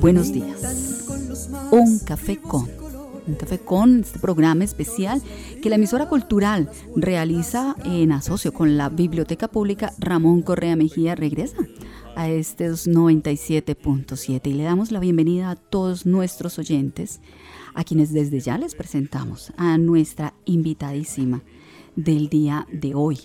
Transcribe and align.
Buenos 0.00 0.32
días. 0.32 0.62
Un 1.70 1.98
café 2.00 2.36
con. 2.36 2.68
Un 3.26 3.34
café 3.34 3.58
con 3.58 4.00
este 4.00 4.18
programa 4.18 4.62
especial 4.62 5.22
que 5.62 5.70
la 5.70 5.76
emisora 5.76 6.08
cultural 6.08 6.70
realiza 6.94 7.74
en 7.84 8.12
asocio 8.12 8.52
con 8.52 8.76
la 8.76 8.88
Biblioteca 8.88 9.48
Pública 9.48 9.92
Ramón 9.98 10.42
Correa 10.42 10.76
Mejía 10.76 11.14
regresa 11.14 11.56
a 12.14 12.28
estos 12.28 12.86
97.7 12.86 14.46
y 14.46 14.52
le 14.52 14.62
damos 14.64 14.92
la 14.92 15.00
bienvenida 15.00 15.50
a 15.50 15.56
todos 15.56 16.06
nuestros 16.06 16.58
oyentes 16.58 17.20
a 17.74 17.82
quienes 17.82 18.12
desde 18.12 18.40
ya 18.40 18.58
les 18.58 18.74
presentamos 18.74 19.52
a 19.56 19.76
nuestra 19.78 20.34
invitadísima 20.44 21.42
del 21.96 22.28
día 22.28 22.66
de 22.70 22.94
hoy. 22.94 23.18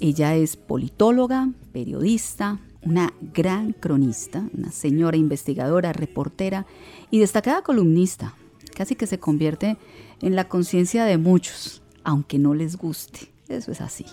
Ella 0.00 0.34
es 0.36 0.56
politóloga, 0.56 1.50
periodista, 1.72 2.60
una 2.82 3.12
gran 3.20 3.72
cronista, 3.72 4.48
una 4.56 4.70
señora 4.70 5.16
investigadora, 5.16 5.92
reportera 5.92 6.66
y 7.10 7.18
destacada 7.18 7.62
columnista. 7.62 8.34
Casi 8.74 8.94
que 8.94 9.06
se 9.06 9.18
convierte 9.18 9.76
en 10.20 10.36
la 10.36 10.48
conciencia 10.48 11.04
de 11.04 11.18
muchos, 11.18 11.82
aunque 12.04 12.38
no 12.38 12.54
les 12.54 12.76
guste. 12.76 13.32
Eso 13.48 13.72
es 13.72 13.80
así. 13.80 14.06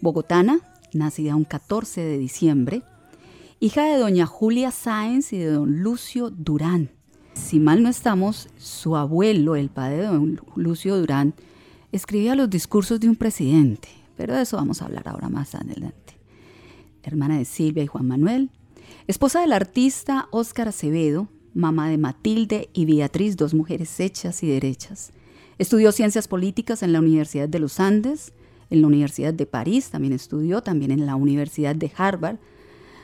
Bogotana, 0.00 0.60
nacida 0.92 1.36
un 1.36 1.44
14 1.44 2.00
de 2.00 2.18
diciembre, 2.18 2.82
hija 3.60 3.84
de 3.84 3.98
doña 3.98 4.26
Julia 4.26 4.70
Sáenz 4.70 5.32
y 5.32 5.38
de 5.38 5.50
don 5.50 5.82
Lucio 5.82 6.30
Durán. 6.30 6.90
Si 7.34 7.60
mal 7.60 7.82
no 7.82 7.88
estamos, 7.88 8.48
su 8.56 8.96
abuelo, 8.96 9.54
el 9.54 9.70
padre 9.70 9.98
de 9.98 10.06
don 10.06 10.40
Lucio 10.56 10.96
Durán, 10.96 11.34
escribía 11.92 12.34
los 12.34 12.50
discursos 12.50 12.98
de 12.98 13.08
un 13.08 13.16
presidente, 13.16 13.88
pero 14.16 14.34
de 14.34 14.42
eso 14.42 14.56
vamos 14.56 14.82
a 14.82 14.86
hablar 14.86 15.08
ahora 15.08 15.28
más 15.28 15.54
adelante 15.54 16.09
hermana 17.02 17.38
de 17.38 17.44
Silvia 17.44 17.84
y 17.84 17.86
Juan 17.86 18.06
Manuel, 18.06 18.50
esposa 19.06 19.40
del 19.40 19.52
artista 19.52 20.28
Óscar 20.30 20.68
Acevedo, 20.68 21.28
mamá 21.54 21.88
de 21.88 21.98
Matilde 21.98 22.68
y 22.72 22.84
Beatriz, 22.84 23.36
dos 23.36 23.54
mujeres 23.54 23.98
hechas 24.00 24.42
y 24.42 24.48
derechas. 24.48 25.12
Estudió 25.58 25.92
ciencias 25.92 26.28
políticas 26.28 26.82
en 26.82 26.92
la 26.92 27.00
Universidad 27.00 27.48
de 27.48 27.58
los 27.58 27.80
Andes, 27.80 28.32
en 28.70 28.80
la 28.80 28.86
Universidad 28.86 29.34
de 29.34 29.46
París, 29.46 29.90
también 29.90 30.12
estudió, 30.12 30.62
también 30.62 30.90
en 30.90 31.04
la 31.06 31.16
Universidad 31.16 31.74
de 31.74 31.92
Harvard, 31.96 32.36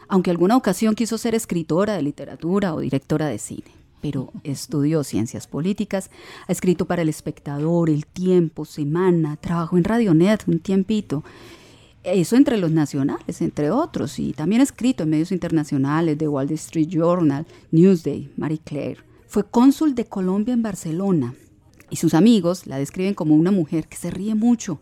aunque 0.09 0.31
alguna 0.31 0.57
ocasión 0.57 0.95
quiso 0.95 1.19
ser 1.19 1.35
escritora 1.35 1.95
de 1.95 2.03
literatura 2.03 2.75
o 2.75 2.81
directora 2.81 3.27
de 3.27 3.39
cine, 3.39 3.71
pero 4.01 4.33
estudió 4.45 5.03
ciencias 5.03 5.49
políticas, 5.49 6.11
ha 6.47 6.53
escrito 6.53 6.85
para 6.85 7.03
El 7.03 7.09
Espectador, 7.09 7.91
El 7.91 8.07
Tiempo, 8.07 8.65
Semana, 8.65 9.37
trabajó 9.37 9.77
en 9.77 9.85
Radionet 9.85 10.47
un 10.47 10.61
tiempito 10.61 11.25
eso 12.13 12.37
entre 12.37 12.57
los 12.57 12.71
nacionales, 12.71 13.43
entre 13.43 13.71
otros, 13.71 14.19
y 14.19 14.33
también 14.33 14.61
escrito 14.61 15.03
en 15.03 15.11
medios 15.11 15.33
internacionales, 15.33 16.17
de 16.17 16.29
Wall 16.29 16.51
Street 16.53 16.89
Journal, 16.89 17.47
Newsday, 17.73 18.31
Marie 18.37 18.61
Claire. 18.65 19.01
Fue 19.27 19.45
cónsul 19.45 19.95
de 19.95 20.05
Colombia 20.05 20.55
en 20.55 20.63
Barcelona 20.63 21.35
y 21.91 21.97
sus 21.97 22.15
amigos 22.15 22.67
la 22.67 22.79
describen 22.79 23.15
como 23.15 23.35
una 23.35 23.51
mujer 23.51 23.89
que 23.89 23.97
se 23.97 24.11
ríe 24.11 24.35
mucho, 24.35 24.81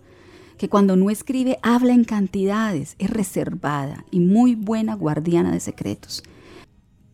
que 0.59 0.69
cuando 0.69 0.97
no 0.97 1.11
escribe 1.11 1.59
habla 1.63 1.95
en 1.95 2.05
cantidades, 2.05 2.95
es 2.99 3.11
reservada 3.11 4.05
y 4.11 4.21
muy 4.21 4.55
buena 4.55 4.95
guardiana 4.95 5.51
de 5.51 5.61
secretos 5.61 6.23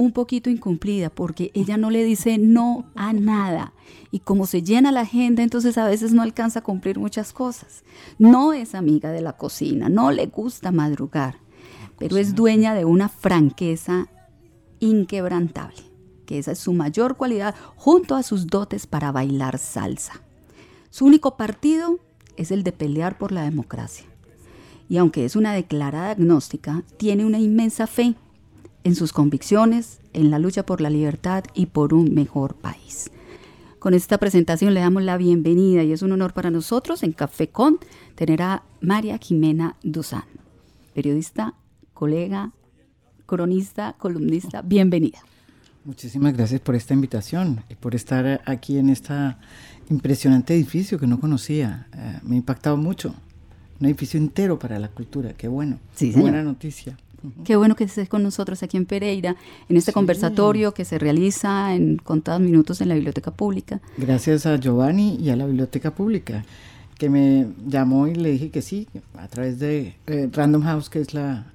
un 0.01 0.13
poquito 0.13 0.49
incumplida 0.49 1.11
porque 1.11 1.51
ella 1.53 1.77
no 1.77 1.91
le 1.91 2.03
dice 2.03 2.39
no 2.39 2.87
a 2.95 3.13
nada. 3.13 3.75
Y 4.11 4.21
como 4.21 4.47
se 4.47 4.63
llena 4.63 4.93
la 4.93 5.03
agenda, 5.03 5.43
entonces 5.43 5.77
a 5.77 5.87
veces 5.87 6.15
no 6.15 6.23
alcanza 6.23 6.61
a 6.61 6.63
cumplir 6.63 6.99
muchas 6.99 7.35
cosas. 7.35 7.85
No 8.19 8.55
es 8.55 8.75
amiga 8.75 9.11
de 9.13 9.21
la 9.21 9.35
cocina, 9.35 9.91
no 9.91 10.11
le 10.11 10.25
gusta 10.25 10.73
madrugar, 10.73 11.37
pero 11.99 12.17
es 12.17 12.35
dueña 12.35 12.73
de 12.73 12.87
una 12.87 13.11
franqueza 13.11 14.09
inquebrantable, 14.79 15.83
que 16.25 16.39
esa 16.39 16.53
es 16.53 16.59
su 16.61 16.73
mayor 16.73 17.19
cualidad 17.19 17.55
junto 17.77 18.15
a 18.15 18.23
sus 18.23 18.47
dotes 18.47 18.87
para 18.87 19.13
bailar 19.13 19.59
salsa. 19.59 20.23
Su 20.89 21.05
único 21.05 21.37
partido 21.37 21.99
es 22.39 22.51
el 22.51 22.63
de 22.63 22.73
pelear 22.73 23.19
por 23.19 23.33
la 23.33 23.43
democracia. 23.43 24.07
Y 24.89 24.97
aunque 24.97 25.27
es 25.27 25.37
una 25.37 25.53
declarada 25.53 26.13
agnóstica, 26.13 26.85
tiene 26.97 27.27
una 27.27 27.39
inmensa 27.39 27.87
fe 27.87 28.15
en 28.85 28.95
sus 28.95 29.13
convicciones, 29.13 30.01
en 30.13 30.31
la 30.31 30.39
lucha 30.39 30.65
por 30.65 30.81
la 30.81 30.91
libertad 30.91 31.45
y 31.55 31.67
por 31.67 31.95
un 31.95 32.15
mejor 32.15 32.55
país. 32.55 33.11
Con 33.79 33.95
esta 33.95 34.19
presentación 34.19 34.75
le 34.75 34.81
damos 34.81 35.03
la 35.03 35.17
bienvenida 35.17 35.83
y 35.83 35.93
es 35.93 36.03
un 36.03 36.13
honor 36.13 36.35
para 36.35 36.51
nosotros 36.51 37.03
en 37.03 37.13
Café 37.13 37.49
Con 37.49 37.79
tener 38.15 38.43
a 38.43 38.63
María 38.81 39.19
Jimena 39.19 39.77
Duzán, 39.83 40.25
periodista, 40.95 41.55
colega, 41.95 42.53
cronista, 43.27 43.95
columnista. 43.99 44.61
Bienvenida. 44.63 45.21
Muchísimas 45.85 46.35
gracias 46.35 46.61
por 46.61 46.75
esta 46.75 46.93
invitación 46.93 47.65
y 47.71 47.75
por 47.75 47.95
estar 47.95 48.43
aquí 48.45 48.77
en 48.77 48.91
este 48.91 49.15
impresionante 49.89 50.55
edificio 50.55 50.99
que 50.99 51.07
no 51.07 51.19
conocía. 51.19 51.89
Eh, 51.97 52.19
me 52.23 52.35
ha 52.35 52.39
impactado 52.39 52.77
mucho. 52.77 53.15
Un 53.81 53.87
edificio 53.87 54.21
entero 54.21 54.59
para 54.59 54.79
la 54.79 54.89
cultura. 54.89 55.33
Qué 55.33 55.49
bueno. 55.49 55.79
Sí, 55.95 56.13
Buena 56.13 56.43
noticia. 56.43 56.99
Qué 57.45 57.57
bueno 57.57 57.77
que 57.77 57.85
estés 57.85 58.09
con 58.09 58.23
nosotros 58.23 58.63
aquí 58.63 58.77
en 58.77 58.87
Pereira, 58.87 59.37
en 59.69 59.77
este 59.77 59.93
conversatorio 59.93 60.73
que 60.73 60.85
se 60.85 60.99
realiza 60.99 61.75
en 61.75 61.97
contados 61.97 62.41
minutos 62.41 62.81
en 62.81 62.89
la 62.89 62.95
Biblioteca 62.95 63.31
Pública. 63.31 63.81
Gracias 63.97 64.47
a 64.47 64.57
Giovanni 64.57 65.17
y 65.17 65.31
a 65.31 65.37
la 65.37 65.47
Biblioteca 65.47 65.95
Pública, 65.95 66.45
que 66.99 67.11
me 67.11 67.49
llamó 67.67 68.07
y 68.07 68.15
le 68.15 68.33
dije 68.33 68.51
que 68.51 68.63
sí, 68.63 68.89
a 69.17 69.29
través 69.29 69.59
de 69.59 69.97
eh, 70.07 70.29
Random 70.33 70.63
House, 70.63 70.89
que 70.89 71.01
es 71.01 71.15
la 71.15 71.53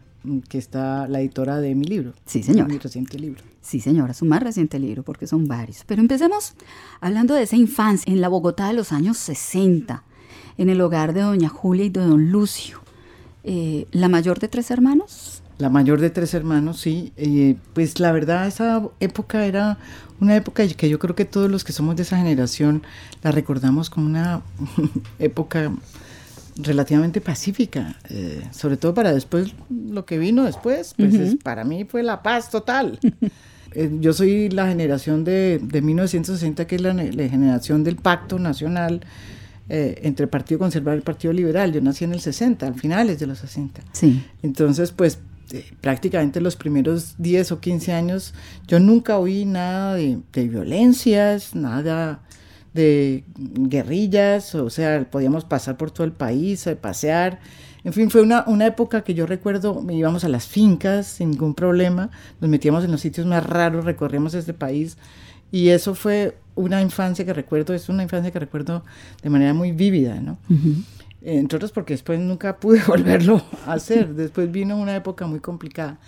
que 0.49 0.57
está 0.57 1.07
la 1.07 1.21
editora 1.21 1.59
de 1.59 1.75
mi 1.75 1.85
libro. 1.85 2.13
Sí, 2.25 2.43
señora. 2.43 2.67
Mi 2.67 2.77
reciente 2.77 3.19
libro. 3.19 3.43
Sí, 3.61 3.79
señora, 3.79 4.13
su 4.13 4.25
más 4.25 4.43
reciente 4.43 4.79
libro, 4.79 5.03
porque 5.03 5.27
son 5.27 5.47
varios. 5.47 5.83
Pero 5.85 6.01
empecemos 6.01 6.53
hablando 7.01 7.33
de 7.33 7.43
esa 7.43 7.55
infancia 7.55 8.11
en 8.11 8.21
la 8.21 8.27
Bogotá 8.27 8.67
de 8.67 8.73
los 8.73 8.91
años 8.91 9.17
60, 9.17 10.03
en 10.57 10.69
el 10.69 10.81
hogar 10.81 11.13
de 11.13 11.21
doña 11.21 11.49
Julia 11.49 11.85
y 11.85 11.89
de 11.89 12.01
don 12.01 12.31
Lucio. 12.31 12.81
Eh, 13.43 13.87
la 13.91 14.09
mayor 14.09 14.39
de 14.39 14.47
tres 14.47 14.71
hermanos. 14.71 15.34
La 15.57 15.69
mayor 15.69 16.01
de 16.01 16.09
tres 16.09 16.33
hermanos, 16.33 16.79
sí. 16.79 17.13
Eh, 17.15 17.55
pues 17.73 17.99
la 17.99 18.11
verdad, 18.11 18.45
esa 18.47 18.83
época 18.99 19.45
era 19.45 19.77
una 20.19 20.35
época 20.35 20.67
que 20.67 20.89
yo 20.89 20.99
creo 20.99 21.15
que 21.15 21.25
todos 21.25 21.49
los 21.49 21.63
que 21.63 21.71
somos 21.71 21.95
de 21.95 22.03
esa 22.03 22.17
generación 22.17 22.83
la 23.23 23.31
recordamos 23.31 23.89
como 23.89 24.07
una 24.07 24.41
época 25.19 25.71
relativamente 26.57 27.21
pacífica, 27.21 27.97
eh, 28.09 28.41
sobre 28.51 28.77
todo 28.77 28.93
para 28.93 29.13
después, 29.13 29.53
lo 29.69 30.05
que 30.05 30.17
vino 30.17 30.43
después, 30.43 30.93
pues 30.97 31.35
para 31.43 31.63
mí 31.65 31.85
fue 31.85 32.03
la 32.03 32.21
paz 32.21 32.49
total. 32.49 32.99
Eh, 33.77 33.91
yo 33.99 34.13
soy 34.13 34.47
la 34.47 34.69
generación 34.69 35.25
de, 35.25 35.59
de 35.61 35.81
1960, 35.81 36.65
que 36.65 36.75
es 36.77 36.81
la, 36.81 36.93
la 36.93 37.27
generación 37.27 37.83
del 37.83 37.97
pacto 37.97 38.39
nacional, 38.39 39.01
entre 39.67 40.23
el 40.23 40.29
Partido 40.29 40.59
Conservador 40.59 40.95
y 40.95 40.99
el 40.99 41.03
Partido 41.03 41.33
Liberal. 41.33 41.73
Yo 41.73 41.81
nací 41.81 42.05
en 42.05 42.13
el 42.13 42.21
60, 42.21 42.67
al 42.67 42.75
finales 42.75 43.19
de 43.19 43.27
los 43.27 43.39
60. 43.39 43.81
Sí. 43.91 44.23
Entonces, 44.43 44.93
pues 44.93 45.19
prácticamente 45.81 46.41
los 46.41 46.55
primeros 46.55 47.15
10 47.17 47.51
o 47.53 47.59
15 47.59 47.93
años, 47.93 48.33
yo 48.67 48.79
nunca 48.79 49.17
oí 49.17 49.45
nada 49.45 49.95
de, 49.95 50.19
violencias, 50.33 51.55
nada 51.55 52.21
de 52.73 53.23
guerrillas, 53.35 54.55
o 54.55 54.69
sea, 54.69 55.09
podíamos 55.09 55.45
pasar 55.45 55.77
por 55.77 55.91
todo 55.91 56.05
el 56.05 56.11
país, 56.11 56.67
eh, 56.67 56.75
pasear. 56.75 57.39
En 57.83 57.93
fin, 57.93 58.09
fue 58.09 58.21
una, 58.21 58.43
una 58.47 58.65
época 58.65 59.03
que 59.03 59.13
yo 59.13 59.25
recuerdo, 59.25 59.85
íbamos 59.89 60.23
a 60.23 60.29
las 60.29 60.47
fincas 60.47 61.07
sin 61.07 61.31
ningún 61.31 61.53
problema, 61.53 62.09
nos 62.41 62.49
metíamos 62.49 62.83
en 62.83 62.91
los 62.91 63.01
sitios 63.01 63.27
más 63.27 63.45
raros, 63.45 63.85
recorríamos 63.85 64.33
este 64.33 64.53
país 64.53 64.97
y 65.51 65.69
eso 65.69 65.95
fue 65.95 66.37
una 66.55 66.81
infancia 66.81 67.25
que 67.25 67.33
recuerdo, 67.33 67.73
es 67.73 67.87
una 67.89 68.03
infancia 68.03 68.31
que 68.31 68.39
recuerdo 68.39 68.83
de 69.21 69.29
manera 69.29 69.53
muy 69.53 69.71
vívida, 69.71 70.19
¿no? 70.19 70.37
Entre 71.25 71.57
otros 71.57 71.71
porque 71.71 71.93
después 71.93 72.19
nunca 72.19 72.57
pude 72.59 72.81
volverlo 72.87 73.41
a 73.65 73.73
hacer. 73.73 74.13
Después 74.13 74.51
vino 74.51 74.77
una 74.77 74.95
época 74.95 75.25
muy 75.27 75.39
complicada. 75.39 75.99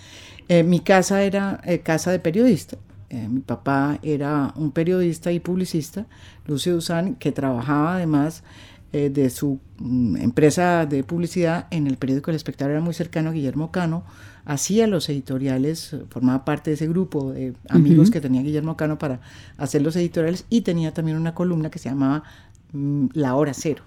Eh, 0.48 0.64
mi 0.64 0.80
casa 0.80 1.24
era 1.24 1.60
eh, 1.66 1.80
casa 1.80 2.12
de 2.12 2.20
periodista. 2.20 2.78
Eh, 3.10 3.28
mi 3.28 3.40
papá 3.40 4.00
era 4.04 4.54
un 4.56 4.72
periodista 4.72 5.32
y 5.32 5.40
publicista, 5.40 6.06
Lucio 6.46 6.74
Duzán, 6.74 7.16
que 7.16 7.32
trabajaba 7.32 7.96
además 7.96 8.44
de 8.90 9.30
su 9.30 9.60
mm, 9.78 10.16
empresa 10.18 10.88
de 10.88 11.04
publicidad 11.04 11.68
en 11.70 11.86
el 11.86 11.98
periódico 11.98 12.32
El 12.32 12.38
Espectador, 12.38 12.72
era 12.72 12.82
muy 12.82 12.96
cercano 12.96 13.30
a 13.30 13.34
Guillermo 13.34 13.70
Cano, 13.70 14.06
hacía 14.44 14.88
los 14.88 15.08
editoriales, 15.10 15.96
formaba 16.10 16.46
parte 16.46 16.72
de 16.72 16.76
ese 16.76 16.88
grupo 16.88 17.32
de 17.32 17.54
amigos 17.70 18.10
que 18.10 18.22
tenía 18.22 18.42
Guillermo 18.42 18.76
Cano 18.76 18.98
para 18.98 19.20
hacer 19.58 19.84
los 19.84 19.96
editoriales 19.98 20.46
y 20.50 20.62
tenía 20.62 20.94
también 20.94 21.18
una 21.18 21.36
columna 21.36 21.70
que 21.70 21.78
se 21.78 21.90
llamaba 21.90 22.24
mm, 22.72 23.08
La 23.14 23.36
Hora 23.36 23.54
Cero. 23.54 23.84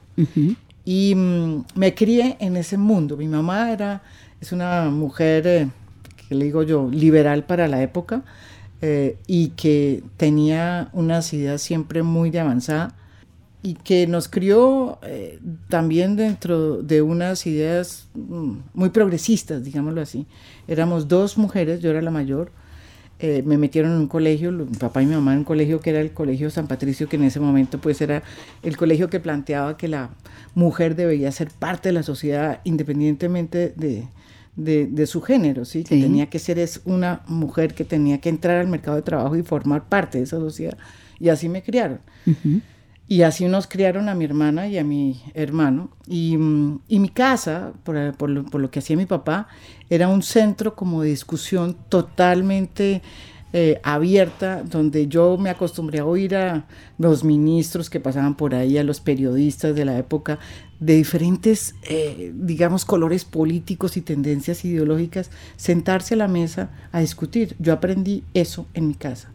Y 0.85 1.15
mm, 1.15 1.65
me 1.75 1.95
crié 1.95 2.37
en 2.41 2.57
ese 2.57 2.77
mundo. 2.77 3.17
Mi 3.17 3.29
mamá 3.29 3.73
era, 3.73 4.03
es 4.41 4.53
una 4.53 4.91
mujer, 4.91 5.47
eh, 5.47 5.69
que 6.29 6.35
le 6.35 6.45
digo 6.47 6.63
yo, 6.63 6.89
liberal 6.91 7.45
para 7.45 7.69
la 7.69 7.83
época 7.83 8.23
eh, 8.83 9.19
y 9.27 9.49
que 9.51 10.03
tenía 10.17 10.89
unas 10.93 11.33
ideas 11.33 11.61
siempre 11.61 12.03
muy 12.03 12.31
de 12.31 12.41
avanzada 12.41 12.95
y 13.63 13.75
que 13.75 14.07
nos 14.07 14.29
crió 14.29 14.99
eh, 15.03 15.39
también 15.69 16.17
dentro 16.17 16.83
de 16.83 17.03
unas 17.03 17.47
ideas 17.47 18.09
mm, 18.15 18.53
muy 18.73 18.89
progresistas, 18.89 19.65
digámoslo 19.65 20.01
así. 20.01 20.27
Éramos 20.67 21.09
dos 21.09 21.37
mujeres, 21.37 21.81
yo 21.81 21.91
era 21.91 22.01
la 22.01 22.11
mayor, 22.11 22.53
eh, 23.23 23.43
me 23.45 23.59
metieron 23.59 23.93
en 23.93 23.99
un 23.99 24.07
colegio, 24.07 24.51
mi 24.51 24.65
papá 24.65 25.03
y 25.03 25.07
mi 25.07 25.15
mamá 25.15 25.33
en 25.33 25.41
un 25.41 25.45
colegio 25.45 25.81
que 25.81 25.91
era 25.91 26.01
el 26.01 26.13
Colegio 26.13 26.49
San 26.51 26.67
Patricio, 26.67 27.09
que 27.09 27.17
en 27.17 27.25
ese 27.25 27.39
momento 27.39 27.79
pues 27.79 28.01
era 28.01 28.23
el 28.63 28.77
colegio 28.77 29.11
que 29.11 29.21
planteaba 29.21 29.77
que 29.77 29.89
la 29.89 30.11
mujer 30.55 30.97
debía 30.97 31.31
ser 31.31 31.51
parte 31.51 31.91
de 31.91 31.93
la 31.93 32.03
sociedad 32.03 32.61
independientemente 32.65 33.75
de, 33.77 34.09
de, 34.57 35.07
su 35.07 35.21
género, 35.21 35.65
¿sí? 35.65 35.85
que 35.85 36.01
tenía 36.01 36.31
que 36.31 36.39
ser 36.39 36.59
es 36.59 36.81
una 36.85 37.23
mujer 37.27 37.75
que 37.75 37.85
tenía 37.85 38.21
que 38.21 38.29
entrar 38.29 38.59
al 38.59 38.69
mercado 38.69 38.97
de 38.97 39.03
trabajo 39.03 39.37
y 39.37 39.43
formar 39.43 39.89
parte 39.89 40.19
de 40.19 40.25
esa 40.25 40.39
sociedad. 40.39 40.77
Y 41.19 41.29
así 41.29 41.49
me 41.49 41.63
criaron. 41.63 42.01
Y 43.11 43.23
así 43.23 43.47
nos 43.47 43.67
criaron 43.67 44.09
a 44.09 44.15
mi 44.15 44.25
hermana 44.25 44.69
y 44.69 44.79
a 44.79 44.85
mi 44.85 45.21
hermano. 45.35 45.91
Y, 46.07 46.35
y 46.87 47.01
mi 47.01 47.09
casa, 47.09 47.73
lo, 47.85 48.13
por, 48.13 48.31
lo, 48.61 48.71
que 48.71 48.79
hacía 48.79 48.97
mi 48.97 49.05
papá, 49.05 49.49
era 49.89 50.07
un 50.07 50.23
centro 50.23 50.77
como 50.77 51.03
de 51.03 51.09
discusión 51.09 51.77
totalmente 51.89 53.03
eh, 53.53 53.81
abierta, 53.83 54.63
donde 54.63 55.09
yo 55.09 55.37
me 55.39 55.51
acostumbré 55.51 55.99
a 55.99 56.05
oír 56.05 56.37
a 56.37 56.67
los 56.99 57.25
ministros 57.25 57.91
que 57.91 57.99
pasaban 57.99 58.37
por 58.37 58.55
ahí, 58.55 58.79
a 58.79 58.85
los 58.85 59.01
periodistas 59.01 59.75
de 59.75 59.85
la 59.87 59.99
época, 59.99 60.39
de 60.79 60.95
diferentes, 60.95 61.75
eh, 61.89 62.31
digamos, 62.33 62.85
colores 62.85 63.25
políticos 63.25 63.97
y 63.97 64.03
tendencias 64.03 64.65
ideológicas, 64.65 65.33
sentarse 65.57 66.15
a 66.15 66.19
la 66.19 66.29
mesa 66.29 66.71
a 66.93 67.01
discutir. 67.01 67.57
Yo 67.59 67.73
aprendí 67.73 68.23
eso 68.35 68.69
en 68.73 68.87
mi 68.87 68.95
casa 68.95 69.31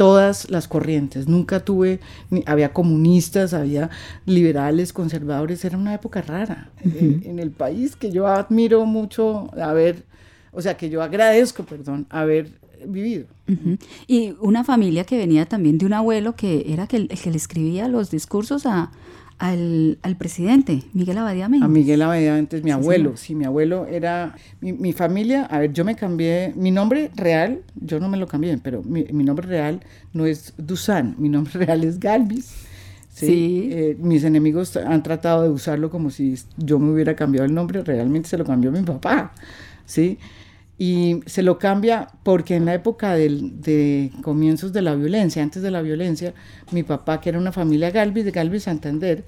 todas 0.00 0.48
las 0.48 0.66
corrientes. 0.66 1.28
Nunca 1.28 1.60
tuve, 1.60 2.00
había 2.46 2.72
comunistas, 2.72 3.52
había 3.52 3.90
liberales, 4.24 4.94
conservadores. 4.94 5.62
Era 5.62 5.76
una 5.76 5.92
época 5.92 6.22
rara 6.22 6.70
en, 6.82 7.38
el 7.38 7.50
país 7.50 7.96
que 7.96 8.10
yo 8.10 8.26
admiro 8.26 8.86
mucho 8.86 9.50
haber, 9.62 10.04
o 10.52 10.62
sea, 10.62 10.78
que 10.78 10.88
yo 10.88 11.02
agradezco, 11.02 11.64
perdón, 11.64 12.06
haber 12.08 12.50
vivido. 12.86 13.26
Y 14.06 14.36
una 14.40 14.64
familia 14.64 15.04
que 15.04 15.18
venía 15.18 15.44
también 15.44 15.76
de 15.76 15.84
un 15.84 15.92
abuelo 15.92 16.34
que 16.34 16.72
era 16.72 16.86
que 16.86 16.96
el 16.96 17.08
que 17.08 17.30
le 17.30 17.36
escribía 17.36 17.86
los 17.86 18.10
discursos 18.10 18.64
a, 18.64 18.92
al, 19.40 19.98
al, 20.02 20.16
presidente, 20.16 20.84
Miguel 20.92 21.16
Abadía 21.16 21.46
A 21.46 21.48
Miguel 21.48 22.02
Abadía 22.02 22.36
antes, 22.36 22.62
mi 22.62 22.70
abuelo, 22.70 23.16
sí, 23.16 23.34
mi 23.34 23.46
abuelo 23.46 23.86
era, 23.86 24.36
mi, 24.60 24.74
mi, 24.74 24.92
familia, 24.92 25.46
a 25.46 25.60
ver, 25.60 25.72
yo 25.72 25.82
me 25.82 25.96
cambié, 25.96 26.52
mi 26.56 26.70
nombre 26.70 27.10
real, 27.16 27.62
yo 27.74 27.98
no 28.00 28.10
me 28.10 28.18
lo 28.18 28.28
cambié, 28.28 28.58
pero 28.58 28.82
mi, 28.82 29.04
mi 29.10 29.24
nombre 29.24 29.48
real 29.48 29.80
no 30.12 30.26
es 30.26 30.52
Dusan, 30.58 31.16
mi 31.18 31.30
nombre 31.30 31.52
real 31.64 31.82
es 31.84 31.98
Galvis. 31.98 32.52
Sí. 33.12 33.70
Eh, 33.72 33.96
mis 33.98 34.24
enemigos 34.24 34.76
han 34.76 35.02
tratado 35.02 35.42
de 35.42 35.48
usarlo 35.48 35.90
como 35.90 36.10
si 36.10 36.36
yo 36.56 36.78
me 36.78 36.92
hubiera 36.92 37.16
cambiado 37.16 37.46
el 37.46 37.54
nombre, 37.54 37.82
realmente 37.82 38.28
se 38.28 38.38
lo 38.38 38.44
cambió 38.44 38.70
mi 38.70 38.82
papá, 38.82 39.32
¿sí? 39.84 40.18
Y 40.82 41.20
se 41.26 41.42
lo 41.42 41.58
cambia 41.58 42.08
porque 42.22 42.56
en 42.56 42.64
la 42.64 42.72
época 42.72 43.12
de 43.12 44.10
comienzos 44.22 44.72
de 44.72 44.80
la 44.80 44.94
violencia, 44.94 45.42
antes 45.42 45.60
de 45.60 45.70
la 45.70 45.82
violencia, 45.82 46.32
mi 46.70 46.82
papá, 46.82 47.20
que 47.20 47.28
era 47.28 47.38
una 47.38 47.52
familia 47.52 47.90
Galvis, 47.90 48.24
de 48.24 48.30
Galvis 48.30 48.62
Santander, 48.62 49.26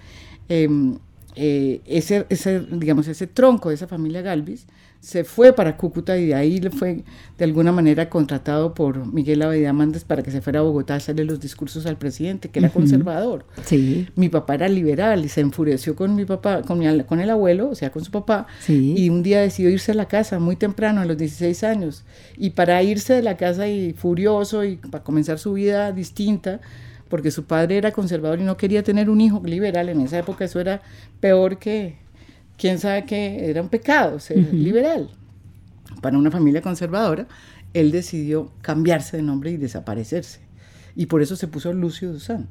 em, 0.48 0.96
eh, 1.36 1.82
ese, 1.84 2.24
ese, 2.30 2.60
digamos, 2.60 3.06
ese 3.06 3.26
tronco 3.26 3.68
de 3.68 3.74
esa 3.74 3.86
familia 3.86 4.22
Galvis 4.22 4.66
se 5.02 5.24
fue 5.24 5.52
para 5.52 5.76
Cúcuta 5.76 6.16
y 6.16 6.26
de 6.26 6.34
ahí 6.36 6.60
le 6.60 6.70
fue 6.70 7.02
de 7.36 7.44
alguna 7.44 7.72
manera 7.72 8.08
contratado 8.08 8.72
por 8.72 9.12
Miguel 9.12 9.42
Abadía 9.42 9.72
Mández 9.72 10.04
para 10.04 10.22
que 10.22 10.30
se 10.30 10.40
fuera 10.40 10.60
a 10.60 10.62
Bogotá 10.62 10.94
a 10.94 10.98
hacerle 10.98 11.24
los 11.24 11.40
discursos 11.40 11.86
al 11.86 11.98
presidente, 11.98 12.50
que 12.50 12.60
era 12.60 12.70
conservador. 12.70 13.44
Sí. 13.64 14.08
Mi 14.14 14.28
papá 14.28 14.54
era 14.54 14.68
liberal 14.68 15.24
y 15.24 15.28
se 15.28 15.40
enfureció 15.40 15.96
con 15.96 16.14
mi 16.14 16.24
papá, 16.24 16.62
con, 16.62 16.78
mi, 16.78 17.02
con 17.02 17.18
el 17.18 17.30
abuelo, 17.30 17.70
o 17.70 17.74
sea, 17.74 17.90
con 17.90 18.04
su 18.04 18.12
papá, 18.12 18.46
y 18.68 19.08
un 19.08 19.24
día 19.24 19.40
decidió 19.40 19.70
irse 19.70 19.90
a 19.90 19.96
la 19.96 20.06
casa 20.06 20.38
muy 20.38 20.54
temprano, 20.54 21.00
a 21.00 21.04
los 21.04 21.18
16 21.18 21.64
años, 21.64 22.04
y 22.36 22.50
para 22.50 22.80
irse 22.84 23.12
de 23.12 23.22
la 23.22 23.36
casa 23.36 23.66
y 23.66 23.94
furioso 23.94 24.62
y 24.62 24.76
para 24.76 25.02
comenzar 25.02 25.40
su 25.40 25.54
vida 25.54 25.90
distinta, 25.90 26.60
porque 27.08 27.32
su 27.32 27.42
padre 27.42 27.76
era 27.76 27.90
conservador 27.90 28.38
y 28.38 28.44
no 28.44 28.56
quería 28.56 28.84
tener 28.84 29.10
un 29.10 29.20
hijo 29.20 29.42
liberal, 29.44 29.88
en 29.88 30.00
esa 30.02 30.20
época 30.20 30.44
eso 30.44 30.60
era 30.60 30.80
peor 31.18 31.58
que 31.58 32.01
quién 32.62 32.78
sabe 32.78 33.04
que 33.04 33.50
era 33.50 33.60
un 33.60 33.68
pecado 33.68 34.20
ser 34.20 34.54
liberal. 34.54 35.10
Para 36.00 36.16
una 36.16 36.30
familia 36.30 36.62
conservadora, 36.62 37.26
él 37.74 37.90
decidió 37.90 38.52
cambiarse 38.62 39.16
de 39.16 39.24
nombre 39.24 39.50
y 39.50 39.56
desaparecerse. 39.56 40.38
Y 40.94 41.06
por 41.06 41.22
eso 41.22 41.34
se 41.34 41.48
puso 41.48 41.72
Lucio 41.72 42.12
Dusan. 42.12 42.46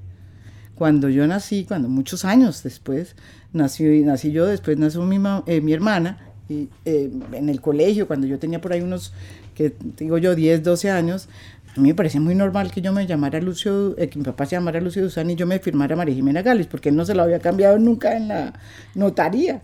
Cuando 0.75 1.07
yo 1.07 1.25
nací, 1.27 1.63
cuando 1.63 1.87
muchos 1.87 2.25
años 2.25 2.61
después, 2.61 3.15
nací, 3.53 3.85
nací 4.03 4.33
yo, 4.33 4.47
después 4.47 4.77
nació 4.77 5.03
mi, 5.03 5.17
eh, 5.45 5.61
mi 5.61 5.71
hermana, 5.71 6.17
y, 6.49 6.67
eh, 6.83 7.09
en 7.31 7.47
el 7.47 7.61
colegio, 7.61 8.05
cuando 8.05 8.27
yo 8.27 8.37
tenía 8.37 8.59
por 8.59 8.73
ahí 8.73 8.81
unos, 8.81 9.13
que 9.55 9.73
digo 9.95 10.17
yo, 10.17 10.35
10, 10.35 10.61
12 10.61 10.91
años, 10.91 11.29
a 11.77 11.79
mí 11.79 11.87
me 11.87 11.95
parecía 11.95 12.19
muy 12.19 12.35
normal 12.35 12.69
que 12.69 12.81
yo 12.81 12.91
me 12.91 13.07
llamara 13.07 13.39
Lucio, 13.39 13.97
eh, 13.97 14.09
que 14.09 14.19
mi 14.19 14.25
papá 14.25 14.45
se 14.45 14.57
llamara 14.57 14.81
Lucio 14.81 15.03
Dusan 15.03 15.29
y 15.29 15.35
yo 15.35 15.47
me 15.47 15.59
firmara 15.59 15.95
María 15.95 16.15
Jimena 16.15 16.41
Gales, 16.41 16.67
porque 16.67 16.89
él 16.89 16.97
no 16.97 17.05
se 17.05 17.15
lo 17.15 17.23
había 17.23 17.39
cambiado 17.39 17.79
nunca 17.79 18.17
en 18.17 18.27
la 18.27 18.59
notaría. 18.93 19.61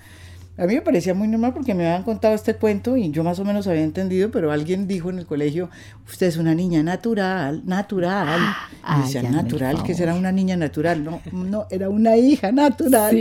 A 0.60 0.66
mí 0.66 0.74
me 0.74 0.82
parecía 0.82 1.14
muy 1.14 1.28
normal 1.28 1.54
porque 1.54 1.76
me 1.76 1.86
habían 1.86 2.02
contado 2.02 2.34
este 2.34 2.56
cuento 2.56 2.98
y 2.98 3.12
yo 3.12 3.24
más 3.24 3.38
o 3.38 3.46
menos 3.46 3.68
había 3.68 3.84
entendido, 3.84 4.32
pero 4.32 4.52
alguien 4.52 4.88
dijo 4.88 5.12
en 5.12 5.20
el 5.20 5.28
colegio, 5.28 5.70
usted 6.08 6.26
es 6.26 6.38
una 6.38 6.56
niña 6.56 6.82
natural, 6.82 7.62
natural. 7.66 8.40
Ah, 8.82 8.98
y 9.00 9.04
decía, 9.04 9.30
natural, 9.30 9.84
que 9.84 9.94
será 9.94 10.16
una 10.16 10.32
niña 10.32 10.58
natural. 10.58 11.04
No, 11.04 11.22
no, 11.32 11.68
era 11.70 11.90
una 11.90 12.18
hija 12.18 12.52
natural. 12.52 13.12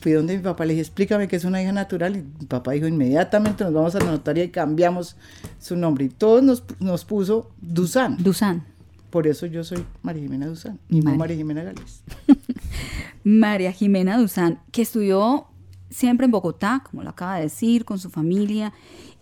Fui 0.00 0.12
donde 0.12 0.36
mi 0.36 0.42
papá 0.42 0.64
le 0.64 0.74
dije, 0.74 0.82
explícame 0.82 1.26
qué 1.26 1.34
es 1.34 1.44
una 1.44 1.60
hija 1.60 1.72
natural. 1.72 2.14
Y 2.14 2.22
mi 2.22 2.46
papá 2.46 2.72
dijo, 2.72 2.86
inmediatamente 2.86 3.64
nos 3.64 3.72
vamos 3.72 3.94
a 3.96 3.98
la 3.98 4.12
notaria 4.12 4.44
y 4.44 4.50
cambiamos 4.50 5.16
su 5.58 5.76
nombre. 5.76 6.04
Y 6.04 6.08
todos 6.10 6.44
nos, 6.44 6.62
nos 6.78 7.04
puso 7.04 7.50
Dusan. 7.60 8.22
Dusan. 8.22 8.62
Por 9.10 9.26
eso 9.26 9.46
yo 9.46 9.64
soy 9.64 9.84
María 10.02 10.22
Jimena 10.22 10.46
Dusan 10.46 10.78
y 10.88 11.00
no 11.00 11.14
María 11.16 11.36
Jimena 11.36 11.64
Gales. 11.64 12.02
María 13.24 13.72
Jimena 13.72 14.16
Dusan, 14.16 14.60
que 14.70 14.82
estudió 14.82 15.46
siempre 15.94 16.24
en 16.24 16.32
Bogotá, 16.32 16.82
como 16.90 17.04
lo 17.04 17.10
acaba 17.10 17.36
de 17.36 17.42
decir, 17.42 17.84
con 17.84 17.98
su 17.98 18.10
familia, 18.10 18.72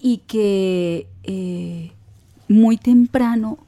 y 0.01 0.19
que 0.27 1.07
eh, 1.23 1.93
muy 2.49 2.79
temprano, 2.79 3.59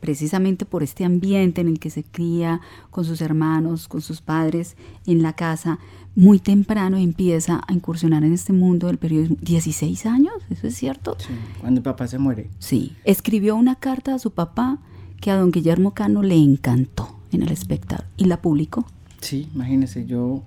precisamente 0.00 0.64
por 0.64 0.82
este 0.82 1.04
ambiente 1.04 1.60
en 1.60 1.68
el 1.68 1.78
que 1.78 1.90
se 1.90 2.02
cría 2.02 2.60
con 2.90 3.04
sus 3.04 3.20
hermanos, 3.20 3.86
con 3.86 4.00
sus 4.00 4.20
padres 4.20 4.76
en 5.06 5.22
la 5.22 5.34
casa, 5.34 5.78
muy 6.16 6.40
temprano 6.40 6.96
empieza 6.96 7.62
a 7.68 7.72
incursionar 7.72 8.24
en 8.24 8.32
este 8.32 8.52
mundo 8.52 8.88
del 8.88 8.98
periodismo. 8.98 9.36
16 9.42 10.06
años, 10.06 10.34
¿eso 10.50 10.66
es 10.66 10.74
cierto? 10.74 11.16
Sí, 11.18 11.28
cuando 11.60 11.78
el 11.78 11.84
papá 11.84 12.08
se 12.08 12.18
muere. 12.18 12.50
Sí, 12.58 12.96
escribió 13.04 13.54
una 13.54 13.76
carta 13.76 14.14
a 14.14 14.18
su 14.18 14.32
papá 14.32 14.78
que 15.20 15.30
a 15.30 15.36
don 15.36 15.52
Guillermo 15.52 15.94
Cano 15.94 16.22
le 16.22 16.34
encantó 16.34 17.16
en 17.30 17.42
el 17.42 17.52
espectador 17.52 18.06
y 18.16 18.24
la 18.24 18.42
publicó. 18.42 18.86
Sí, 19.20 19.48
imagínese, 19.54 20.06
yo 20.06 20.42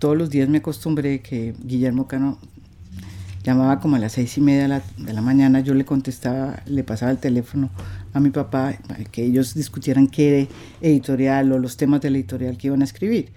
todos 0.00 0.16
los 0.16 0.30
días 0.30 0.48
me 0.48 0.58
acostumbré 0.58 1.20
que 1.20 1.54
Guillermo 1.62 2.08
Cano 2.08 2.38
llamaba 3.44 3.80
como 3.80 3.96
a 3.96 3.98
las 3.98 4.12
seis 4.12 4.36
y 4.36 4.40
media 4.40 4.82
de 4.96 5.12
la, 5.12 5.22
mañana, 5.22 5.60
yo 5.60 5.74
le 5.74 5.84
contestaba, 5.84 6.62
le 6.66 6.82
pasaba 6.84 7.12
el 7.12 7.18
teléfono 7.18 7.70
a 8.12 8.20
mi 8.20 8.30
papá, 8.30 8.74
que 9.12 9.24
ellos 9.24 9.54
discutieran 9.54 10.08
qué 10.08 10.48
editorial 10.80 11.52
o 11.52 11.58
los 11.58 11.76
temas 11.76 12.00
de 12.00 12.10
la 12.10 12.18
editorial 12.18 12.56
que 12.56 12.66
iban 12.66 12.80
a 12.80 12.84
escribir. 12.84 13.30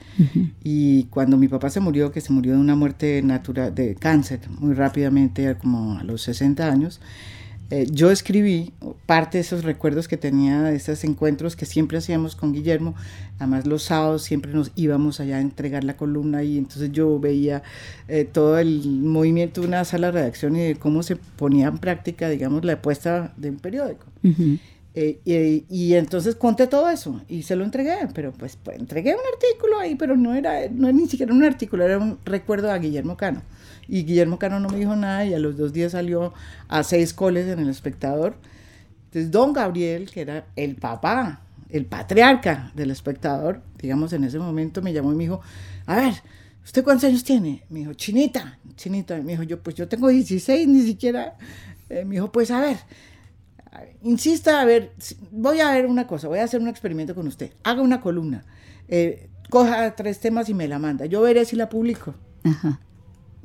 Y 0.63 1.03
cuando 1.05 1.37
mi 1.37 1.47
papá 1.47 1.69
se 1.69 1.79
murió, 1.79 2.11
que 2.11 2.21
se 2.21 2.33
murió 2.33 2.53
de 2.53 2.59
una 2.59 2.75
muerte 2.75 3.21
natural, 3.21 3.75
de 3.75 3.95
cáncer, 3.95 4.39
muy 4.59 4.73
rápidamente, 4.73 5.55
como 5.55 5.99
a 5.99 6.03
los 6.03 6.21
60 6.23 6.69
años, 6.69 6.99
eh, 7.75 7.87
yo 7.89 8.11
escribí 8.11 8.71
parte 9.07 9.39
de 9.39 9.41
esos 9.41 9.63
recuerdos 9.63 10.07
que 10.07 10.15
tenía 10.15 10.61
de 10.61 10.75
esos 10.75 11.03
encuentros 11.03 11.55
que 11.55 11.65
siempre 11.65 11.97
hacíamos 11.97 12.35
con 12.35 12.53
Guillermo. 12.53 12.93
Además, 13.39 13.65
los 13.65 13.81
sábados 13.81 14.21
siempre 14.21 14.53
nos 14.53 14.71
íbamos 14.75 15.19
allá 15.19 15.37
a 15.37 15.41
entregar 15.41 15.83
la 15.83 15.97
columna 15.97 16.43
y 16.43 16.59
entonces 16.59 16.91
yo 16.91 17.19
veía 17.19 17.63
eh, 18.07 18.25
todo 18.31 18.59
el 18.59 18.83
movimiento 19.01 19.61
de 19.61 19.67
una 19.69 19.85
sala 19.85 20.11
de 20.11 20.19
redacción 20.19 20.55
y 20.55 20.59
de 20.59 20.75
cómo 20.75 21.01
se 21.01 21.15
ponía 21.15 21.65
en 21.65 21.79
práctica, 21.79 22.29
digamos, 22.29 22.63
la 22.63 22.79
puesta 22.79 23.33
de 23.37 23.49
un 23.49 23.57
periódico. 23.57 24.05
Eh, 24.93 25.63
y, 25.67 25.95
entonces 25.95 26.35
conté 26.35 26.67
todo 26.67 26.91
eso 26.91 27.21
y 27.27 27.41
se 27.41 27.55
lo 27.55 27.63
entregué, 27.63 28.07
pero 28.13 28.33
pues, 28.33 28.55
pues, 28.55 28.77
entregué 28.77 29.15
un 29.15 29.33
artículo 29.33 29.79
ahí, 29.79 29.95
pero 29.95 30.15
no 30.15 30.35
era, 30.35 30.69
no 30.69 30.89
era 30.89 30.95
ni 30.95 31.07
siquiera 31.07 31.33
un 31.33 31.43
artículo, 31.43 31.83
era 31.83 31.97
un 31.97 32.19
recuerdo 32.23 32.71
a 32.71 32.77
Guillermo 32.77 33.17
Cano. 33.17 33.41
Y 33.87 34.03
Guillermo 34.03 34.39
Cano 34.39 34.59
no 34.59 34.69
me 34.69 34.77
dijo 34.77 34.95
nada 34.95 35.25
y 35.25 35.33
a 35.33 35.39
los 35.39 35.57
dos 35.57 35.73
días 35.73 35.91
salió 35.91 36.33
a 36.67 36.83
seis 36.83 37.13
coles 37.13 37.47
en 37.47 37.59
El 37.59 37.69
Espectador. 37.69 38.35
Entonces, 39.05 39.31
don 39.31 39.53
Gabriel, 39.53 40.09
que 40.09 40.21
era 40.21 40.47
el 40.55 40.75
papá, 40.75 41.41
el 41.69 41.85
patriarca 41.85 42.71
del 42.75 42.91
Espectador, 42.91 43.61
digamos, 43.79 44.13
en 44.13 44.23
ese 44.23 44.39
momento 44.39 44.81
me 44.81 44.93
llamó 44.93 45.11
y 45.11 45.15
me 45.15 45.23
dijo, 45.23 45.41
a 45.85 45.97
ver, 45.97 46.13
¿usted 46.63 46.83
cuántos 46.83 47.09
años 47.09 47.23
tiene? 47.23 47.63
Me 47.69 47.79
dijo, 47.79 47.93
chinita, 47.93 48.57
chinita. 48.75 49.17
Me 49.17 49.33
dijo, 49.33 49.43
yo 49.43 49.61
pues 49.61 49.75
yo 49.75 49.87
tengo 49.87 50.07
16, 50.07 50.67
ni 50.67 50.81
siquiera. 50.81 51.35
Eh, 51.89 52.05
me 52.05 52.15
dijo, 52.15 52.31
pues 52.31 52.51
a 52.51 52.59
ver, 52.59 52.77
insista, 54.01 54.61
a 54.61 54.65
ver, 54.65 54.91
voy 55.31 55.59
a 55.59 55.71
ver 55.71 55.85
una 55.85 56.07
cosa, 56.07 56.27
voy 56.27 56.39
a 56.39 56.43
hacer 56.43 56.61
un 56.61 56.67
experimento 56.67 57.15
con 57.15 57.27
usted. 57.27 57.51
Haga 57.63 57.81
una 57.81 58.01
columna, 58.01 58.43
eh, 58.87 59.29
coja 59.49 59.95
tres 59.95 60.19
temas 60.19 60.49
y 60.49 60.53
me 60.53 60.67
la 60.67 60.79
manda. 60.79 61.05
Yo 61.05 61.21
veré 61.21 61.45
si 61.45 61.55
la 61.55 61.69
publico. 61.69 62.15
Ajá. 62.43 62.79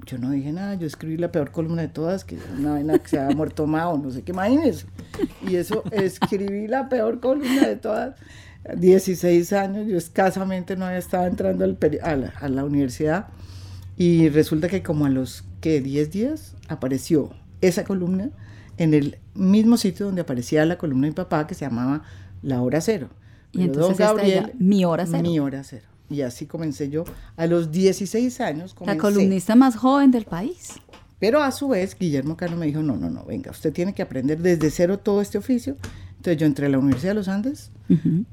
Yo 0.07 0.19
no 0.19 0.31
dije 0.31 0.53
nada, 0.53 0.75
yo 0.75 0.87
escribí 0.87 1.17
la 1.17 1.31
peor 1.33 1.51
columna 1.51 1.83
de 1.83 1.89
todas, 1.89 2.25
que 2.25 2.37
es 2.37 2.43
una 2.59 2.73
vaina 2.73 2.99
que 2.99 3.09
se 3.09 3.19
había 3.19 3.37
muerto 3.37 3.67
Mao, 3.67 3.99
no 3.99 4.11
sé 4.11 4.23
qué, 4.23 4.33
imagínense. 4.33 4.87
Y 5.47 5.57
eso, 5.57 5.83
escribí 5.93 6.67
la 6.67 6.89
peor 6.89 7.21
columna 7.21 7.67
de 7.67 7.77
todas. 7.77 8.17
16 8.77 9.53
años, 9.53 9.87
yo 9.87 9.97
escasamente 9.97 10.77
no 10.77 10.87
había 10.87 10.99
estado 10.99 11.27
entrando 11.27 11.65
al 11.65 11.79
a, 12.03 12.17
la, 12.17 12.29
a, 12.29 12.49
la, 12.49 12.65
universidad 12.65 13.29
y 13.97 14.29
resulta 14.29 14.69
que 14.69 14.83
como 14.83 15.07
a 15.07 15.11
los 15.11 15.45
que 15.61 15.81
10 15.81 16.11
días 16.11 16.55
apareció 16.69 17.31
esa 17.61 17.85
columna 17.85 18.31
en 18.77 18.95
el 18.95 19.19
mismo 19.35 19.77
sitio 19.77 20.07
donde 20.07 20.23
aparecía 20.23 20.65
la 20.67 20.77
columna 20.77 21.07
de 21.07 21.11
mi 21.11 21.15
papá 21.15 21.47
que 21.47 21.55
se 21.55 21.65
llamaba 21.65 22.03
La 22.43 22.61
Hora 22.61 22.81
Cero. 22.81 23.09
Y 23.53 23.63
entonces 23.63 23.99
don 23.99 24.17
Gabriel, 24.17 24.53
mi 24.59 24.85
hora 24.85 25.07
cero. 25.07 25.23
Mi 25.23 25.39
hora 25.39 25.65
cero. 25.65 25.88
Y 26.11 26.23
así 26.23 26.47
comencé 26.47 26.89
yo 26.89 27.05
a 27.37 27.47
los 27.47 27.71
16 27.71 28.41
años. 28.41 28.75
La 28.85 28.97
columnista 28.97 29.55
más 29.55 29.77
joven 29.77 30.11
del 30.11 30.25
país. 30.25 30.75
Pero 31.19 31.43
a 31.43 31.51
su 31.51 31.69
vez, 31.69 31.97
Guillermo 31.99 32.37
Cano 32.37 32.57
me 32.57 32.67
dijo, 32.67 32.83
no, 32.83 32.97
no, 32.97 33.11
no, 33.11 33.25
venga, 33.25 33.51
usted 33.51 33.73
tiene 33.73 33.93
que 33.93 34.03
aprender 34.03 34.39
desde 34.39 34.71
cero 34.71 34.99
todo 34.99 35.21
este 35.21 35.39
oficio. 35.39 35.77
Entonces 36.17 36.39
yo 36.39 36.47
entré 36.47 36.67
a 36.67 36.69
la 36.69 36.79
Universidad 36.79 37.13
de 37.13 37.15
los 37.15 37.29
Andes 37.29 37.71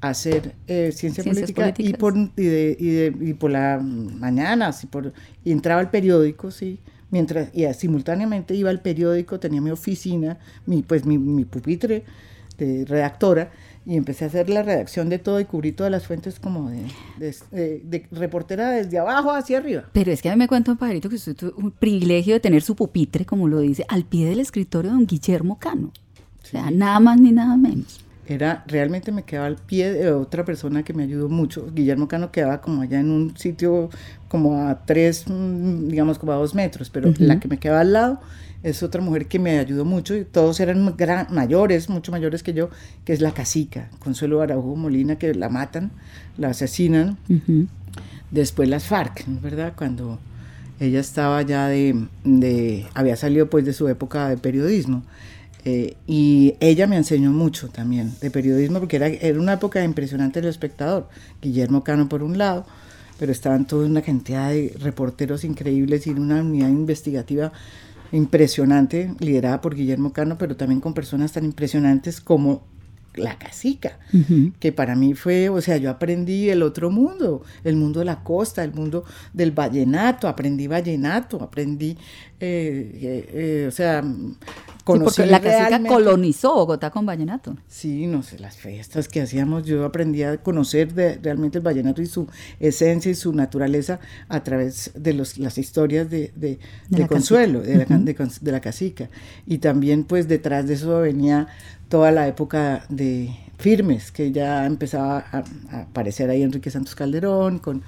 a 0.01 0.09
hacer 0.09 0.55
eh, 0.67 0.91
ciencia 0.91 1.23
política 1.23 1.73
y 1.77 1.93
por, 1.93 2.15
y, 2.17 2.43
de, 2.43 3.15
y, 3.21 3.33
por 3.33 3.51
la 3.51 3.79
mañana, 3.79 4.67
así 4.67 4.87
por, 4.87 5.13
y 5.43 5.51
entraba 5.51 5.81
al 5.81 5.91
periódico, 5.91 6.49
sí, 6.49 6.79
mientras, 7.11 7.49
y 7.53 7.71
simultáneamente 7.73 8.55
iba 8.55 8.71
al 8.71 8.81
periódico, 8.81 9.39
tenía 9.39 9.61
mi 9.61 9.69
oficina, 9.69 10.39
mi, 10.65 10.81
pues 10.81 11.05
mi, 11.05 11.19
mi 11.19 11.45
pupitre 11.45 12.03
de 12.57 12.85
redactora, 12.85 13.51
y 13.85 13.97
empecé 13.97 14.25
a 14.25 14.27
hacer 14.27 14.49
la 14.49 14.63
redacción 14.63 15.09
de 15.09 15.19
todo 15.19 15.39
y 15.39 15.45
cubrí 15.45 15.71
todas 15.71 15.91
las 15.91 16.07
fuentes 16.07 16.39
como 16.39 16.69
de, 16.69 16.85
de, 17.19 18.07
reportera 18.11 18.71
desde 18.71 18.97
abajo 18.97 19.31
hacia 19.31 19.59
arriba. 19.59 19.83
Pero 19.93 20.11
es 20.11 20.21
que 20.21 20.29
a 20.29 20.31
mí 20.33 20.39
me 20.39 20.47
cuenta 20.47 20.71
un 20.71 20.77
pajarito 20.77 21.09
que 21.09 21.15
usted 21.15 21.35
tuvo 21.35 21.53
un 21.57 21.71
privilegio 21.71 22.33
de 22.33 22.39
tener 22.39 22.63
su 22.63 22.75
pupitre, 22.75 23.25
como 23.25 23.47
lo 23.47 23.59
dice, 23.59 23.85
al 23.87 24.03
pie 24.05 24.27
del 24.27 24.39
escritorio 24.39 24.91
de 24.91 24.97
don 24.97 25.05
Guillermo 25.05 25.59
Cano. 25.59 25.91
O 26.43 26.47
sea, 26.47 26.71
nada 26.71 26.99
más 26.99 27.19
ni 27.19 27.31
nada 27.31 27.55
menos. 27.57 28.01
Era, 28.27 28.63
realmente 28.67 29.11
me 29.11 29.21
quedaba 29.21 29.45
al 29.45 29.57
pie 29.57 29.93
de 29.93 30.11
otra 30.11 30.43
persona 30.45 30.81
que 30.81 30.93
me 30.93 31.03
ayudó 31.03 31.29
mucho. 31.29 31.71
Guillermo 31.71 32.07
Cano 32.07 32.31
quedaba 32.31 32.61
como 32.61 32.81
allá 32.81 32.99
en 32.99 33.11
un 33.11 33.37
sitio 33.37 33.91
como 34.27 34.67
a 34.67 34.83
tres, 34.85 35.25
mm, 35.27 35.89
digamos 35.89 36.17
como 36.17 36.31
a 36.31 36.35
dos 36.35 36.55
metros, 36.55 36.89
pero 36.89 37.13
la 37.19 37.39
que 37.39 37.47
me 37.47 37.59
quedaba 37.59 37.81
al 37.81 37.93
lado 37.93 38.19
es 38.65 38.81
otra 38.81 38.99
mujer 38.99 39.27
que 39.27 39.37
me 39.37 39.59
ayudó 39.59 39.85
mucho 39.85 40.15
y 40.15 40.25
todos 40.25 40.59
eran 40.59 40.95
mayores, 41.29 41.87
mucho 41.87 42.11
mayores 42.11 42.41
que 42.41 42.51
yo, 42.51 42.71
que 43.05 43.13
es 43.13 43.21
la 43.21 43.31
casica, 43.31 43.91
Consuelo 43.99 44.41
Araujo 44.41 44.75
Molina, 44.75 45.19
que 45.19 45.35
la 45.35 45.49
matan, 45.49 45.91
la 46.35 46.49
asesinan. 46.49 47.19
Después 48.31 48.67
las 48.67 48.85
FARC, 48.85 49.23
¿verdad? 49.39 49.73
Cuando 49.77 50.17
ella 50.79 50.99
estaba 50.99 51.43
ya 51.43 51.67
de, 51.67 52.07
de, 52.23 52.87
había 52.95 53.15
salido 53.15 53.51
pues 53.51 53.65
de 53.65 53.73
su 53.73 53.87
época 53.87 54.29
de 54.29 54.37
periodismo. 54.37 55.03
Eh, 55.63 55.95
y 56.07 56.55
ella 56.59 56.87
me 56.87 56.97
enseñó 56.97 57.29
mucho 57.29 57.69
también 57.69 58.13
de 58.19 58.31
periodismo, 58.31 58.79
porque 58.79 58.95
era, 58.95 59.07
era 59.09 59.39
una 59.39 59.53
época 59.53 59.83
impresionante 59.83 60.41
del 60.41 60.49
espectador. 60.49 61.07
Guillermo 61.39 61.83
Cano 61.83 62.09
por 62.09 62.23
un 62.23 62.39
lado, 62.39 62.65
pero 63.19 63.31
estaban 63.31 63.67
toda 63.67 63.85
una 63.85 64.01
cantidad 64.01 64.49
de 64.49 64.75
reporteros 64.79 65.43
increíbles 65.43 66.07
y 66.07 66.09
una 66.09 66.41
unidad 66.41 66.69
investigativa 66.69 67.51
impresionante, 68.15 69.13
liderada 69.19 69.61
por 69.61 69.75
Guillermo 69.75 70.13
Cano, 70.13 70.37
pero 70.37 70.55
también 70.55 70.81
con 70.81 70.93
personas 70.93 71.33
tan 71.33 71.45
impresionantes 71.45 72.21
como 72.21 72.63
la 73.17 73.37
casica, 73.37 73.97
que 74.59 74.71
para 74.71 74.95
mí 74.95 75.13
fue, 75.13 75.49
o 75.49 75.61
sea, 75.61 75.77
yo 75.77 75.89
aprendí 75.89 76.49
el 76.49 76.61
otro 76.61 76.91
mundo, 76.91 77.43
el 77.63 77.75
mundo 77.75 77.99
de 77.99 78.05
la 78.05 78.23
costa, 78.23 78.63
el 78.63 78.73
mundo 78.73 79.05
del 79.33 79.51
vallenato, 79.51 80.27
aprendí 80.27 80.67
vallenato, 80.67 81.41
aprendí, 81.41 81.97
eh, 82.39 82.91
eh, 83.01 83.29
eh, 83.33 83.65
o 83.67 83.71
sea, 83.71 84.03
porque 84.85 85.25
la 85.25 85.41
casica 85.41 85.83
colonizó 85.83 86.53
Bogotá 86.53 86.91
con 86.91 87.05
vallenato. 87.05 87.57
Sí, 87.67 88.05
no 88.05 88.21
sé, 88.21 88.37
las 88.39 88.55
fiestas 88.55 89.07
que 89.07 89.21
hacíamos, 89.21 89.65
yo 89.65 89.83
aprendí 89.83 90.23
a 90.23 90.37
conocer 90.37 90.93
realmente 91.21 91.57
el 91.57 91.63
vallenato 91.63 92.01
y 92.01 92.05
su 92.05 92.27
esencia 92.59 93.11
y 93.11 93.15
su 93.15 93.33
naturaleza 93.33 93.99
a 94.29 94.43
través 94.43 94.91
de 94.95 95.13
los, 95.13 95.37
las 95.39 95.57
historias 95.57 96.09
de, 96.09 96.31
de, 96.35 97.07
Consuelo, 97.07 97.61
de, 97.61 97.85
la, 97.85 97.97
de, 97.97 98.51
la 98.51 98.59
casica. 98.61 99.09
Y 99.47 99.57
también 99.57 100.03
pues 100.03 100.27
detrás 100.27 100.67
de 100.67 100.75
eso 100.75 100.99
venía 100.99 101.47
toda 101.89 102.11
la 102.11 102.27
época 102.27 102.85
de 102.89 103.35
Firmes, 103.57 104.11
que 104.11 104.31
ya 104.31 104.65
empezaba 104.65 105.25
a, 105.31 105.43
a 105.71 105.81
aparecer 105.81 106.29
ahí 106.29 106.43
Enrique 106.43 106.69
Santos 106.69 106.93
Calderón, 106.95 107.59
con 107.59 107.83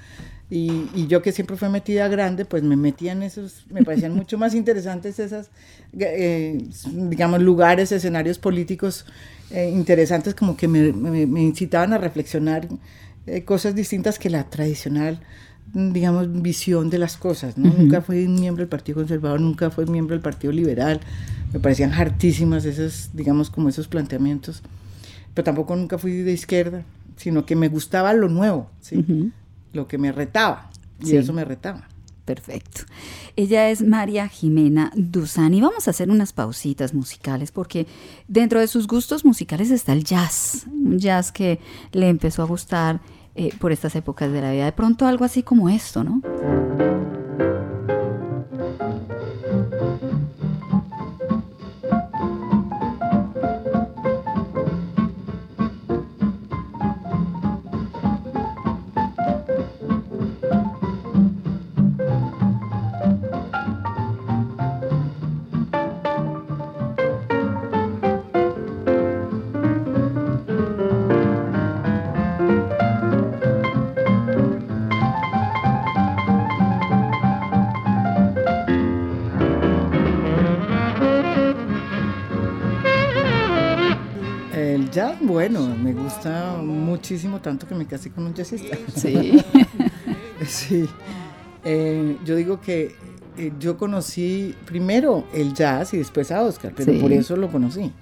y, 0.50 1.06
yo 1.08 1.20
que 1.20 1.32
siempre 1.32 1.56
fui 1.56 1.68
metida 1.68 2.08
grande, 2.08 2.46
pues 2.46 2.62
me 2.62 2.76
metía 2.76 3.12
en 3.12 3.22
esos, 3.22 3.66
me 3.70 3.84
parecían 3.84 4.14
mucho 4.14 4.38
más 4.38 4.54
interesantes 4.54 5.18
esas, 5.18 5.50
eh, 5.98 6.66
digamos, 6.90 7.42
lugares, 7.42 7.92
escenarios 7.92 8.38
políticos 8.38 9.04
eh, 9.50 9.70
interesantes 9.70 10.34
como 10.34 10.56
que 10.56 10.66
me, 10.66 10.92
me, 10.92 11.42
incitaban 11.42 11.92
a 11.92 11.98
reflexionar 11.98 12.66
eh, 13.26 13.44
cosas 13.44 13.74
distintas 13.74 14.18
que 14.18 14.30
la 14.30 14.48
tradicional, 14.48 15.20
digamos, 15.74 16.40
visión 16.40 16.88
de 16.88 16.96
las 16.96 17.18
cosas. 17.18 17.58
¿no? 17.58 17.70
Nunca 17.70 18.00
fui 18.00 18.26
miembro 18.26 18.62
del 18.62 18.70
Partido 18.70 18.96
Conservador, 18.96 19.42
nunca 19.42 19.70
fui 19.70 19.84
miembro 19.84 20.14
del 20.14 20.22
Partido 20.22 20.50
Liberal, 20.50 21.00
me 21.52 21.60
parecían 21.60 21.92
hartísimas 21.92 22.64
esas, 22.64 23.10
digamos, 23.12 23.50
como 23.50 23.68
esos 23.68 23.86
planteamientos, 23.86 24.62
pero 25.34 25.44
tampoco 25.44 25.76
nunca 25.76 25.98
fui 25.98 26.12
de 26.12 26.32
izquierda, 26.32 26.84
sino 27.16 27.44
que 27.44 27.54
me 27.54 27.68
gustaba 27.68 28.14
lo 28.14 28.30
nuevo, 28.30 28.70
¿sí? 28.80 29.30
Lo 29.72 29.86
que 29.86 29.98
me 29.98 30.12
retaba. 30.12 30.70
Y 31.00 31.16
eso 31.16 31.32
me 31.32 31.44
retaba. 31.44 31.88
Perfecto. 32.24 32.82
Ella 33.36 33.70
es 33.70 33.80
María 33.80 34.28
Jimena 34.28 34.92
Duzán 34.94 35.54
y 35.54 35.62
vamos 35.62 35.88
a 35.88 35.92
hacer 35.92 36.10
unas 36.10 36.34
pausitas 36.34 36.92
musicales 36.92 37.52
porque 37.52 37.86
dentro 38.26 38.60
de 38.60 38.66
sus 38.66 38.86
gustos 38.86 39.24
musicales 39.24 39.70
está 39.70 39.94
el 39.94 40.04
jazz, 40.04 40.66
un 40.70 40.98
jazz 40.98 41.32
que 41.32 41.58
le 41.92 42.08
empezó 42.10 42.42
a 42.42 42.44
gustar 42.44 43.00
eh, 43.34 43.50
por 43.58 43.72
estas 43.72 43.96
épocas 43.96 44.30
de 44.30 44.42
la 44.42 44.52
vida. 44.52 44.66
De 44.66 44.72
pronto 44.72 45.06
algo 45.06 45.24
así 45.24 45.42
como 45.42 45.70
esto, 45.70 46.04
¿no? 46.04 46.20
Bueno, 85.20 85.74
me 85.76 85.92
gusta 85.92 86.56
muchísimo, 86.62 87.40
tanto 87.40 87.66
que 87.66 87.74
me 87.74 87.86
casé 87.86 88.10
con 88.10 88.26
un 88.26 88.34
jazzista. 88.34 88.76
Sí. 88.94 89.42
sí. 90.46 90.88
Eh, 91.64 92.16
yo 92.24 92.36
digo 92.36 92.60
que 92.60 92.94
eh, 93.36 93.52
yo 93.58 93.76
conocí 93.76 94.54
primero 94.64 95.26
el 95.34 95.54
jazz 95.54 95.94
y 95.94 95.98
después 95.98 96.30
a 96.30 96.42
Oscar, 96.42 96.72
pero 96.76 96.98
por 97.00 97.12
eso 97.12 97.36
lo 97.36 97.50
conocí. 97.50 97.92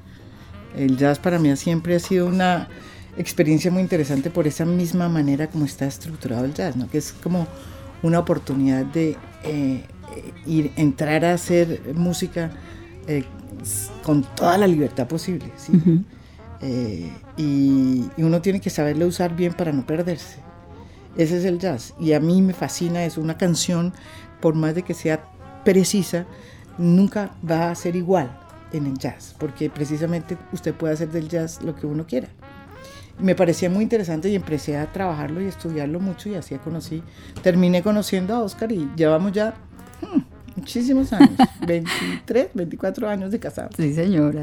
El 0.76 0.96
jazz 0.96 1.18
para 1.18 1.38
mí 1.38 1.54
siempre 1.56 1.96
ha 1.96 1.98
sido 1.98 2.26
una 2.26 2.68
experiencia 3.16 3.70
muy 3.70 3.82
interesante 3.82 4.30
por 4.30 4.46
esa 4.46 4.64
misma 4.66 5.08
manera 5.08 5.46
como 5.48 5.64
está 5.64 5.86
estructurado 5.86 6.44
el 6.44 6.52
jazz, 6.52 6.76
¿no? 6.76 6.88
que 6.90 6.98
es 6.98 7.12
como 7.12 7.46
una 8.02 8.18
oportunidad 8.18 8.84
de 8.84 9.16
eh, 9.42 9.84
ir, 10.44 10.70
entrar 10.76 11.24
a 11.24 11.32
hacer 11.32 11.80
música 11.94 12.50
con 14.02 14.22
toda 14.34 14.58
la 14.58 14.66
libertad 14.66 15.06
posible. 15.06 15.50
¿sí? 15.56 15.72
Eh, 16.60 17.12
y, 17.36 18.08
uno 18.18 18.40
tiene 18.40 18.60
que 18.60 18.70
saberlo 18.70 19.06
usar 19.06 19.36
bien 19.36 19.52
para 19.52 19.72
no 19.72 19.86
perderse. 19.86 20.38
Ese 21.16 21.38
es 21.38 21.44
el 21.44 21.58
jazz. 21.58 21.94
Y 21.98 22.12
a 22.12 22.20
mí 22.20 22.42
me 22.42 22.52
fascina 22.52 23.04
es 23.04 23.18
una 23.18 23.36
canción, 23.36 23.92
por 24.40 24.54
más 24.54 24.74
de 24.74 24.82
que 24.82 24.94
sea 24.94 25.24
precisa, 25.64 26.26
nunca 26.78 27.32
va 27.48 27.70
a 27.70 27.74
ser 27.74 27.96
igual 27.96 28.38
en 28.72 28.86
el 28.86 28.98
jazz, 28.98 29.34
porque 29.38 29.70
precisamente 29.70 30.36
usted 30.52 30.74
puede 30.74 30.94
hacer 30.94 31.10
del 31.10 31.28
jazz 31.28 31.62
lo 31.62 31.74
que 31.74 31.86
uno 31.86 32.06
quiera. 32.06 32.28
Me 33.18 33.34
parecía 33.34 33.70
muy 33.70 33.82
interesante 33.82 34.28
y 34.28 34.34
empecé 34.34 34.76
a 34.76 34.92
trabajarlo 34.92 35.40
y 35.40 35.46
estudiarlo 35.46 36.00
mucho 36.00 36.28
y 36.28 36.34
así 36.34 36.54
conocí, 36.56 37.02
terminé 37.42 37.82
conociendo 37.82 38.34
a 38.34 38.40
Oscar 38.42 38.70
y 38.72 38.90
llevamos 38.94 39.32
ya 39.32 39.54
hmm, 40.02 40.20
muchísimos 40.56 41.12
años, 41.14 41.38
23, 41.66 42.50
24 42.52 43.08
años 43.08 43.30
de 43.30 43.38
casados. 43.38 43.74
Sí, 43.76 43.94
señora. 43.94 44.42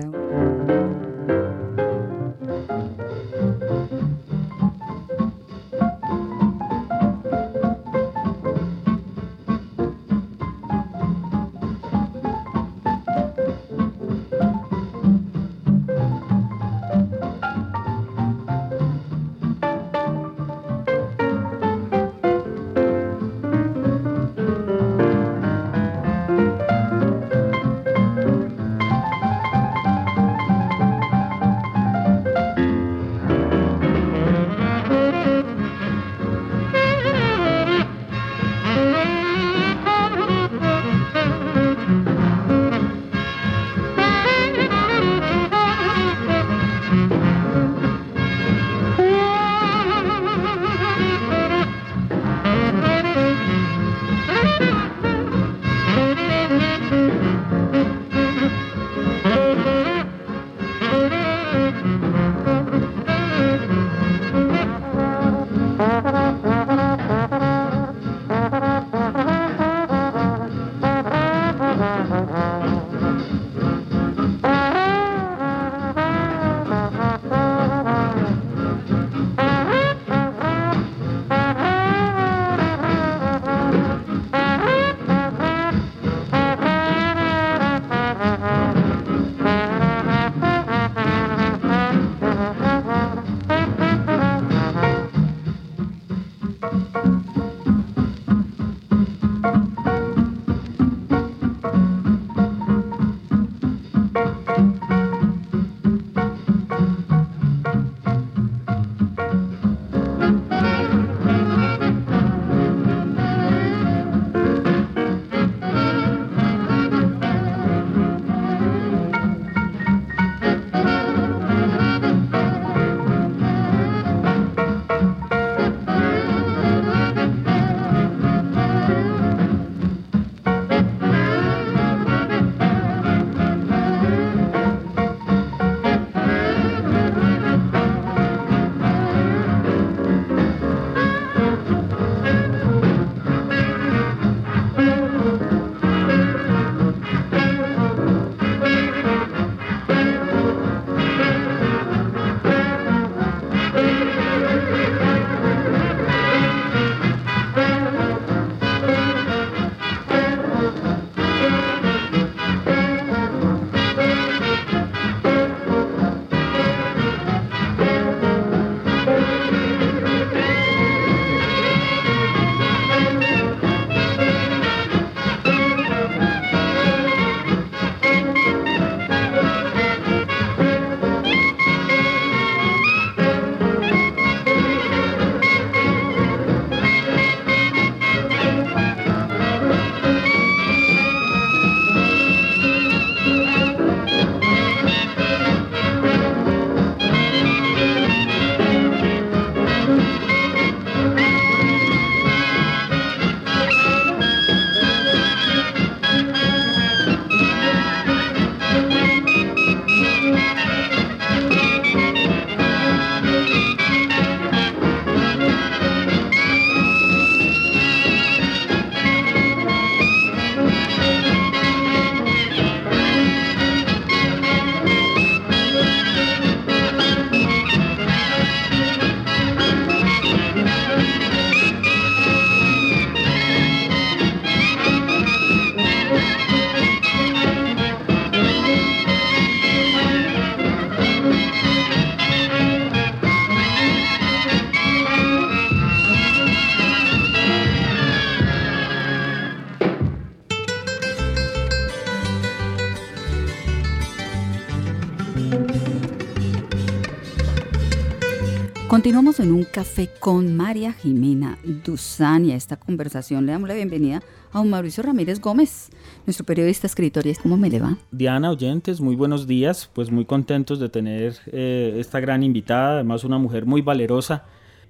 Continuamos 259.03 259.41
en 259.41 259.51
un 259.51 259.65
café 259.65 260.09
con 260.17 260.55
María 260.55 260.93
Jimena 260.93 261.57
Duzania. 261.83 262.55
Esta 262.55 262.77
conversación 262.77 263.45
le 263.45 263.51
damos 263.51 263.67
la 263.67 263.75
bienvenida 263.75 264.23
a 264.53 264.61
un 264.61 264.69
Mauricio 264.69 265.03
Ramírez 265.03 265.41
Gómez, 265.41 265.89
nuestro 266.25 266.45
periodista, 266.45 266.87
escritor. 266.87 267.27
¿Y 267.27 267.35
cómo 267.35 267.57
me 267.57 267.69
le 267.69 267.81
va? 267.81 267.97
Diana, 268.11 268.49
oyentes, 268.49 269.01
muy 269.01 269.17
buenos 269.17 269.45
días. 269.45 269.89
Pues 269.91 270.09
muy 270.09 270.23
contentos 270.23 270.79
de 270.79 270.87
tener 270.87 271.35
eh, 271.47 271.97
esta 271.99 272.21
gran 272.21 272.43
invitada, 272.43 272.93
además 272.93 273.25
una 273.25 273.37
mujer 273.37 273.65
muy 273.65 273.81
valerosa, 273.81 274.45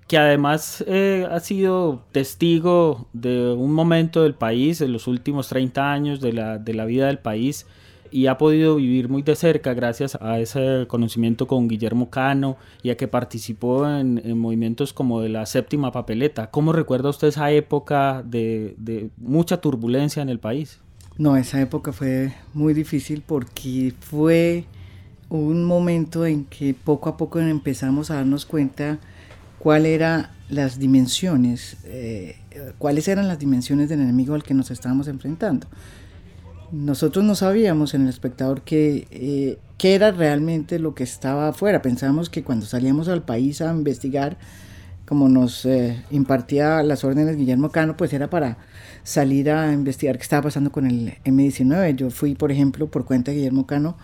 que 0.07 0.19
además 0.19 0.83
eh, 0.85 1.27
ha 1.31 1.39
sido 1.39 2.03
testigo 2.11 3.07
de 3.13 3.51
un 3.51 3.73
momento 3.73 4.21
del 4.21 4.35
país, 4.35 4.81
en 4.81 4.93
los 4.93 5.07
últimos 5.07 5.47
30 5.47 5.91
años 5.91 6.21
de 6.21 6.33
la, 6.33 6.59
de 6.59 6.75
la 6.75 6.85
vida 6.85 7.07
del 7.07 7.17
país 7.17 7.65
y 8.13 8.27
ha 8.27 8.37
podido 8.37 8.75
vivir 8.75 9.09
muy 9.09 9.23
de 9.23 9.35
cerca 9.35 9.73
gracias 9.73 10.15
a 10.21 10.39
ese 10.39 10.85
conocimiento 10.87 11.47
con 11.47 11.67
Guillermo 11.67 12.11
Cano 12.11 12.57
y 12.83 12.91
a 12.91 12.97
que 12.97 13.07
participó 13.07 13.89
en, 13.89 14.37
movimientos 14.37 14.93
como 14.93 15.19
de 15.19 15.29
la 15.29 15.47
séptima 15.47 15.91
papeleta. 15.91 16.51
¿Cómo 16.51 16.73
recuerda 16.73 17.09
usted 17.09 17.29
esa 17.29 17.49
época 17.49 18.21
de, 18.23 18.75
de 18.77 19.09
mucha 19.17 19.57
turbulencia 19.57 20.21
en 20.21 20.29
el 20.29 20.39
país? 20.39 20.79
No, 21.17 21.35
esa 21.35 21.59
época 21.59 21.91
fue 21.91 22.33
muy 22.53 22.75
difícil 22.75 23.23
porque 23.25 23.93
fue 23.99 24.65
un 25.29 25.65
momento 25.65 26.27
en 26.27 26.45
que 26.45 26.75
poco 26.75 27.09
a 27.09 27.17
poco 27.17 27.39
empezamos 27.39 28.11
a 28.11 28.15
darnos 28.15 28.45
cuenta 28.45 28.99
cuáles 29.57 29.91
eran 29.91 30.27
las 30.49 30.77
dimensiones, 30.77 31.77
eh, 31.85 32.37
cuáles 32.77 33.07
eran 33.07 33.27
las 33.27 33.39
dimensiones 33.39 33.89
del 33.89 34.01
enemigo 34.01 34.35
al 34.35 34.43
que 34.43 34.53
nos 34.53 34.69
estábamos 34.69 35.07
enfrentando 35.07 35.65
nosotros 36.73 37.23
no 37.23 37.35
sabíamos 37.35 37.93
en 37.93 38.01
el 38.01 38.09
espectador 38.09 38.63
qué, 38.63 39.07
eh, 39.11 39.59
qué 39.77 39.93
era 39.93 40.11
realmente 40.11 40.79
lo 40.79 40.95
que 40.95 41.03
estaba 41.03 41.49
afuera. 41.49 41.83
Pensábamos 41.83 42.31
que 42.31 42.43
cuando 42.43 42.65
salíamos 42.65 43.07
al 43.09 43.21
país 43.21 43.61
a 43.61 43.71
investigar, 43.71 44.37
como 45.05 45.29
nos 45.29 45.65
eh, 45.65 46.03
impartía 46.09 46.81
las 46.81 47.03
órdenes 47.03 47.37
Guillermo 47.37 47.69
Cano, 47.69 47.95
pues 47.95 48.11
era 48.11 48.29
para 48.29 48.57
salir 49.03 49.51
a 49.51 49.71
investigar 49.71 50.17
qué 50.17 50.23
estaba 50.23 50.43
pasando 50.43 50.71
con 50.71 50.87
el 50.87 51.13
M19. 51.25 51.95
Yo 51.95 52.09
fui, 52.09 52.33
por 52.33 52.51
ejemplo, 52.51 52.87
por 52.87 53.05
cuenta 53.05 53.29
de 53.29 53.37
Guillermo 53.37 53.67
Cano, 53.67 53.95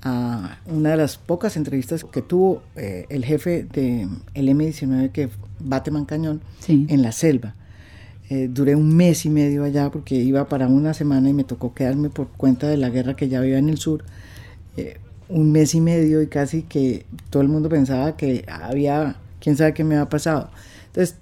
a 0.00 0.58
una 0.64 0.92
de 0.92 0.96
las 0.96 1.18
pocas 1.18 1.58
entrevistas 1.58 2.04
que 2.04 2.22
tuvo 2.22 2.62
eh, 2.76 3.04
el 3.10 3.26
jefe 3.26 3.64
del 3.64 4.08
el 4.32 4.48
M19, 4.48 5.12
que 5.12 5.28
Bateman 5.60 6.06
Cañón, 6.06 6.40
en 6.66 7.02
la 7.02 7.12
selva 7.12 7.54
eh, 8.28 8.48
duré 8.50 8.74
un 8.74 8.96
mes 8.96 9.24
y 9.24 9.30
medio 9.30 9.64
allá 9.64 9.90
porque 9.90 10.16
iba 10.16 10.48
para 10.48 10.66
una 10.66 10.94
semana 10.94 11.28
y 11.28 11.32
me 11.32 11.44
tocó 11.44 11.74
quedarme 11.74 12.10
por 12.10 12.28
cuenta 12.28 12.66
de 12.68 12.76
la 12.76 12.90
guerra 12.90 13.14
que 13.14 13.28
ya 13.28 13.38
había 13.38 13.58
en 13.58 13.68
el 13.68 13.78
sur. 13.78 14.04
Eh, 14.76 14.98
un 15.28 15.52
mes 15.52 15.74
y 15.74 15.80
medio 15.80 16.22
y 16.22 16.28
casi 16.28 16.62
que 16.62 17.06
todo 17.30 17.42
el 17.42 17.48
mundo 17.48 17.68
pensaba 17.68 18.16
que 18.16 18.44
había, 18.48 19.16
quién 19.40 19.56
sabe 19.56 19.74
qué 19.74 19.84
me 19.84 19.96
había 19.96 20.08
pasado. 20.08 20.50
Entonces, 20.86 21.16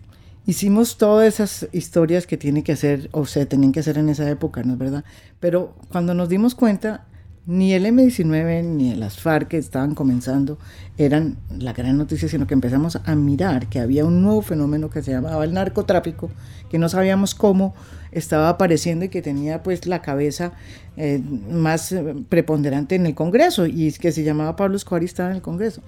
hicimos 0.46 0.98
todas 0.98 1.26
esas 1.26 1.68
historias 1.72 2.26
que 2.26 2.36
tiene 2.36 2.62
que 2.62 2.72
hacer 2.72 3.08
o 3.12 3.26
se 3.26 3.46
tenían 3.46 3.72
que 3.72 3.80
hacer 3.80 3.98
en 3.98 4.08
esa 4.08 4.28
época, 4.28 4.62
¿no 4.62 4.74
es 4.74 4.78
verdad? 4.78 5.04
Pero 5.40 5.74
cuando 5.90 6.14
nos 6.14 6.28
dimos 6.28 6.54
cuenta, 6.54 7.06
ni 7.46 7.74
el 7.74 7.85
M19 7.85 8.64
ni 8.64 8.94
las 8.94 9.20
FARC 9.20 9.48
que 9.48 9.59
estaban 9.59 9.94
comenzando 9.94 10.59
eran 10.96 11.37
la 11.59 11.72
gran 11.72 11.98
noticia, 11.98 12.28
sino 12.28 12.46
que 12.46 12.54
empezamos 12.54 12.98
a 13.04 13.14
mirar 13.14 13.68
que 13.68 13.80
había 13.80 14.04
un 14.04 14.22
nuevo 14.22 14.40
fenómeno 14.40 14.88
que 14.88 15.02
se 15.02 15.11
llamaba 15.11 15.44
el 15.44 15.52
narcotráfico, 15.52 16.30
que 16.70 16.78
no 16.78 16.88
sabíamos 16.88 17.35
cómo 17.35 17.74
estaba 18.12 18.48
apareciendo 18.48 19.04
y 19.04 19.09
que 19.09 19.20
tenía 19.20 19.62
pues 19.62 19.87
la 19.87 20.00
cabeza 20.00 20.52
eh, 20.96 21.20
más 21.50 21.92
eh, 21.92 22.14
preponderante 22.28 22.94
en 22.94 23.07
el 23.07 23.14
Congreso 23.14 23.66
y 23.66 23.92
que 23.92 24.12
se 24.12 24.22
llamaba 24.22 24.57
Pablo 24.57 24.76
Escobar 24.76 25.02
y 25.02 25.07
estaba 25.07 25.30
en 25.30 25.37
el 25.37 25.42
Congreso. 25.42 25.83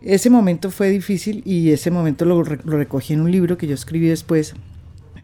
Ese 0.00 0.30
momento 0.30 0.70
fue 0.72 0.88
difícil 0.88 1.42
y 1.44 1.70
ese 1.70 1.92
momento 1.92 2.24
lo, 2.24 2.42
recogí 2.42 3.12
en 3.12 3.20
un 3.20 3.30
libro 3.30 3.56
que 3.56 3.68
yo 3.68 3.74
escribí 3.74 4.08
después 4.08 4.54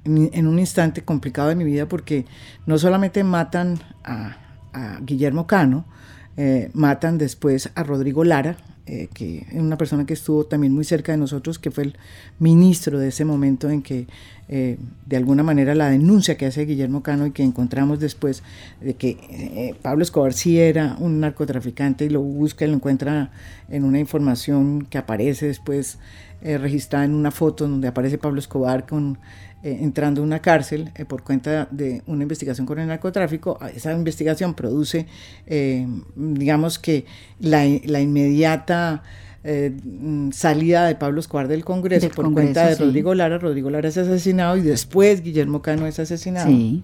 en 0.05 0.47
un 0.47 0.59
instante 0.59 1.03
complicado 1.03 1.49
de 1.49 1.57
mi 1.57 1.65
vida 1.65 1.87
porque 1.87 2.27
no 2.67 2.79
solamente 2.79 3.25
matan 3.25 3.81
a 4.05 4.48
a 4.73 4.99
Guillermo 5.01 5.47
Cano, 5.47 5.85
eh, 6.41 6.71
matan 6.73 7.19
después 7.19 7.69
a 7.75 7.83
Rodrigo 7.83 8.23
Lara, 8.23 8.57
eh, 8.87 9.09
que 9.13 9.45
es 9.51 9.61
una 9.61 9.77
persona 9.77 10.07
que 10.07 10.15
estuvo 10.15 10.47
también 10.47 10.73
muy 10.73 10.85
cerca 10.85 11.11
de 11.11 11.19
nosotros, 11.19 11.59
que 11.59 11.73
fue 11.73 11.83
el 11.83 11.97
ministro 12.39 13.01
de 13.01 13.09
ese 13.09 13.25
momento 13.25 13.69
en 13.69 13.83
que 13.83 14.07
eh, 14.49 14.79
de 15.05 15.17
alguna 15.17 15.43
manera 15.43 15.75
la 15.75 15.91
denuncia 15.91 16.37
que 16.37 16.47
hace 16.47 16.65
Guillermo 16.65 17.03
Cano 17.03 17.27
y 17.27 17.33
que 17.33 17.43
encontramos 17.43 17.99
después 17.99 18.45
de 18.81 18.95
que 18.95 19.75
Pablo 19.83 20.05
Escobar 20.05 20.33
sí 20.33 20.61
era 20.61 20.95
un 21.01 21.19
narcotraficante 21.19 22.05
y 22.05 22.09
lo 22.09 22.21
busca 22.21 22.65
y 22.65 22.69
lo 22.69 22.75
encuentra 22.75 23.33
en 23.69 23.83
una 23.83 23.99
información 23.99 24.87
que 24.89 24.99
aparece 24.99 25.49
después 25.49 25.99
registrada 26.41 27.05
en 27.05 27.15
una 27.15 27.33
foto 27.33 27.67
donde 27.67 27.89
aparece 27.89 28.17
Pablo 28.17 28.39
Escobar 28.39 28.87
con 28.87 29.19
eh, 29.63 29.79
entrando 29.81 30.21
a 30.21 30.25
una 30.25 30.41
cárcel 30.41 30.93
eh, 30.95 31.05
por 31.05 31.25
cuenta 31.25 31.67
de 31.73 32.03
una 32.07 32.23
investigación 32.23 32.65
con 32.65 32.79
el 32.79 32.87
narcotráfico. 32.87 33.59
Esa 33.75 33.93
investigación 33.93 34.55
produce, 34.55 35.07
eh, 35.47 35.87
digamos 36.15 36.79
que, 36.79 37.05
la, 37.41 37.65
la 37.85 38.01
inmediata 38.01 39.03
salida 40.33 40.87
de 40.87 40.95
Pablo 40.97 41.21
Escobar 41.21 41.49
del 41.49 41.65
Congreso 41.65 42.11
por 42.11 42.31
cuenta 42.35 42.69
de 42.69 42.75
Rodrigo 42.75 43.15
Lara. 43.15 43.39
Rodrigo 43.39 43.71
Lara 43.71 43.89
es 43.89 43.97
asesinado 43.97 44.59
y 44.59 44.61
después 44.61 45.23
Guillermo 45.23 45.63
Cano 45.63 45.87
es 45.87 45.99
asesinado. 45.99 46.51
y 46.51 46.83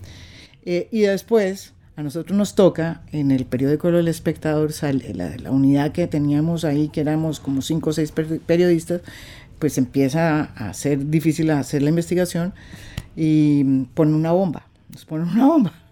después 1.00 1.74
a 1.96 2.02
nosotros 2.02 2.36
nos 2.36 2.54
toca 2.56 3.02
en 3.12 3.30
el 3.30 3.44
periódico 3.44 3.88
El 3.88 4.08
Espectador, 4.08 4.72
la, 4.82 5.36
la, 5.36 5.50
unidad 5.52 5.92
que 5.92 6.08
teníamos 6.08 6.64
ahí, 6.64 6.88
que 6.88 7.00
éramos 7.00 7.38
como 7.38 7.62
cinco 7.62 7.90
o 7.90 7.92
seis 7.92 8.12
periodistas, 8.12 9.02
pues 9.58 9.78
empieza 9.78 10.42
a 10.42 10.72
ser 10.74 11.08
difícil 11.10 11.50
hacer 11.50 11.82
la 11.82 11.90
investigación 11.90 12.54
y 13.16 13.64
ponen 13.94 14.14
una 14.14 14.32
bomba, 14.32 14.66
nos 14.92 15.04
ponen 15.04 15.28
una 15.28 15.46
bomba. 15.46 15.72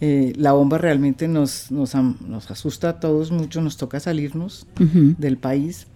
Eh, 0.00 0.34
la 0.36 0.52
bomba 0.52 0.76
realmente 0.76 1.26
nos, 1.26 1.72
nos, 1.72 1.94
nos, 1.94 2.50
asusta 2.50 2.90
a 2.90 3.00
todos 3.00 3.32
mucho, 3.32 3.62
nos 3.62 3.78
toca 3.78 3.98
salirnos 3.98 4.66
del 4.76 5.38
país. 5.38 5.86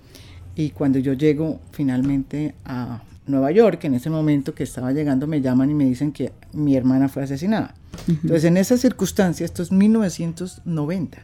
Y 0.56 0.70
cuando 0.70 0.98
yo 0.98 1.12
llego 1.12 1.60
finalmente 1.70 2.54
a 2.64 3.02
Nueva 3.26 3.52
York, 3.52 3.84
en 3.84 3.94
ese 3.94 4.10
momento 4.10 4.54
que 4.54 4.64
estaba 4.64 4.92
llegando 4.92 5.26
me 5.26 5.40
llaman 5.40 5.70
y 5.70 5.74
me 5.74 5.84
dicen 5.84 6.12
que 6.12 6.32
mi 6.52 6.76
hermana 6.76 7.08
fue 7.08 7.22
asesinada. 7.22 7.74
Entonces 8.08 8.44
en 8.44 8.56
esa 8.56 8.76
circunstancia, 8.76 9.44
esto 9.44 9.62
es 9.62 9.70
1990, 9.70 11.18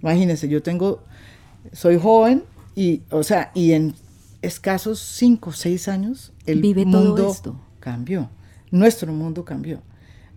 imagínense, 0.00 0.48
yo 0.48 0.62
tengo, 0.62 1.02
soy 1.72 1.98
joven 1.98 2.44
y, 2.76 3.02
o 3.10 3.22
sea, 3.22 3.50
y 3.54 3.72
en 3.72 3.94
escasos 4.42 4.98
cinco 4.98 5.50
o 5.50 5.52
seis 5.52 5.88
años, 5.88 6.32
el 6.46 6.62
mundo 6.86 7.34
cambió. 7.80 8.28
Nuestro 8.70 9.12
mundo 9.12 9.44
cambió. 9.44 9.80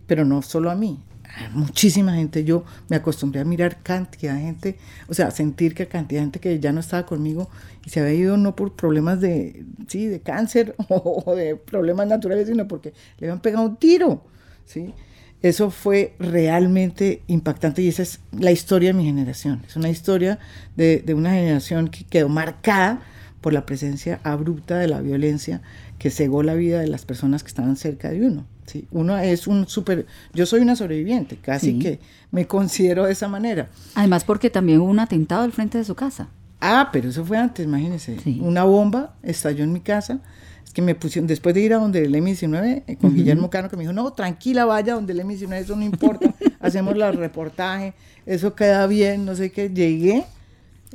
Pero 0.07 0.23
no 0.23 0.41
solo 0.43 0.69
a 0.69 0.75
mí, 0.75 0.99
a 1.23 1.49
muchísima 1.49 2.13
gente. 2.15 2.43
Yo 2.43 2.63
me 2.87 2.95
acostumbré 2.95 3.41
a 3.41 3.45
mirar 3.45 3.81
cantidad 3.81 4.35
de 4.35 4.41
gente, 4.41 4.77
o 5.07 5.13
sea, 5.13 5.31
sentir 5.31 5.73
que 5.73 5.87
cantidad 5.87 6.21
de 6.21 6.25
gente 6.25 6.39
que 6.39 6.59
ya 6.59 6.71
no 6.71 6.79
estaba 6.79 7.05
conmigo 7.05 7.49
y 7.85 7.89
se 7.89 7.99
había 7.99 8.13
ido 8.13 8.37
no 8.37 8.55
por 8.55 8.75
problemas 8.75 9.19
de, 9.19 9.65
sí, 9.87 10.05
de 10.05 10.19
cáncer 10.21 10.75
o, 10.89 11.35
de 11.35 11.55
problemas 11.55 12.07
naturales, 12.07 12.47
sino 12.47 12.67
porque 12.67 12.93
le 13.17 13.27
habían 13.27 13.41
pegado 13.41 13.65
un 13.65 13.77
tiro, 13.77 14.23
¿sí? 14.65 14.93
Eso 15.41 15.69
fue 15.69 16.15
realmente 16.17 17.21
impactante 17.27 17.81
y 17.81 17.89
esa 17.89 18.01
es 18.01 18.19
la 18.31 18.51
historia 18.51 18.89
de 18.89 18.93
mi 18.93 19.05
generación. 19.05 19.63
Es 19.67 19.75
una 19.75 19.89
historia 19.89 20.39
de, 20.75 21.03
de 21.05 21.13
una 21.13 21.31
generación 21.31 21.89
que 21.89 22.03
quedó 22.03 22.29
marcada 22.29 23.01
por 23.45 23.53
la 23.53 23.67
presencia 23.67 24.19
abrupta 24.23 24.79
de 24.79 24.87
la 24.87 25.01
violencia 25.01 25.61
que 25.99 26.09
cegó 26.09 26.41
la 26.41 26.55
vida 26.55 26.79
de 26.79 26.87
las 26.87 27.05
personas 27.05 27.43
que 27.43 27.49
estaban 27.49 27.75
cerca 27.75 28.09
de 28.09 28.25
uno. 28.25 28.43
¿sí? 28.65 28.87
Uno 28.89 29.15
es 29.19 29.45
un 29.45 29.67
súper... 29.67 30.07
Yo 30.33 30.47
soy 30.47 30.61
una 30.61 30.75
sobreviviente, 30.75 31.37
casi 31.37 31.77
que 31.77 31.99
me 32.31 32.47
considero 32.47 33.05
de 33.05 33.11
esa 33.11 33.27
manera. 33.27 33.69
Además 33.93 34.23
porque 34.23 34.49
también 34.49 34.81
hubo 34.81 34.89
un 34.89 34.97
atentado 34.97 35.43
al 35.43 35.51
frente 35.51 35.77
de 35.77 35.83
su 35.83 35.93
casa. 35.93 36.27
Ah, 36.59 36.89
pero 36.91 37.09
eso 37.09 37.23
fue 37.23 37.37
antes, 37.37 37.63
imagínense. 37.67 38.17
Una 38.41 38.63
bomba 38.63 39.13
estalló 39.21 39.63
en 39.63 39.73
mi 39.73 39.81
casa. 39.81 40.21
Es 40.65 40.73
que 40.73 40.81
me 40.81 40.95
pusieron, 40.95 41.27
después 41.27 41.53
de 41.53 41.61
ir 41.61 41.75
a 41.75 41.77
donde 41.77 42.03
el 42.03 42.15
M19, 42.15 42.81
eh, 42.87 42.97
con 42.99 43.13
Guillermo 43.13 43.51
Cano, 43.51 43.69
que 43.69 43.77
me 43.77 43.83
dijo, 43.83 43.93
no, 43.93 44.11
tranquila, 44.11 44.65
vaya 44.65 44.95
donde 44.95 45.13
el 45.13 45.19
M19, 45.19 45.53
eso 45.53 45.75
no 45.75 45.85
importa, 45.85 46.33
hacemos 46.59 46.95
el 46.95 47.15
reportaje, 47.15 47.93
eso 48.25 48.55
queda 48.55 48.87
bien, 48.87 49.23
no 49.23 49.35
sé 49.35 49.51
qué. 49.51 49.69
Llegué 49.69 50.25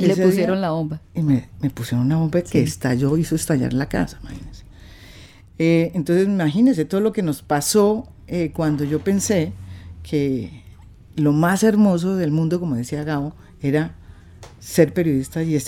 y 0.00 0.06
le 0.06 0.16
pusieron 0.16 0.60
la 0.60 0.70
bomba. 0.70 1.00
Y 1.14 1.22
me, 1.22 1.48
pusieron 1.74 2.06
una 2.06 2.16
bomba 2.16 2.42
que 2.42 2.62
estalló, 2.62 3.16
hizo 3.16 3.34
estallar 3.34 3.72
la 3.72 3.88
casa, 3.88 4.18
imagínense. 4.22 4.64
Eh, 5.58 5.92
entonces, 5.94 6.26
imagínense 6.26 6.84
todo 6.84 7.00
lo 7.00 7.12
que 7.12 7.22
nos 7.22 7.42
pasó 7.42 8.08
eh, 8.26 8.50
cuando 8.54 8.84
yo 8.84 9.00
pensé 9.00 9.52
que 10.02 10.62
lo 11.16 11.32
más 11.32 11.62
hermoso 11.62 12.16
del 12.16 12.30
mundo, 12.30 12.60
como 12.60 12.76
decía 12.76 13.04
Gabo, 13.04 13.34
era 13.60 13.94
ser 14.58 14.92
periodista 14.92 15.42
y, 15.42 15.58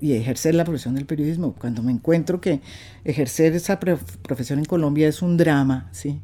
y, 0.00 0.12
ejercer 0.12 0.54
la 0.54 0.64
profesión 0.64 0.94
del 0.94 1.06
periodismo. 1.06 1.54
Cuando 1.58 1.82
me 1.82 1.92
encuentro 1.92 2.40
que 2.40 2.60
ejercer 3.04 3.54
esa 3.54 3.80
profesión 3.80 4.58
en 4.58 4.64
Colombia 4.64 5.08
es 5.08 5.22
un 5.22 5.36
drama, 5.36 5.88
¿sí? 5.92 6.20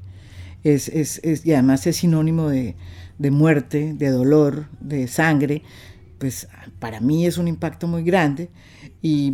Es, 0.62 0.88
es, 0.88 1.21
es, 1.25 1.45
y 1.45 1.53
además 1.53 1.87
es 1.87 1.97
sinónimo 1.97 2.49
de, 2.49 2.77
de 3.19 3.31
muerte, 3.31 3.95
de 3.95 4.11
dolor, 4.11 4.69
de 4.81 5.09
sangre, 5.09 5.62
pues 6.22 6.46
para 6.78 7.00
mí 7.00 7.26
es 7.26 7.37
un 7.37 7.48
impacto 7.48 7.88
muy 7.88 8.04
grande 8.04 8.48
y, 9.02 9.32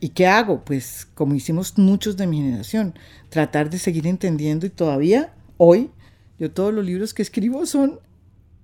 ¿Y 0.00 0.08
qué 0.08 0.26
hago? 0.26 0.64
Pues 0.64 1.06
como 1.14 1.36
hicimos 1.36 1.78
muchos 1.78 2.16
de 2.16 2.26
mi 2.26 2.38
generación, 2.38 2.92
tratar 3.28 3.70
de 3.70 3.78
seguir 3.78 4.08
entendiendo 4.08 4.66
y 4.66 4.70
todavía 4.70 5.32
hoy 5.56 5.92
yo 6.40 6.50
todos 6.50 6.74
los 6.74 6.84
libros 6.84 7.14
que 7.14 7.22
escribo 7.22 7.64
son 7.66 8.00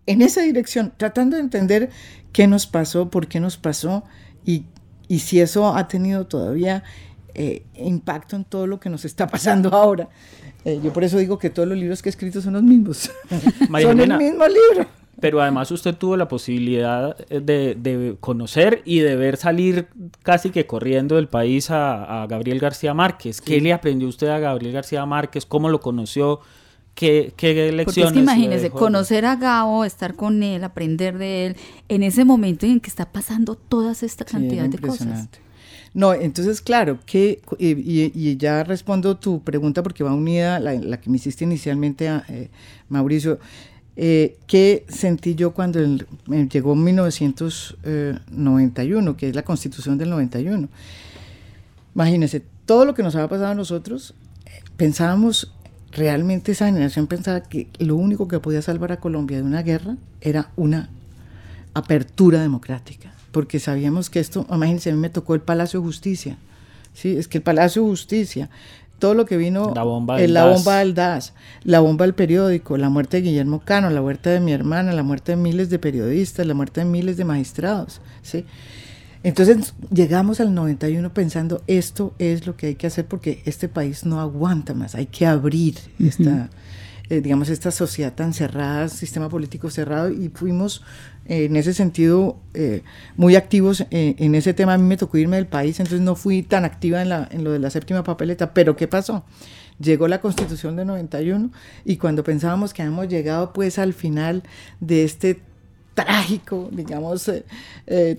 en 0.06 0.20
esa 0.20 0.42
dirección, 0.42 0.92
tratando 0.96 1.36
de 1.36 1.42
entender 1.42 1.90
qué 2.32 2.48
nos 2.48 2.66
pasó, 2.66 3.08
por 3.08 3.28
qué 3.28 3.38
nos 3.38 3.56
pasó 3.56 4.02
y, 4.44 4.64
y 5.06 5.20
si 5.20 5.40
eso 5.40 5.76
ha 5.76 5.86
tenido 5.86 6.26
todavía 6.26 6.82
eh, 7.34 7.62
impacto 7.76 8.34
en 8.34 8.44
todo 8.44 8.66
lo 8.66 8.80
que 8.80 8.90
nos 8.90 9.04
está 9.04 9.28
pasando 9.28 9.68
ahora. 9.72 10.08
Eh, 10.64 10.80
yo 10.82 10.92
por 10.92 11.04
eso 11.04 11.18
digo 11.18 11.38
que 11.38 11.50
todos 11.50 11.68
los 11.68 11.78
libros 11.78 12.02
que 12.02 12.08
he 12.08 12.10
escrito 12.10 12.42
son 12.42 12.54
los 12.54 12.64
mismos. 12.64 13.10
son 13.80 14.00
el 14.00 14.18
mismo 14.18 14.44
libro. 14.48 14.99
Pero 15.20 15.40
además 15.40 15.70
usted 15.70 15.94
tuvo 15.94 16.16
la 16.16 16.28
posibilidad 16.28 17.16
de, 17.28 17.74
de, 17.74 18.16
conocer 18.20 18.82
y 18.84 19.00
de 19.00 19.16
ver 19.16 19.36
salir 19.36 19.88
casi 20.22 20.50
que 20.50 20.66
corriendo 20.66 21.16
del 21.16 21.28
país 21.28 21.70
a, 21.70 22.22
a 22.22 22.26
Gabriel 22.26 22.58
García 22.58 22.94
Márquez. 22.94 23.40
¿Qué 23.40 23.60
le 23.60 23.72
aprendió 23.72 24.08
usted 24.08 24.28
a 24.28 24.38
Gabriel 24.38 24.72
García 24.72 25.04
Márquez? 25.06 25.46
¿Cómo 25.46 25.68
lo 25.68 25.80
conoció? 25.80 26.40
¿Qué, 26.94 27.32
qué 27.36 27.72
lecciones? 27.72 27.84
Porque 27.84 28.00
es 28.02 28.12
que 28.12 28.18
imagínese, 28.18 28.70
conocer 28.70 29.24
a 29.24 29.36
Gabo, 29.36 29.84
estar 29.84 30.16
con 30.16 30.42
él, 30.42 30.64
aprender 30.64 31.18
de 31.18 31.46
él, 31.46 31.56
en 31.88 32.02
ese 32.02 32.24
momento 32.24 32.66
en 32.66 32.80
que 32.80 32.90
está 32.90 33.10
pasando 33.10 33.54
todas 33.54 34.02
esta 34.02 34.24
cantidad 34.24 34.68
de 34.68 34.78
cosas. 34.78 35.28
No, 35.92 36.14
entonces, 36.14 36.60
claro, 36.60 36.98
que, 37.04 37.40
y, 37.58 38.36
ya 38.36 38.62
respondo 38.64 39.16
tu 39.16 39.42
pregunta 39.42 39.82
porque 39.82 40.04
va 40.04 40.14
unida 40.14 40.60
la, 40.60 40.74
la 40.74 41.00
que 41.00 41.10
me 41.10 41.16
hiciste 41.16 41.44
inicialmente, 41.44 42.08
a, 42.08 42.24
eh, 42.28 42.50
Mauricio. 42.88 43.38
Eh, 44.02 44.38
¿Qué 44.46 44.86
sentí 44.88 45.34
yo 45.34 45.52
cuando 45.52 45.78
me 46.24 46.48
llegó 46.48 46.74
1991, 46.74 49.16
que 49.18 49.28
es 49.28 49.36
la 49.36 49.42
constitución 49.42 49.98
del 49.98 50.08
91? 50.08 50.70
Imagínense, 51.94 52.42
todo 52.64 52.86
lo 52.86 52.94
que 52.94 53.02
nos 53.02 53.14
había 53.14 53.28
pasado 53.28 53.50
a 53.50 53.54
nosotros, 53.54 54.14
eh, 54.46 54.62
pensábamos 54.78 55.52
realmente 55.92 56.52
esa 56.52 56.64
generación 56.64 57.08
pensaba 57.08 57.42
que 57.42 57.68
lo 57.78 57.94
único 57.94 58.26
que 58.26 58.40
podía 58.40 58.62
salvar 58.62 58.92
a 58.92 59.00
Colombia 59.00 59.36
de 59.36 59.42
una 59.42 59.60
guerra 59.60 59.98
era 60.22 60.50
una 60.56 60.88
apertura 61.74 62.40
democrática, 62.40 63.12
porque 63.32 63.60
sabíamos 63.60 64.08
que 64.08 64.20
esto, 64.20 64.46
imagínense, 64.50 64.88
a 64.88 64.94
mí 64.94 64.98
me 64.98 65.10
tocó 65.10 65.34
el 65.34 65.42
Palacio 65.42 65.80
de 65.80 65.84
Justicia, 65.84 66.38
¿sí? 66.94 67.18
es 67.18 67.28
que 67.28 67.36
el 67.36 67.44
Palacio 67.44 67.82
de 67.82 67.88
Justicia, 67.90 68.48
todo 69.00 69.14
lo 69.14 69.26
que 69.26 69.36
vino, 69.36 69.72
la 69.74 69.82
bomba 69.82 70.18
del, 70.18 70.32
la 70.32 70.46
bomba 70.46 70.78
del 70.78 70.94
DAS, 70.94 71.32
la 71.64 71.80
bomba 71.80 72.04
del 72.04 72.14
periódico, 72.14 72.76
la 72.76 72.88
muerte 72.88 73.16
de 73.16 73.22
Guillermo 73.24 73.60
Cano, 73.64 73.90
la 73.90 74.00
muerte 74.00 74.30
de 74.30 74.38
mi 74.38 74.52
hermana, 74.52 74.92
la 74.92 75.02
muerte 75.02 75.32
de 75.32 75.36
miles 75.36 75.70
de 75.70 75.80
periodistas, 75.80 76.46
la 76.46 76.54
muerte 76.54 76.82
de 76.82 76.86
miles 76.86 77.16
de 77.16 77.24
magistrados, 77.24 78.00
¿sí? 78.22 78.44
Entonces 79.22 79.74
llegamos 79.92 80.40
al 80.40 80.54
91 80.54 81.12
pensando, 81.12 81.62
esto 81.66 82.14
es 82.18 82.46
lo 82.46 82.56
que 82.56 82.68
hay 82.68 82.74
que 82.76 82.86
hacer 82.86 83.06
porque 83.06 83.42
este 83.44 83.68
país 83.68 84.06
no 84.06 84.20
aguanta 84.20 84.72
más, 84.72 84.94
hay 84.94 85.06
que 85.06 85.26
abrir 85.26 85.74
esta, 85.98 86.48
eh, 87.10 87.20
digamos, 87.20 87.48
esta 87.48 87.72
sociedad 87.72 88.12
tan 88.14 88.32
cerrada, 88.32 88.88
sistema 88.88 89.28
político 89.28 89.68
cerrado, 89.68 90.10
y 90.10 90.28
fuimos 90.28 90.84
eh, 91.26 91.46
en 91.46 91.56
ese 91.56 91.74
sentido 91.74 92.38
eh, 92.54 92.84
muy 93.16 93.34
activos 93.34 93.84
en 93.90 94.34
ese 94.36 94.54
tema. 94.54 94.74
A 94.74 94.78
mí 94.78 94.84
me 94.84 94.96
tocó 94.96 95.18
irme 95.18 95.34
del 95.34 95.48
país, 95.48 95.80
entonces 95.80 96.02
no 96.02 96.14
fui 96.14 96.44
tan 96.44 96.64
activa 96.64 97.02
en, 97.02 97.08
la, 97.08 97.28
lo 97.36 97.50
de 97.50 97.58
la 97.58 97.68
séptima 97.70 98.04
papeleta, 98.04 98.54
pero 98.54 98.76
¿qué 98.76 98.86
pasó? 98.86 99.24
Llegó 99.80 100.06
la 100.06 100.20
constitución 100.20 100.76
de 100.76 100.84
91 100.84 101.50
y 101.84 101.96
cuando 101.96 102.22
pensábamos 102.22 102.72
que 102.72 102.82
habíamos 102.82 103.08
llegado 103.08 103.52
pues 103.52 103.80
al 103.80 103.92
final 103.92 104.44
de 104.78 105.02
este 105.02 105.40
trágico, 105.94 106.68
digamos, 106.70 107.28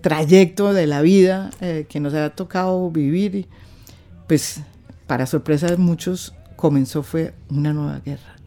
trayecto 0.02 0.74
de 0.74 0.86
la 0.86 1.02
vida 1.02 1.50
que 1.88 2.00
nos 2.02 2.14
ha 2.14 2.32
tocado 2.32 2.92
vivir. 2.92 3.48
Pues, 4.28 4.62
para 5.08 5.26
sorpresa 5.26 5.68
de 5.68 5.78
muchos, 5.78 6.34
comenzó 6.58 7.04
fue 7.04 7.34
una 7.50 7.72
nueva 7.72 8.00
guerra. 8.00 8.41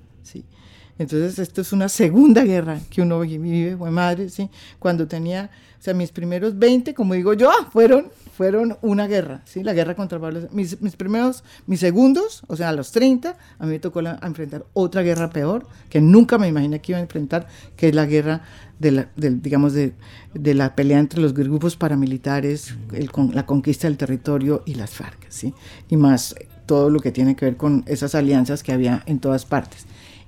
Entonces, 0.98 1.38
esto 1.40 1.60
es 1.60 1.72
una 1.72 1.88
segunda 1.88 2.44
guerra 2.44 2.78
que 2.88 3.02
uno 3.02 3.20
vive, 3.20 3.76
fue 3.76 3.90
madre, 3.90 4.28
¿sí? 4.28 4.48
Cuando 4.78 5.08
tenía, 5.08 5.50
o 5.80 5.82
sea, 5.82 5.92
mis 5.92 6.12
primeros 6.12 6.56
20, 6.56 6.94
como 6.94 7.14
digo 7.14 7.34
yo, 7.34 7.50
fueron, 7.72 8.10
fueron 8.36 8.76
una 8.80 9.08
guerra, 9.08 9.42
¿sí? 9.44 9.64
La 9.64 9.72
guerra 9.72 9.96
contra 9.96 10.20
Pablo. 10.20 10.48
Mis, 10.52 10.80
mis 10.80 10.94
primeros, 10.94 11.42
mis 11.66 11.80
segundos, 11.80 12.44
o 12.46 12.54
sea, 12.54 12.68
a 12.68 12.72
los 12.72 12.92
30, 12.92 13.36
a 13.58 13.64
mí 13.64 13.72
me 13.72 13.78
tocó 13.80 14.00
enfrentar 14.00 14.66
otra 14.72 15.02
guerra 15.02 15.30
peor, 15.30 15.66
que 15.90 16.00
nunca 16.00 16.38
me 16.38 16.46
imaginé 16.46 16.80
que 16.80 16.92
iba 16.92 16.98
a 16.98 17.02
enfrentar, 17.02 17.48
que 17.76 17.88
es 17.88 17.94
la 17.94 18.06
guerra 18.06 18.42
de 18.78 18.92
la, 18.92 19.08
digamos, 19.16 19.72
de, 19.72 19.94
de, 20.32 20.54
la 20.54 20.76
pelea 20.76 21.00
entre 21.00 21.20
los 21.20 21.34
grupos 21.34 21.76
paramilitares, 21.76 22.74
el, 22.92 23.10
la 23.32 23.46
conquista 23.46 23.88
del 23.88 23.96
territorio 23.96 24.62
y 24.64 24.74
las 24.74 24.90
FARC, 24.90 25.26
¿sí? 25.28 25.54
Y 25.88 25.96
más 25.96 26.36
todo 26.66 26.88
lo 26.88 27.00
que 27.00 27.10
tiene 27.10 27.34
que 27.34 27.46
ver 27.46 27.56
con 27.56 27.82
esas 27.88 28.14
alianzas 28.14 28.62
que 28.62 28.72
había 28.72 29.02
en 29.06 29.18
todas 29.18 29.44
partes. 29.44 29.86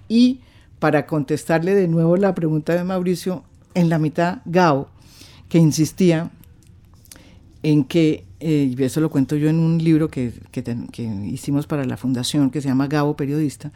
Y 0.09 0.41
para 0.79 1.07
contestarle 1.07 1.75
de 1.75 1.89
nuevo 1.89 2.17
la 2.17 2.35
pregunta 2.35 2.75
de 2.75 2.85
Mauricio, 2.85 3.45
en 3.75 3.89
la 3.89 3.99
mitad 3.99 4.39
Gao, 4.45 4.89
que 5.49 5.59
insistía 5.59 6.31
en 7.63 7.85
que, 7.85 8.25
eh, 8.41 8.75
y 8.77 8.83
eso 8.83 9.01
lo 9.01 9.11
cuento 9.11 9.37
yo 9.37 9.49
en 9.49 9.59
un 9.59 9.83
libro 9.83 10.09
que, 10.09 10.33
que, 10.51 10.63
que 10.63 11.03
hicimos 11.03 11.67
para 11.67 11.85
la 11.85 11.97
fundación, 11.97 12.51
que 12.51 12.61
se 12.61 12.69
llama 12.69 12.87
Gabo 12.87 13.17
Periodista, 13.17 13.73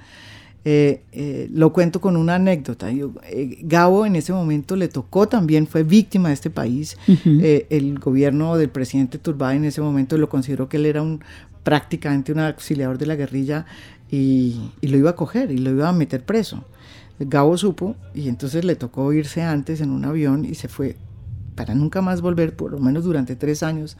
eh, 0.62 1.04
eh, 1.12 1.48
lo 1.52 1.72
cuento 1.72 2.00
con 2.00 2.16
una 2.16 2.34
anécdota. 2.34 2.90
Yo, 2.90 3.12
eh, 3.24 3.58
Gabo 3.62 4.04
en 4.04 4.16
ese 4.16 4.32
momento 4.32 4.76
le 4.76 4.88
tocó 4.88 5.26
también, 5.26 5.66
fue 5.66 5.84
víctima 5.84 6.28
de 6.28 6.34
este 6.34 6.50
país. 6.50 6.96
el 7.06 7.98
gobierno 7.98 8.56
del 8.56 8.68
presidente 8.68 9.18
Turbay 9.18 9.56
en 9.56 9.64
ese 9.64 9.80
momento 9.80 10.18
lo 10.18 10.28
consideró 10.28 10.68
que 10.68 10.76
él 10.76 10.86
era 10.86 11.02
un 11.02 11.20
prácticamente 11.62 12.32
un 12.32 12.40
auxiliador 12.40 12.96
de 12.96 13.06
la 13.06 13.16
guerrilla 13.16 13.66
y, 14.10 14.70
y, 14.80 14.88
lo 14.88 14.96
iba 14.96 15.10
a 15.10 15.16
coger 15.16 15.50
y 15.50 15.58
lo 15.58 15.70
iba 15.70 15.88
a 15.88 15.92
meter 15.92 16.24
preso. 16.24 16.64
Gabo 17.20 17.56
supo 17.59 17.96
y 18.14 18.28
entonces 18.28 18.64
le 18.64 18.76
tocó 18.76 19.12
irse 19.12 19.42
antes 19.42 19.80
en 19.83 19.90
un 19.90 20.04
avión 20.06 20.44
y 20.46 20.54
se 20.54 20.68
fue 20.68 20.96
para 21.54 21.74
nunca 21.74 22.00
más 22.00 22.22
volver, 22.22 22.56
por 22.56 22.72
lo 22.72 22.78
menos 22.78 23.04
durante 23.04 23.37
tres 23.37 23.62
años, 23.62 23.98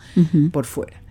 por 0.51 0.65
fuera. 0.65 1.03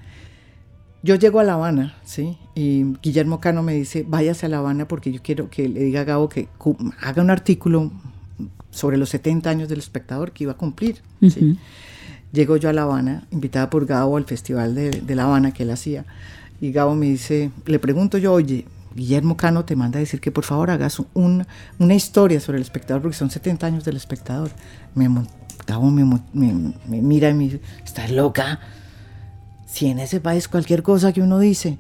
Yo 1.04 1.16
llego 1.16 1.40
a 1.40 1.44
La 1.44 1.54
Habana, 1.54 1.96
¿sí? 2.04 2.38
Y 2.56 2.84
Guillermo 3.04 3.40
Cano 3.40 3.62
me 3.62 3.74
dice, 3.74 4.04
váyase 4.08 4.48
a 4.48 4.50
La 4.50 4.58
Habana 4.58 4.88
porque 4.88 5.12
yo 5.12 5.22
quiero 5.22 5.50
que 5.50 5.70
le 5.70 5.82
diga 5.82 6.02
a 6.02 6.04
Gabo 6.04 6.28
que 6.28 6.50
haga 7.02 7.22
un 7.22 7.30
artículo 7.30 7.92
sobre 8.72 8.98
los 8.98 9.10
70 9.10 9.48
años 9.50 9.70
del 9.70 9.80
espectador 9.80 10.32
que 10.32 10.46
iba 10.46 10.54
a 10.54 10.58
cumplir, 10.58 11.02
¿sí? 11.22 11.58
Llego 12.32 12.58
yo 12.58 12.70
a 12.70 12.74
La 12.74 12.84
Habana, 12.84 13.28
invitada 13.30 13.70
por 13.70 13.86
Gabo 13.86 14.18
al 14.18 14.26
festival 14.26 14.74
de, 14.74 14.90
de, 14.90 15.16
La 15.16 15.26
Habana 15.26 15.52
que 15.52 15.64
él 15.64 15.72
hacía, 15.72 16.06
y 16.60 16.72
Gabo 16.72 16.96
me 16.96 17.06
dice, 17.06 17.52
le 17.66 17.78
pregunto 17.78 18.18
yo, 18.18 18.34
oye, 18.34 18.66
Guillermo 19.00 19.38
Cano 19.38 19.66
te 19.66 19.76
manda 19.76 19.98
a 19.98 20.02
decir 20.02 20.22
que 20.22 20.32
por 20.32 20.44
favor 20.44 20.70
hagas 20.70 21.02
un, 21.14 21.46
una 21.80 21.96
historia 21.96 22.40
sobre 22.40 22.58
el 22.58 22.64
espectador, 22.64 23.02
porque 23.02 23.18
son 23.18 23.30
70 23.32 23.66
años 23.66 23.86
del 23.86 23.96
espectador. 23.96 24.52
Me, 24.96 25.10
me, 25.10 25.24
me 26.34 27.02
mira 27.02 27.30
y 27.30 27.34
me 27.34 27.44
dice, 27.46 27.62
¿estás 27.84 28.12
loca? 28.12 28.60
Si 29.66 29.88
en 29.88 30.00
ese 30.00 30.20
país 30.20 30.48
cualquier 30.48 30.84
cosa 30.84 31.14
que 31.14 31.22
uno 31.22 31.40
dice, 31.40 31.78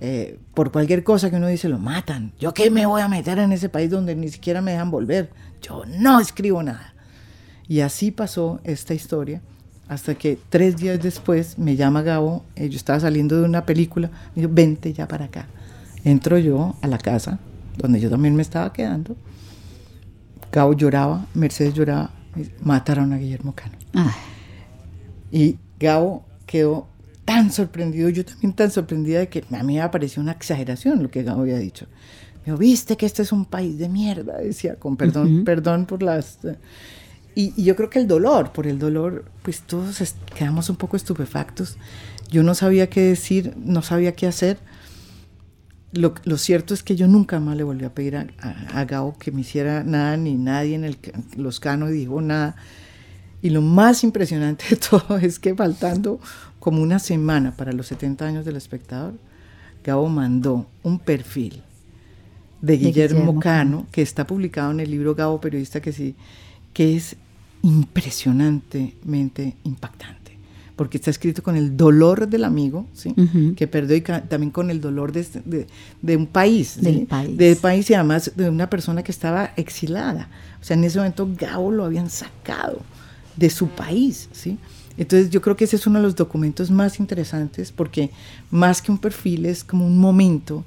eh, 0.00 0.40
por 0.54 0.72
cualquier 0.72 1.04
cosa 1.04 1.30
que 1.30 1.36
uno 1.36 1.46
dice, 1.46 1.68
lo 1.68 1.78
matan. 1.78 2.32
¿Yo 2.40 2.52
qué 2.52 2.70
me 2.70 2.86
voy 2.86 3.02
a 3.02 3.08
meter 3.08 3.38
en 3.38 3.52
ese 3.52 3.68
país 3.68 3.88
donde 3.88 4.16
ni 4.16 4.28
siquiera 4.28 4.60
me 4.60 4.72
dejan 4.72 4.90
volver? 4.90 5.30
Yo 5.62 5.84
no 5.86 6.18
escribo 6.18 6.62
nada. 6.62 6.92
Y 7.68 7.80
así 7.80 8.10
pasó 8.10 8.60
esta 8.64 8.94
historia 8.94 9.40
hasta 9.88 10.14
que 10.14 10.38
tres 10.48 10.76
días 10.76 11.00
después 11.00 11.58
me 11.58 11.76
llama 11.76 12.02
Gabo, 12.02 12.44
eh, 12.56 12.68
yo 12.68 12.76
estaba 12.76 12.98
saliendo 12.98 13.38
de 13.38 13.44
una 13.44 13.66
película, 13.66 14.10
me 14.34 14.42
dijo, 14.42 14.52
vente 14.52 14.92
ya 14.92 15.06
para 15.06 15.26
acá. 15.26 15.46
Entro 16.04 16.38
yo 16.38 16.76
a 16.80 16.88
la 16.88 16.98
casa, 16.98 17.38
donde 17.76 18.00
yo 18.00 18.10
también 18.10 18.34
me 18.34 18.42
estaba 18.42 18.72
quedando. 18.72 19.16
Gabo 20.50 20.74
lloraba, 20.74 21.26
Mercedes 21.34 21.74
lloraba, 21.74 22.10
mataron 22.60 23.12
a 23.12 23.18
Guillermo 23.18 23.54
Cano. 23.54 23.76
Y 25.30 25.58
Gabo 25.78 26.26
quedó 26.46 26.88
tan 27.24 27.52
sorprendido, 27.52 28.08
yo 28.08 28.24
también 28.24 28.52
tan 28.52 28.70
sorprendida 28.70 29.20
de 29.20 29.28
que 29.28 29.44
a 29.50 29.62
mí 29.62 29.78
me 29.78 29.88
pareció 29.88 30.22
una 30.22 30.32
exageración 30.32 31.02
lo 31.02 31.10
que 31.10 31.22
Gabo 31.22 31.42
había 31.42 31.58
dicho. 31.58 31.86
Me 32.40 32.46
dijo, 32.46 32.58
viste 32.58 32.96
que 32.96 33.06
este 33.06 33.22
es 33.22 33.32
un 33.32 33.44
país 33.44 33.78
de 33.78 33.88
mierda, 33.88 34.38
decía, 34.38 34.76
con 34.76 34.96
perdón, 34.96 35.44
perdón 35.44 35.86
por 35.86 36.02
las... 36.02 36.38
Y, 37.34 37.54
y, 37.56 37.64
yo 37.64 37.76
creo 37.76 37.88
que 37.88 37.98
el 37.98 38.06
dolor, 38.06 38.52
por 38.52 38.66
el 38.66 38.78
dolor, 38.78 39.24
pues 39.42 39.62
todos 39.62 40.14
quedamos 40.34 40.68
un 40.68 40.76
poco 40.76 40.96
estupefactos. 40.96 41.78
Yo 42.30 42.42
no 42.42 42.54
sabía 42.54 42.90
qué 42.90 43.00
decir, 43.00 43.54
no 43.56 43.80
sabía 43.80 44.12
qué 44.14 44.26
hacer. 44.26 44.58
Lo, 45.92 46.14
lo 46.24 46.38
cierto 46.38 46.74
es 46.74 46.82
que 46.82 46.96
yo 46.96 47.06
nunca 47.06 47.38
más 47.38 47.56
le 47.56 47.64
volví 47.64 47.84
a 47.84 47.94
pedir 47.94 48.16
a, 48.16 48.26
a, 48.40 48.80
a 48.80 48.84
Gabo 48.84 49.16
que 49.18 49.30
me 49.30 49.42
hiciera 49.42 49.84
nada, 49.84 50.16
ni 50.16 50.34
nadie 50.34 50.74
en 50.74 50.84
el, 50.84 50.96
los 51.36 51.60
canos 51.60 51.90
dijo 51.90 52.20
nada. 52.20 52.56
Y 53.42 53.50
lo 53.50 53.60
más 53.60 54.04
impresionante 54.04 54.64
de 54.70 54.76
todo 54.90 55.18
es 55.18 55.38
que 55.38 55.54
faltando 55.54 56.20
como 56.58 56.80
una 56.80 56.98
semana 56.98 57.56
para 57.56 57.72
los 57.72 57.88
70 57.88 58.24
años 58.24 58.44
del 58.44 58.56
espectador, 58.56 59.14
Gabo 59.84 60.08
mandó 60.08 60.66
un 60.84 60.98
perfil 61.00 61.62
de 62.60 62.76
Guillermo, 62.76 63.18
Guillermo 63.20 63.40
Cano, 63.40 63.86
que 63.90 64.00
está 64.00 64.26
publicado 64.26 64.70
en 64.70 64.80
el 64.80 64.90
libro 64.90 65.14
Gabo 65.16 65.40
Periodista, 65.40 65.80
que 65.80 65.92
sí, 65.92 66.14
que 66.72 66.96
es 66.96 67.16
impresionantemente 67.62 69.56
impactante. 69.64 70.21
Porque 70.76 70.98
está 70.98 71.10
escrito 71.10 71.42
con 71.42 71.56
el 71.56 71.76
dolor 71.76 72.28
del 72.28 72.44
amigo, 72.44 72.86
¿sí? 72.92 73.14
que 73.56 73.66
perdió 73.66 73.96
y 73.96 74.00
también 74.00 74.50
con 74.50 74.70
el 74.70 74.80
dolor 74.80 75.12
de, 75.12 75.66
de, 76.00 76.16
un 76.16 76.26
país, 76.26 76.80
del 76.80 77.06
país. 77.06 77.36
Del 77.36 77.56
país 77.56 77.90
y 77.90 77.94
además 77.94 78.32
de 78.34 78.48
una 78.48 78.70
persona 78.70 79.02
que 79.02 79.12
estaba 79.12 79.52
exilada. 79.56 80.28
O 80.60 80.64
sea, 80.64 80.76
en 80.76 80.84
ese 80.84 80.98
momento 80.98 81.28
Gabo 81.38 81.70
lo 81.70 81.84
habían 81.84 82.10
sacado 82.10 82.80
de 83.36 83.50
su 83.50 83.68
país, 83.68 84.28
¿sí? 84.32 84.58
Entonces 84.98 85.30
yo 85.30 85.40
creo 85.40 85.56
que 85.56 85.64
ese 85.64 85.76
es 85.76 85.86
uno 85.86 85.98
de 85.98 86.04
los 86.04 86.16
documentos 86.16 86.70
más 86.70 87.00
interesantes 87.00 87.72
porque 87.72 88.10
más 88.50 88.82
que 88.82 88.92
un 88.92 88.98
perfil 88.98 89.46
es 89.46 89.64
como 89.64 89.86
un 89.86 89.98
momento 89.98 90.64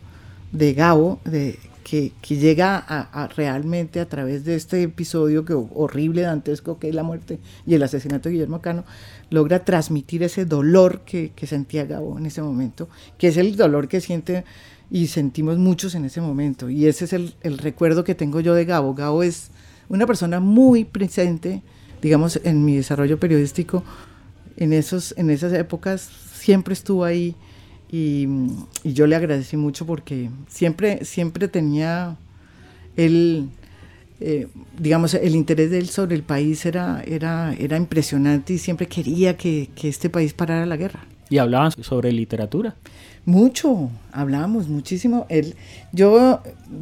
de 0.52 0.74
Gabo 0.74 1.20
de, 1.26 1.60
que, 1.86 2.12
que 2.20 2.38
llega 2.38 2.78
a, 2.78 3.28
realmente 3.28 4.00
a 4.00 4.10
través 4.10 4.44
de 4.44 4.56
este 4.56 4.82
episodio 4.82 5.46
que, 5.46 5.54
horrible, 5.54 6.24
dantesco, 6.24 6.80
que 6.80 6.90
es 6.90 6.96
la 6.96 7.04
muerte 7.04 7.38
y 7.68 7.76
el 7.76 7.84
asesinato 7.84 8.28
de 8.28 8.34
Guillermo 8.34 8.60
Cano, 8.60 8.86
logra 9.30 9.66
transmitir 9.66 10.24
ese 10.24 10.46
dolor 10.46 11.02
que, 11.02 11.32
que 11.36 11.48
sentía 11.48 11.86
Gabo 11.86 12.18
en 12.18 12.26
ese 12.26 12.42
momento, 12.42 12.90
que 13.18 13.28
es 13.28 13.38
el 13.38 13.56
dolor 13.56 13.88
que 13.88 14.02
siente 14.02 14.44
y 14.92 15.08
sentimos 15.08 15.58
muchos 15.58 15.96
en 15.96 16.06
ese 16.06 16.22
momento. 16.22 16.70
Y 16.70 16.86
ese 16.88 17.06
es 17.06 17.14
el, 17.14 17.34
el 17.42 17.58
recuerdo 17.58 18.04
que 18.04 18.16
tengo 18.16 18.40
yo 18.40 18.54
de 18.54 18.66
Gabo. 18.66 18.94
Gabo 18.94 19.24
es 19.24 19.50
una 19.90 20.06
persona 20.06 20.40
muy 20.40 20.86
presente, 20.86 21.62
digamos, 22.02 22.40
en 22.44 22.66
mi 22.66 22.76
desarrollo 22.76 23.20
periodístico. 23.20 23.84
En, 24.58 24.74
esos, 24.74 25.14
en 25.18 25.30
esas 25.30 25.52
épocas 25.54 26.10
siempre 26.34 26.74
estuvo 26.74 27.04
ahí 27.04 27.36
y, 27.92 28.28
yo 28.84 29.08
le 29.08 29.16
agradecí 29.16 29.58
mucho 29.58 29.86
porque 29.86 30.30
siempre, 30.48 31.06
siempre 31.06 31.48
tenía 31.48 32.18
él, 32.96 33.50
eh, 34.28 34.48
digamos, 34.80 35.14
el 35.14 35.36
interés 35.36 35.70
de 35.70 35.78
él 35.78 35.88
sobre 35.90 36.16
el 36.16 36.24
país 36.24 36.66
era, 36.66 37.04
era, 37.06 37.54
era 37.60 37.78
impresionante 37.78 38.54
y 38.54 38.58
siempre 38.58 38.88
quería 38.88 39.38
que, 39.38 39.70
que 39.76 39.88
este 39.88 40.10
país 40.10 40.34
parara 40.34 40.66
la 40.66 40.78
guerra. 40.78 41.02
¿Y 41.30 41.38
hablaban 41.38 41.72
sobre 41.84 42.12
literatura? 42.12 42.76
Mucho, 43.26 43.92
hablábamos 44.12 44.68
muchísimo. 44.68 45.28
Él, 45.30 45.54
yo 45.92 46.42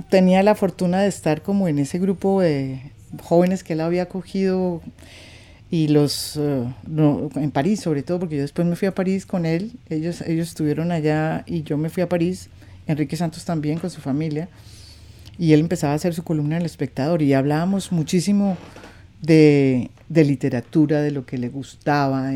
tenía 0.10 0.42
la 0.42 0.56
fortuna 0.56 1.02
de 1.02 1.10
estar 1.10 1.42
como 1.42 1.68
en 1.68 1.80
ese 1.80 2.00
grupo 2.00 2.40
de 2.40 2.94
jóvenes 3.22 3.66
que 3.66 3.74
él 3.74 3.82
había 3.82 4.08
cogido 4.08 4.82
y 5.70 5.90
los 5.90 6.38
eh, 6.38 6.64
en 7.36 7.52
París 7.52 7.82
sobre 7.82 8.04
todo 8.04 8.20
porque 8.20 8.38
yo 8.38 8.42
después 8.42 8.66
me 8.66 8.76
fui 8.76 8.88
a 8.88 8.96
París 8.96 9.26
con 9.26 9.46
él 9.46 9.74
ellos 9.90 10.22
ellos 10.22 10.48
estuvieron 10.48 10.92
allá 10.92 11.44
y 11.46 11.64
yo 11.64 11.78
me 11.78 11.90
fui 11.90 12.02
a 12.02 12.10
París 12.10 12.50
Enrique 12.88 13.16
Santos 13.16 13.46
también 13.46 13.80
con 13.80 13.90
su 13.90 14.02
familia 14.02 14.50
y 15.38 15.54
él 15.54 15.60
empezaba 15.62 15.94
a 15.94 15.96
hacer 15.96 16.14
su 16.14 16.24
columna 16.24 16.56
en 16.56 16.62
el 16.62 16.66
espectador 16.66 17.22
y 17.22 17.34
hablábamos 17.34 17.92
muchísimo 17.92 18.58
de, 19.22 19.90
de 20.10 20.24
literatura 20.24 21.02
de 21.02 21.12
lo 21.12 21.26
que 21.26 21.38
le 21.38 21.50
gustaba 21.50 22.32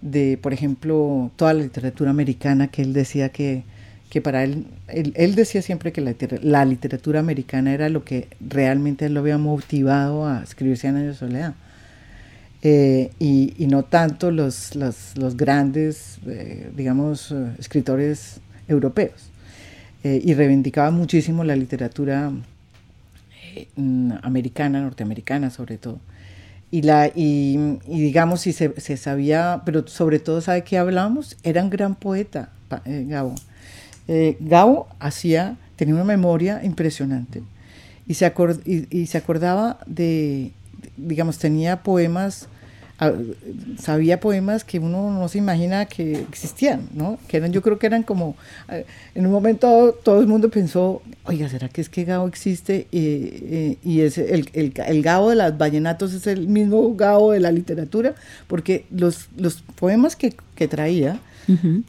de, 0.00 0.38
por 0.42 0.52
ejemplo 0.52 1.30
toda 1.36 1.54
la 1.54 1.62
literatura 1.62 2.10
americana 2.10 2.68
que 2.68 2.82
él 2.82 2.92
decía 2.92 3.30
que 3.30 3.64
que 4.10 4.20
para 4.20 4.44
él, 4.44 4.66
él, 4.86 5.34
decía 5.34 5.60
siempre 5.60 5.90
que 5.90 6.00
la, 6.00 6.14
la, 6.42 6.64
literatura 6.64 7.18
americana 7.18 7.74
era 7.74 7.88
lo 7.88 8.04
que 8.04 8.28
realmente 8.38 9.08
lo 9.08 9.18
había 9.18 9.38
motivado 9.38 10.24
a 10.24 10.40
escribir 10.44 10.76
Cien 10.76 10.94
años 10.94 11.14
de 11.14 11.26
soledad 11.26 11.54
eh, 12.66 13.10
y, 13.18 13.66
no 13.68 13.82
tanto 13.82 14.30
los, 14.30 14.74
los, 14.74 15.18
los 15.18 15.36
grandes, 15.36 16.18
eh, 16.26 16.70
digamos, 16.74 17.30
eh, 17.30 17.52
escritores 17.58 18.40
europeos. 18.66 19.30
Y 20.04 20.34
reivindicaba 20.34 20.90
muchísimo 20.90 21.44
la 21.44 21.56
literatura 21.56 22.30
mm, 23.76 24.12
americana, 24.22 24.80
norteamericana 24.80 25.50
sobre 25.50 25.78
todo. 25.78 25.98
Y, 26.70 26.82
la, 26.82 27.06
y, 27.14 27.78
digamos, 27.86 28.40
si 28.40 28.52
se, 28.52 28.78
se, 28.80 28.96
sabía, 28.96 29.62
pero 29.64 29.86
sobre 29.86 30.18
todo, 30.18 30.40
¿sabe 30.40 30.64
qué 30.64 30.76
hablábamos? 30.76 31.36
Era 31.44 31.62
un 31.62 31.70
gran 31.70 31.94
poeta, 31.94 32.50
Gabo. 32.84 33.36
Gabo 34.40 34.88
hacía, 34.98 35.56
tenía 35.76 35.94
una 35.94 36.04
memoria 36.04 36.64
impresionante 36.64 37.42
y 38.06 38.14
se, 38.14 38.32
y 38.66 39.06
se 39.06 39.18
acordaba 39.18 39.78
de, 39.86 40.52
digamos, 40.96 41.38
tenía 41.38 41.82
poemas 41.82 42.48
sabía 43.78 44.20
poemas 44.20 44.64
que 44.64 44.78
uno 44.78 45.10
no 45.10 45.28
se 45.28 45.38
imagina 45.38 45.86
que 45.86 46.20
existían, 46.20 46.88
¿no? 46.94 47.18
Que 47.28 47.38
eran, 47.38 47.52
yo 47.52 47.60
creo 47.60 47.78
que 47.78 47.86
eran 47.86 48.02
como, 48.02 48.36
eh, 48.68 48.86
en 49.14 49.26
un 49.26 49.32
momento 49.32 49.98
todo 50.02 50.20
el 50.20 50.26
mundo 50.26 50.48
pensó, 50.48 51.02
oiga, 51.24 51.48
¿será 51.48 51.68
que 51.68 51.80
es 51.80 51.88
que 51.88 52.04
Gao 52.04 52.26
existe? 52.28 52.86
y 52.92 54.00
es 54.00 54.18
el, 54.18 54.48
el, 54.52 54.72
el, 54.76 55.02
Gao 55.02 55.30
de 55.30 55.36
las 55.36 55.58
vallenatos 55.58 56.12
es 56.12 56.26
el 56.26 56.46
mismo 56.46 56.94
Gao 56.94 57.32
de 57.32 57.40
la 57.40 57.50
literatura, 57.50 58.14
porque 58.46 58.86
los, 58.90 59.28
los 59.36 59.62
poemas 59.74 60.16
que, 60.16 60.34
que 60.54 60.68
traía 60.68 61.20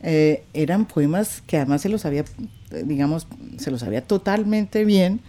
eh, 0.03 0.43
eran 0.53 0.85
poemas 0.85 1.41
que 1.47 1.57
además 1.57 1.81
se 1.81 1.89
los 1.89 2.05
había, 2.05 2.25
digamos, 2.83 3.27
se 3.57 3.71
los 3.71 3.81
sabía 3.81 4.01
totalmente 4.01 4.85
bien, 4.85 5.21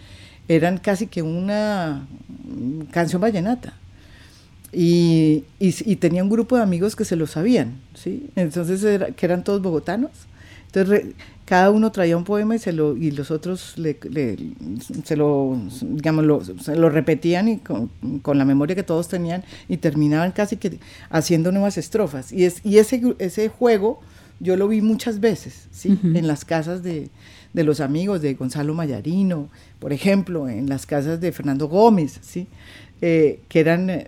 eran 0.49 0.79
casi 0.79 1.07
que 1.07 1.23
una 1.23 2.07
canción 2.91 3.21
vallenata. 3.21 3.75
Y, 4.73 5.45
y, 5.59 5.97
tenía 5.97 6.23
un 6.23 6.29
grupo 6.29 6.57
de 6.57 6.63
amigos 6.63 6.97
que 6.97 7.05
se 7.05 7.17
lo 7.17 7.27
sabían, 7.27 7.81
¿sí? 7.95 8.29
Entonces, 8.37 8.85
que 9.15 9.27
eran 9.27 9.45
todos 9.45 9.63
bogotanos. 9.63 10.11
Entonces, 10.67 11.15
cada 11.47 11.71
uno 11.71 11.93
traía 11.93 12.17
un 12.17 12.25
poema 12.25 12.57
y, 12.57 12.59
se 12.59 12.73
lo, 12.73 12.97
y 12.97 13.13
los 13.13 13.31
otros 13.31 13.79
le, 13.79 13.97
se, 15.05 15.17
lo, 15.17 15.57
digamos, 15.81 16.25
lo, 16.25 16.43
se 16.45 16.75
lo 16.75 16.91
repetían 16.91 17.49
y 17.49 17.59
con, 17.59 17.89
con, 18.21 18.37
la 18.37 18.45
memoria 18.45 18.75
que 18.75 18.83
todos 18.83 19.09
tenían 19.09 19.45
y 19.69 19.77
terminaban 19.77 20.33
casi 20.33 20.57
que 20.57 20.79
haciendo 21.09 21.53
nuevas 21.53 21.79
estrofas. 21.79 22.33
Y, 22.33 22.45
es, 22.45 22.61
y 22.65 22.79
ese, 22.79 23.01
ese 23.19 23.49
juego 23.49 24.01
yo 24.41 24.57
lo 24.57 24.69
vi 24.69 24.83
muchas 24.83 25.21
veces, 25.21 25.69
¿sí? 25.71 25.99
En 26.03 26.27
las 26.27 26.45
casas 26.45 26.83
de, 26.83 27.09
de 27.55 27.65
los 27.65 27.81
amigos 27.81 28.21
de 28.21 28.35
Gonzalo 28.35 28.75
Mayarino, 28.75 29.49
por 29.79 29.93
ejemplo, 29.93 30.49
en 30.49 30.69
las 30.69 30.85
casas 30.85 31.21
de 31.21 31.33
Fernando 31.33 31.69
Gómez, 31.69 32.19
¿sí? 32.21 32.49
Eh, 33.03 33.41
que 33.51 33.61
eran 33.61 33.91
eh, 33.91 34.07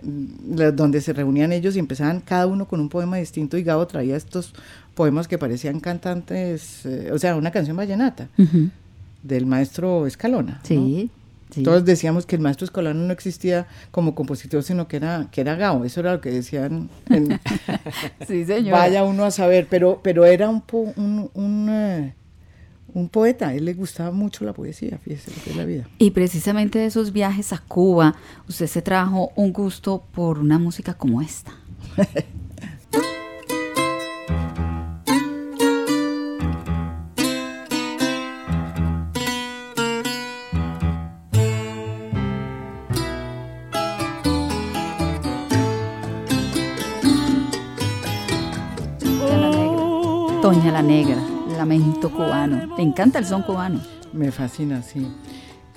donde 0.73 0.99
se 1.01 1.13
reunían 1.13 1.51
ellos 1.51 1.75
y 1.75 1.79
empezaban 1.79 2.21
cada 2.21 2.47
uno 2.47 2.67
con 2.67 2.79
un 2.79 2.89
poema 2.89 3.17
distinto 3.17 3.55
y 3.55 3.61
Gabo 3.61 3.85
traía 3.85 4.15
estos 4.15 4.55
poemas 4.95 5.27
que 5.27 5.37
parecían 5.37 5.79
cantantes, 5.79 6.87
eh, 6.87 7.11
o 7.13 7.19
sea, 7.19 7.35
una 7.35 7.51
canción 7.51 7.77
vallenata 7.77 8.29
del 9.21 9.45
maestro 9.45 10.07
Escalona. 10.07 10.59
Sí, 10.63 11.11
Todos 11.63 11.85
decíamos 11.85 12.25
que 12.25 12.35
el 12.35 12.41
maestro 12.41 12.65
Escalona 12.65 12.99
no 12.99 13.13
existía 13.13 13.67
como 13.91 14.15
compositor, 14.15 14.63
sino 14.63 14.87
que 14.87 14.97
era, 14.97 15.27
que 15.31 15.41
era 15.41 15.53
Gabo, 15.53 15.85
eso 15.85 15.99
era 15.99 16.13
lo 16.13 16.21
que 16.21 16.31
decían. 16.31 16.89
sí, 18.27 18.43
señor. 18.43 18.71
Vaya 18.71 19.03
uno 19.03 19.23
a 19.23 19.29
saber, 19.29 19.67
pero, 19.69 19.99
pero 20.01 20.25
era 20.25 20.49
un, 20.49 20.63
un, 20.95 21.29
un 21.35 22.13
un 22.93 23.09
poeta, 23.09 23.49
a 23.49 23.53
él 23.53 23.65
le 23.65 23.73
gustaba 23.73 24.11
mucho 24.11 24.45
la 24.45 24.53
poesía, 24.53 24.97
fíjese 24.97 25.31
lo 25.31 25.43
que 25.43 25.49
es 25.51 25.55
la 25.55 25.65
vida. 25.65 25.87
Y 25.97 26.11
precisamente 26.11 26.79
de 26.79 26.85
esos 26.85 27.11
viajes 27.11 27.53
a 27.53 27.59
Cuba, 27.59 28.15
usted 28.47 28.67
se 28.67 28.81
trajo 28.81 29.31
un 29.35 29.53
gusto 29.53 30.03
por 30.11 30.39
una 30.39 30.59
música 30.59 30.93
como 30.93 31.21
esta. 31.21 31.51
Doña 50.41 50.71
la 50.71 50.81
Negra 50.81 51.38
lamento 51.59 52.09
cubano. 52.09 52.73
¿Te 52.77 52.81
encanta 52.81 53.19
el 53.19 53.25
son 53.25 53.41
cubano? 53.41 53.81
Me 54.13 54.31
fascina, 54.31 54.81
sí. 54.81 55.05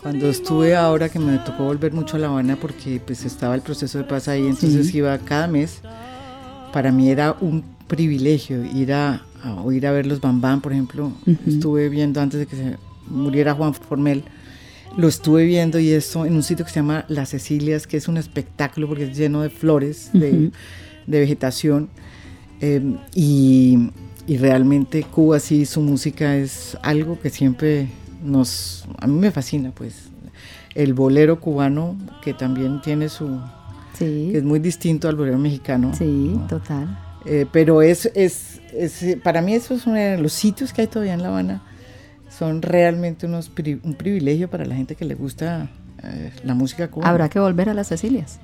Cuando 0.00 0.28
estuve 0.28 0.76
ahora 0.76 1.08
que 1.08 1.18
me 1.18 1.38
tocó 1.38 1.64
volver 1.64 1.92
mucho 1.92 2.16
a 2.16 2.20
La 2.20 2.28
Habana 2.28 2.56
porque 2.56 3.00
pues 3.04 3.24
estaba 3.24 3.56
el 3.56 3.62
proceso 3.62 3.98
de 3.98 4.04
paz 4.04 4.28
ahí, 4.28 4.46
entonces 4.46 4.94
iba 4.94 5.18
cada 5.18 5.48
mes. 5.48 5.80
Para 6.72 6.92
mí 6.92 7.10
era 7.10 7.36
un 7.40 7.64
privilegio 7.88 8.64
ir 8.64 8.92
a, 8.92 9.22
oír 9.64 9.84
a 9.88 9.90
ver 9.90 10.06
los 10.06 10.20
Bambán, 10.20 10.60
por 10.60 10.72
ejemplo. 10.72 11.10
Estuve 11.46 11.88
viendo 11.88 12.20
antes 12.20 12.38
de 12.38 12.46
que 12.46 12.54
se 12.54 12.76
muriera 13.08 13.52
Juan 13.54 13.74
Formel. 13.74 14.22
Lo 14.96 15.08
estuve 15.08 15.44
viendo 15.44 15.80
y 15.80 15.90
eso 15.90 16.26
en 16.26 16.36
un 16.36 16.44
sitio 16.44 16.64
que 16.64 16.70
se 16.70 16.76
llama 16.76 17.06
Las 17.08 17.30
Cecilias, 17.30 17.88
que 17.88 17.96
es 17.96 18.06
un 18.06 18.18
espectáculo 18.18 18.86
porque 18.86 19.04
es 19.04 19.16
lleno 19.16 19.42
de 19.42 19.50
flores, 19.50 20.10
de, 20.12 20.52
vegetación. 21.06 21.88
Em, 22.60 22.98
y 23.14 23.90
y 24.26 24.36
realmente 24.36 25.02
Cuba 25.02 25.40
sí, 25.40 25.66
su 25.66 25.80
música 25.80 26.36
es 26.36 26.76
algo 26.82 27.18
que 27.20 27.30
siempre 27.30 27.88
nos, 28.22 28.86
a 28.98 29.06
mí 29.06 29.18
me 29.18 29.30
fascina, 29.30 29.72
pues 29.74 30.08
el 30.74 30.94
bolero 30.94 31.40
cubano 31.40 31.96
que 32.22 32.32
también 32.32 32.80
tiene 32.82 33.08
su, 33.08 33.40
sí. 33.98 34.30
que 34.32 34.38
es 34.38 34.44
muy 34.44 34.58
distinto 34.58 35.08
al 35.08 35.16
bolero 35.16 35.38
mexicano. 35.38 35.92
Sí, 35.96 36.38
total. 36.48 36.98
Eh, 37.24 37.46
pero 37.52 37.82
es, 37.82 38.10
es, 38.14 38.60
es, 38.72 39.16
para 39.22 39.42
mí 39.42 39.54
eso 39.54 39.74
es 39.74 39.86
uno 39.86 39.96
de 39.96 40.18
los 40.18 40.32
sitios 40.32 40.72
que 40.72 40.82
hay 40.82 40.86
todavía 40.86 41.14
en 41.14 41.22
La 41.22 41.28
Habana, 41.28 41.62
son 42.30 42.62
realmente 42.62 43.26
unos 43.26 43.50
un 43.82 43.94
privilegio 43.94 44.48
para 44.48 44.64
la 44.64 44.74
gente 44.74 44.94
que 44.94 45.04
le 45.04 45.14
gusta 45.14 45.68
eh, 46.02 46.32
la 46.44 46.54
música 46.54 46.90
cubana. 46.90 47.10
Habrá 47.10 47.28
que 47.28 47.38
volver 47.38 47.68
a 47.68 47.74
las 47.74 47.88
Cecilias. 47.88 48.40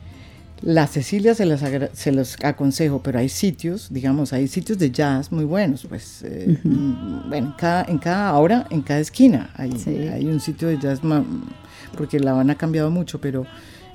La 0.62 0.86
Cecilia 0.86 1.34
se, 1.34 1.46
las 1.46 1.62
se 1.92 2.12
los 2.12 2.36
aconsejo, 2.42 3.02
pero 3.02 3.18
hay 3.18 3.28
sitios, 3.28 3.88
digamos, 3.90 4.32
hay 4.32 4.48
sitios 4.48 4.78
de 4.78 4.90
jazz 4.90 5.30
muy 5.30 5.44
buenos, 5.44 5.86
pues, 5.88 6.22
eh, 6.24 6.58
mm, 6.64 7.28
bueno, 7.28 7.48
en 7.48 7.52
cada, 7.52 7.84
en 7.84 7.98
cada, 7.98 8.28
ahora 8.28 8.66
en 8.70 8.82
cada 8.82 9.00
esquina 9.00 9.50
hay, 9.54 9.72
hay 10.12 10.26
un 10.26 10.40
sitio 10.40 10.68
de 10.68 10.78
jazz, 10.78 11.00
porque 11.96 12.18
La 12.18 12.32
Habana 12.32 12.54
ha 12.54 12.58
cambiado 12.58 12.90
mucho, 12.90 13.20
pero 13.20 13.46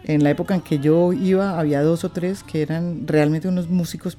en 0.05 0.23
la 0.23 0.29
época 0.29 0.55
en 0.55 0.61
que 0.61 0.79
yo 0.79 1.13
iba 1.13 1.59
había 1.59 1.81
dos 1.81 2.03
o 2.03 2.09
tres 2.09 2.43
que 2.43 2.61
eran 2.61 3.07
realmente 3.07 3.47
unos 3.47 3.69
músicos 3.69 4.17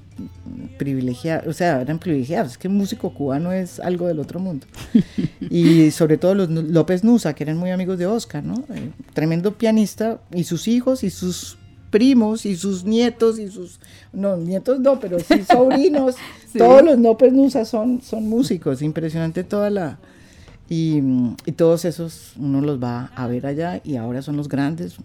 privilegiados, 0.79 1.47
o 1.47 1.53
sea, 1.53 1.81
eran 1.81 1.99
privilegiados, 1.99 2.53
es 2.53 2.59
que 2.59 2.69
un 2.69 2.77
músico 2.77 3.13
cubano 3.13 3.53
es 3.53 3.81
algo 3.81 4.07
del 4.07 4.19
otro 4.19 4.41
mundo. 4.41 4.67
y 5.41 5.91
sobre 5.91 6.17
todo 6.17 6.35
los 6.35 6.51
López 6.51 7.05
Nusa, 7.05 7.35
que 7.35 7.45
eran 7.45 7.59
muy 7.59 7.71
amigos 7.71 7.99
de 7.99 8.07
Oscar, 8.07 8.45
¿no? 8.45 8.65
Eh, 8.75 8.91
tremendo 9.13 9.57
pianista, 9.57 10.21
y 10.33 10.45
sus 10.45 10.69
hijos 10.69 11.05
y 11.05 11.11
sus 11.11 11.59
primos 11.95 12.45
y 12.45 12.57
sus 12.57 12.83
nietos 12.83 13.39
y 13.39 13.49
sus, 13.49 13.79
no, 14.13 14.37
nietos 14.37 14.81
no, 14.81 14.99
pero 14.99 15.21
sí 15.21 15.45
sobrinos, 15.49 16.17
todos 16.59 16.83
los 16.83 16.99
no 16.99 17.17
Nusa 17.31 17.65
son, 17.65 18.03
son 18.03 18.29
músicos, 18.29 18.83
impresionante 18.83 19.45
toda 19.45 19.71
la... 19.71 19.99
Y, 20.69 21.01
y, 21.47 21.53
todos 21.53 21.85
esos 21.85 22.33
uno 22.37 22.61
los 22.63 22.83
va 22.83 23.13
a 23.15 23.29
ver 23.29 23.47
allá 23.47 23.81
y 23.85 23.95
ahora 23.95 24.23
son 24.23 24.37
los 24.37 24.49
grandes, 24.49 24.97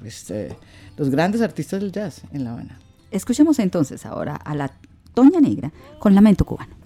pues, 0.00 0.28
eh, 0.30 0.56
los 0.96 1.10
grandes 1.10 1.42
artistas 1.42 1.80
del 1.80 1.92
jazz 1.92 2.22
en 2.32 2.42
La 2.42 2.52
Habana. 2.52 2.80
Escuchemos 3.12 3.60
entonces 3.60 4.04
ahora 4.04 4.34
a 4.34 4.56
la 4.56 4.72
Toña 5.14 5.38
Negra 5.38 5.70
con 6.00 6.14
Lamento 6.14 6.44
Cubano. 6.44 6.85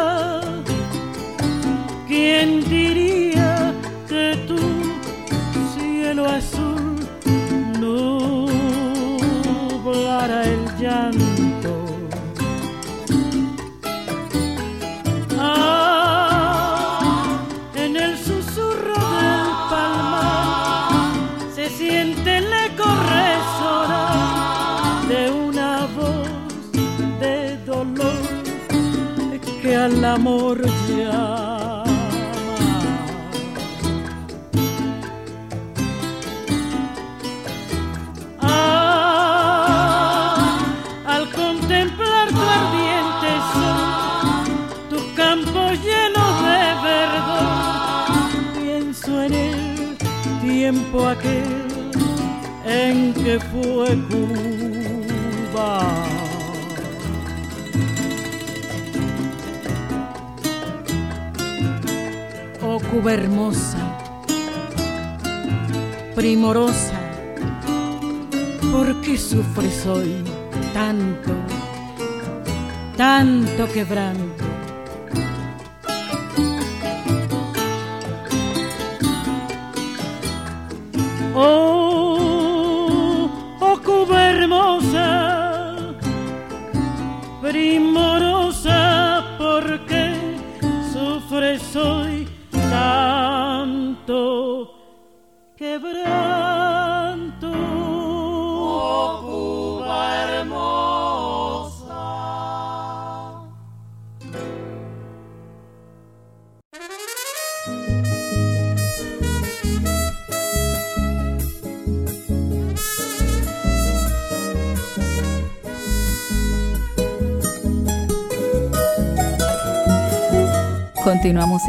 el 29.91 30.05
amor 30.05 30.61
llama. 30.87 31.83
Ah, 38.39 39.47
al 41.05 41.29
contemplar 41.31 42.27
tu 42.29 42.41
ardiente 42.59 43.29
sol, 43.53 44.45
tu 44.89 44.99
campo 45.15 45.61
lleno 45.85 46.23
de 46.47 46.63
verdor, 46.89 47.49
pienso 48.59 49.11
en 49.23 49.33
el 49.33 49.97
tiempo 50.41 51.07
aquel 51.07 51.91
en 52.65 53.13
que 53.13 53.39
fue 53.39 53.87
Cuba. 55.53 56.10
Hermosa, 63.09 63.97
primorosa, 66.15 66.99
¿por 68.71 69.01
qué 69.01 69.17
sufres 69.17 69.85
hoy 69.85 70.23
tanto, 70.73 71.31
tanto 72.95 73.67
quebranto? 73.73 74.30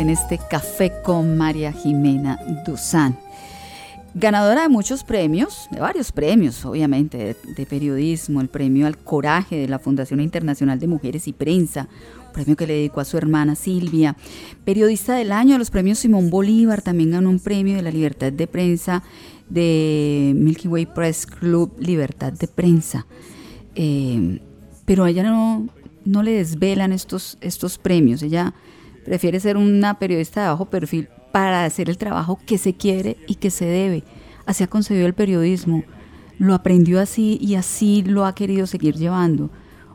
En 0.03 0.11
este 0.11 0.37
café 0.51 0.93
con 1.05 1.39
María 1.39 1.73
Jimena 1.73 2.37
Duzán. 2.67 3.17
Ganadora 4.15 4.63
de 4.63 4.69
muchos 4.69 5.05
premios, 5.05 5.69
de 5.71 5.79
varios 5.79 6.11
premios, 6.11 6.65
obviamente, 6.65 7.37
de, 7.57 7.67
periodismo, 7.67 8.41
el 8.41 8.49
premio 8.49 8.89
al 8.89 8.99
coraje 8.99 9.57
de 9.57 9.69
la 9.69 9.79
Fundación 9.79 10.21
Internacional 10.21 10.81
de 10.81 10.89
Mujeres 10.89 11.29
y 11.29 11.33
Prensa, 11.33 11.89
un 12.27 12.33
premio 12.33 12.57
que 12.57 12.67
le 12.67 12.75
dedicó 12.75 13.01
a 13.01 13.05
su 13.05 13.17
hermana 13.17 13.55
Silvia. 13.55 14.17
Periodista 14.65 15.15
del 15.15 15.31
año 15.31 15.57
los 15.57 15.71
premios 15.71 16.01
Simón 16.01 16.31
Bolívar, 16.31 16.83
también 16.83 17.13
ganó 17.13 17.31
un 17.31 17.39
premio 17.39 17.77
de 17.77 17.83
la 17.83 17.93
libertad 17.93 18.33
de 18.33 18.49
prensa 18.49 19.05
de 19.49 20.33
Milky 20.35 20.67
Way 20.67 20.87
Press 20.87 21.27
Club 21.27 21.73
Libertad 21.79 22.33
de 22.33 22.49
Prensa. 22.49 23.07
Eh, 23.77 24.41
pero 24.85 25.05
a 25.05 25.11
ella 25.11 25.23
no, 25.23 25.69
no 26.05 26.25
le 26.25 26.33
desvelan 26.33 26.91
estos, 26.93 27.39
estos 27.41 27.79
premios. 27.79 28.21
Ella 28.25 28.53
prefiere 29.05 29.41
ser 29.41 29.57
una 29.57 29.99
periodista 29.99 30.43
de 30.43 30.49
bajo 30.49 30.67
perfil 30.67 31.09
para 31.33 31.65
hacer 31.65 31.89
el 31.89 31.99
trabajo 31.99 32.39
que 32.47 32.59
se 32.59 32.75
quiere 32.75 33.17
y 33.27 33.37
que 33.37 33.51
se 33.51 33.65
debe. 33.65 34.05
Así 34.47 34.63
ha 34.65 34.69
concebido 34.69 35.07
el 35.07 35.15
periodismo, 35.15 35.85
lo 36.39 36.55
aprendió 36.55 37.01
así 37.01 37.39
y 37.41 37.55
así 37.55 38.03
lo 38.03 38.25
ha 38.25 38.35
querido 38.35 38.67
seguir 38.67 38.97
llevando. 38.97 39.51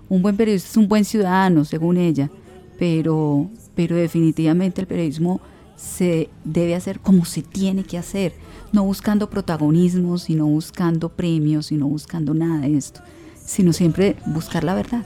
Un 0.09 0.21
buen 0.21 0.37
periodista 0.37 0.69
es 0.69 0.77
un 0.77 0.87
buen 0.87 1.05
ciudadano, 1.05 1.65
según 1.65 1.97
ella, 1.97 2.31
pero, 2.79 3.49
pero 3.75 3.95
definitivamente 3.95 4.81
el 4.81 4.87
periodismo 4.87 5.41
se 5.75 6.29
debe 6.43 6.75
hacer 6.75 6.99
como 6.99 7.25
se 7.25 7.43
tiene 7.43 7.83
que 7.83 7.97
hacer, 7.97 8.33
no 8.71 8.83
buscando 8.83 9.29
protagonismo, 9.29 10.17
sino 10.17 10.47
buscando 10.47 11.09
premios, 11.09 11.67
sino 11.67 11.87
buscando 11.87 12.33
nada 12.33 12.61
de 12.61 12.77
esto, 12.77 13.01
sino 13.35 13.73
siempre 13.73 14.15
buscar 14.25 14.63
la 14.63 14.73
verdad. 14.73 15.05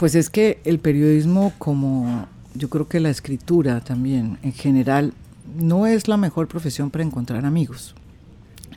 Pues 0.00 0.14
es 0.14 0.30
que 0.30 0.60
el 0.64 0.78
periodismo, 0.78 1.52
como 1.58 2.26
yo 2.54 2.70
creo 2.70 2.88
que 2.88 3.00
la 3.00 3.10
escritura 3.10 3.80
también, 3.82 4.38
en 4.42 4.54
general, 4.54 5.12
no 5.58 5.86
es 5.86 6.08
la 6.08 6.16
mejor 6.16 6.48
profesión 6.48 6.90
para 6.90 7.04
encontrar 7.04 7.44
amigos, 7.44 7.94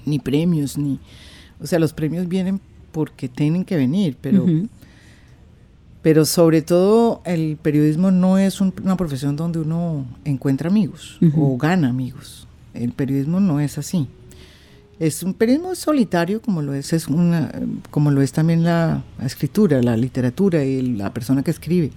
ni 0.05 0.19
premios, 0.19 0.77
ni... 0.77 0.99
O 1.61 1.65
sea, 1.65 1.79
los 1.79 1.93
premios 1.93 2.27
vienen 2.27 2.59
porque 2.91 3.29
tienen 3.29 3.63
que 3.63 3.77
venir, 3.77 4.17
pero... 4.19 4.45
Pero 6.01 6.25
sobre 6.25 6.61
todo 6.61 7.21
el 7.23 7.55
periodismo 7.55 8.11
no 8.11 8.37
es 8.37 8.59
una 8.59 8.97
profesión 8.97 9.37
donde 9.37 9.59
uno 9.59 10.05
encuentra 10.25 10.69
amigos 10.69 11.19
o 11.37 11.55
gana 11.55 11.87
amigos. 11.87 12.49
El 12.73 12.91
periodismo 12.91 13.39
no 13.39 13.61
es 13.61 13.77
así. 13.77 14.09
Es 15.05 15.21
un 15.21 15.33
periodismo 15.33 15.75
solitario 15.75 16.41
como 16.41 16.61
lo 16.61 16.73
es, 16.73 16.93
es 16.93 17.09
una, 17.09 17.51
como 17.91 18.09
lo 18.09 18.21
es 18.21 18.31
también 18.31 18.63
la, 18.63 19.03
escritura, 19.23 19.81
la 19.81 19.97
literatura 19.97 20.63
y 20.63 20.81
la 20.81 21.13
persona 21.13 21.43
que 21.43 21.51
escribe. 21.51 21.91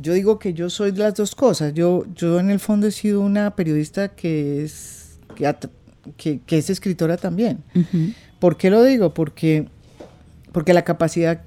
Yo 0.00 0.14
digo 0.14 0.38
que 0.40 0.52
yo 0.52 0.70
soy 0.70 0.90
las 0.92 1.14
dos 1.14 1.36
cosas. 1.36 1.72
Yo, 1.72 2.04
yo 2.16 2.40
en 2.40 2.50
el 2.50 2.58
fondo 2.58 2.88
he 2.88 2.90
sido 2.90 3.20
una 3.20 3.54
periodista 3.54 4.08
que 4.08 4.64
es, 4.64 5.18
que, 6.16 6.40
que, 6.40 6.58
es 6.58 6.70
escritora 6.70 7.16
también. 7.16 7.62
¿Por 8.40 8.56
qué 8.56 8.70
lo 8.70 8.82
digo? 8.82 9.14
Porque, 9.14 9.68
porque 10.50 10.72
la 10.72 10.82
capacidad, 10.82 11.42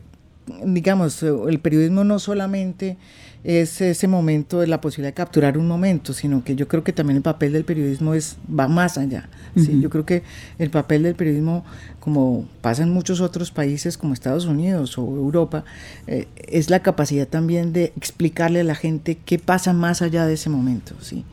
digamos, 0.63 1.23
el 1.23 1.59
periodismo 1.59 2.05
no 2.05 2.19
solamente 2.19 2.97
es 3.43 3.81
ese 3.81 4.07
momento, 4.07 4.61
de 4.61 4.67
la 4.67 4.79
posibilidad 4.79 5.09
de 5.09 5.15
capturar 5.15 5.57
un 5.57 5.67
momento, 5.67 6.13
sino 6.13 6.43
que 6.43 6.55
yo 6.55 6.67
creo 6.67 6.83
que 6.83 6.93
también 6.93 7.17
el 7.17 7.23
papel 7.23 7.51
del 7.51 7.65
periodismo 7.65 8.13
es, 8.13 8.37
va 8.47 8.69
más 8.69 8.97
allá. 8.97 9.29
¿sí? 9.55 9.81
Yo 9.81 9.89
creo 9.89 10.05
que 10.05 10.23
el 10.59 10.69
papel 10.69 11.03
del 11.03 11.15
periodismo, 11.15 11.65
como 11.99 12.47
pasa 12.61 12.83
en 12.83 12.91
muchos 12.91 13.19
otros 13.19 13.51
países 13.51 13.97
como 13.97 14.13
Estados 14.13 14.45
Unidos 14.45 14.97
o 14.97 15.01
Europa, 15.01 15.65
eh, 16.07 16.27
es 16.47 16.69
la 16.69 16.81
capacidad 16.81 17.27
también 17.27 17.73
de 17.73 17.91
explicarle 17.97 18.61
a 18.61 18.63
la 18.63 18.75
gente 18.75 19.17
qué 19.25 19.39
pasa 19.39 19.73
más 19.73 20.01
allá 20.01 20.25
de 20.25 20.35
ese 20.35 20.49
momento. 20.49 20.95
¿sí? 21.01 21.25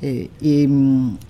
Eh, 0.00 0.30
y, 0.40 0.66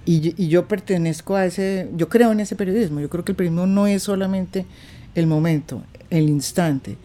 y, 0.07 0.49
yo 0.49 0.69
pertenezco 0.69 1.35
a 1.35 1.47
ese, 1.47 1.91
yo 1.97 2.09
creo 2.09 2.31
en 2.33 2.41
ese 2.41 2.55
periodismo, 2.55 3.01
yo 3.01 3.11
creo 3.11 3.25
que 3.25 3.33
el 3.33 3.37
periodismo 3.37 3.67
no 3.67 3.87
es 3.87 4.05
solamente 4.05 4.67
el 5.15 5.27
momento, 5.27 5.83
el 6.11 6.31
instante, 6.31 6.97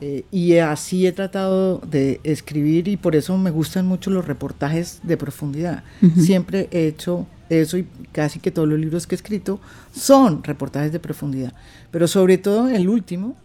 eh, 0.00 0.24
y 0.30 0.56
así 0.56 1.06
he 1.06 1.12
tratado 1.12 1.78
de 1.78 2.20
escribir 2.24 2.88
y 2.88 2.96
por 2.96 3.14
eso 3.16 3.36
me 3.36 3.50
gustan 3.50 3.86
mucho 3.86 4.10
los 4.10 4.26
reportajes 4.26 5.00
de 5.02 5.16
profundidad. 5.16 5.84
Siempre 6.16 6.68
he 6.70 6.86
hecho 6.86 7.26
eso 7.50 7.76
y 7.76 7.86
casi 8.12 8.38
que 8.38 8.50
todos 8.50 8.68
los 8.68 8.78
libros 8.78 9.06
que 9.06 9.14
he 9.14 9.18
escrito 9.18 9.60
son 9.92 10.42
reportajes 10.42 10.92
de 10.92 11.00
profundidad. 11.00 11.52
Pero 11.90 12.08
sobre 12.08 12.38
todo 12.38 12.68
el 12.70 12.88
último 12.88 13.36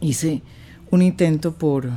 hice 0.00 0.42
un 0.90 1.02
intento 1.02 1.52
por 1.52 1.90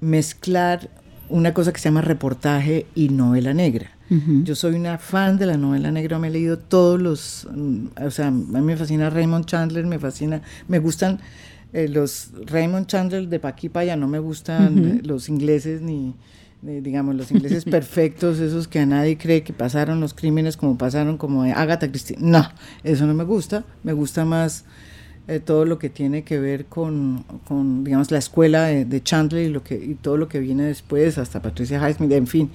mezclar 0.00 0.90
una 1.30 1.54
cosa 1.54 1.72
que 1.72 1.78
se 1.78 1.88
llama 1.88 2.02
reportaje 2.02 2.86
y 2.94 3.08
novela 3.08 3.54
negra. 3.54 3.92
Yo 4.42 4.56
soy 4.56 4.74
una 4.74 4.98
fan 4.98 5.38
de 5.38 5.46
la 5.46 5.56
novela 5.56 5.92
negra, 5.92 6.18
me 6.18 6.26
he 6.26 6.30
leído 6.32 6.58
todos 6.58 7.00
los, 7.00 7.46
mm, 7.54 7.86
o 8.04 8.10
sea, 8.10 8.26
a 8.26 8.30
mí 8.32 8.60
me 8.60 8.76
fascina 8.76 9.08
Raymond 9.08 9.44
Chandler, 9.44 9.86
me 9.86 10.00
fascina, 10.00 10.42
me 10.66 10.80
gustan 10.80 11.20
eh, 11.72 11.88
los 11.88 12.30
Raymond 12.46 12.86
Chandler 12.86 13.28
de 13.28 13.38
Paquipa 13.38 13.84
ya 13.84 13.96
no 13.96 14.08
me 14.08 14.18
gustan 14.18 15.02
los 15.04 15.28
ingleses 15.28 15.80
ni, 15.82 16.14
digamos, 16.62 17.14
los 17.14 17.30
ingleses 17.30 17.64
perfectos, 17.66 18.38
esos 18.40 18.68
que 18.68 18.80
a 18.80 18.86
nadie 18.86 19.16
cree 19.16 19.42
que 19.42 19.52
pasaron 19.52 20.00
los 20.00 20.14
crímenes 20.14 20.56
como 20.56 20.76
pasaron, 20.76 21.16
como 21.16 21.42
Agatha 21.42 21.88
Christie. 21.88 22.16
No, 22.18 22.48
eso 22.82 23.06
no 23.06 23.14
me 23.14 23.24
gusta. 23.24 23.64
Me 23.82 23.92
gusta 23.92 24.24
más 24.24 24.64
eh, 25.28 25.38
todo 25.38 25.64
lo 25.64 25.78
que 25.78 25.90
tiene 25.90 26.24
que 26.24 26.40
ver 26.40 26.66
con, 26.66 27.24
con 27.46 27.84
digamos, 27.84 28.10
la 28.10 28.18
escuela 28.18 28.64
de, 28.64 29.02
Chandler 29.02 29.46
y, 29.46 29.52
lo 29.52 29.62
que, 29.62 29.76
y 29.76 29.94
todo 29.94 30.16
lo 30.16 30.28
que 30.28 30.40
viene 30.40 30.64
después, 30.64 31.18
hasta 31.18 31.40
Patricia 31.40 31.78
Highsmith, 31.78 32.12
en 32.12 32.26
fin 32.26 32.50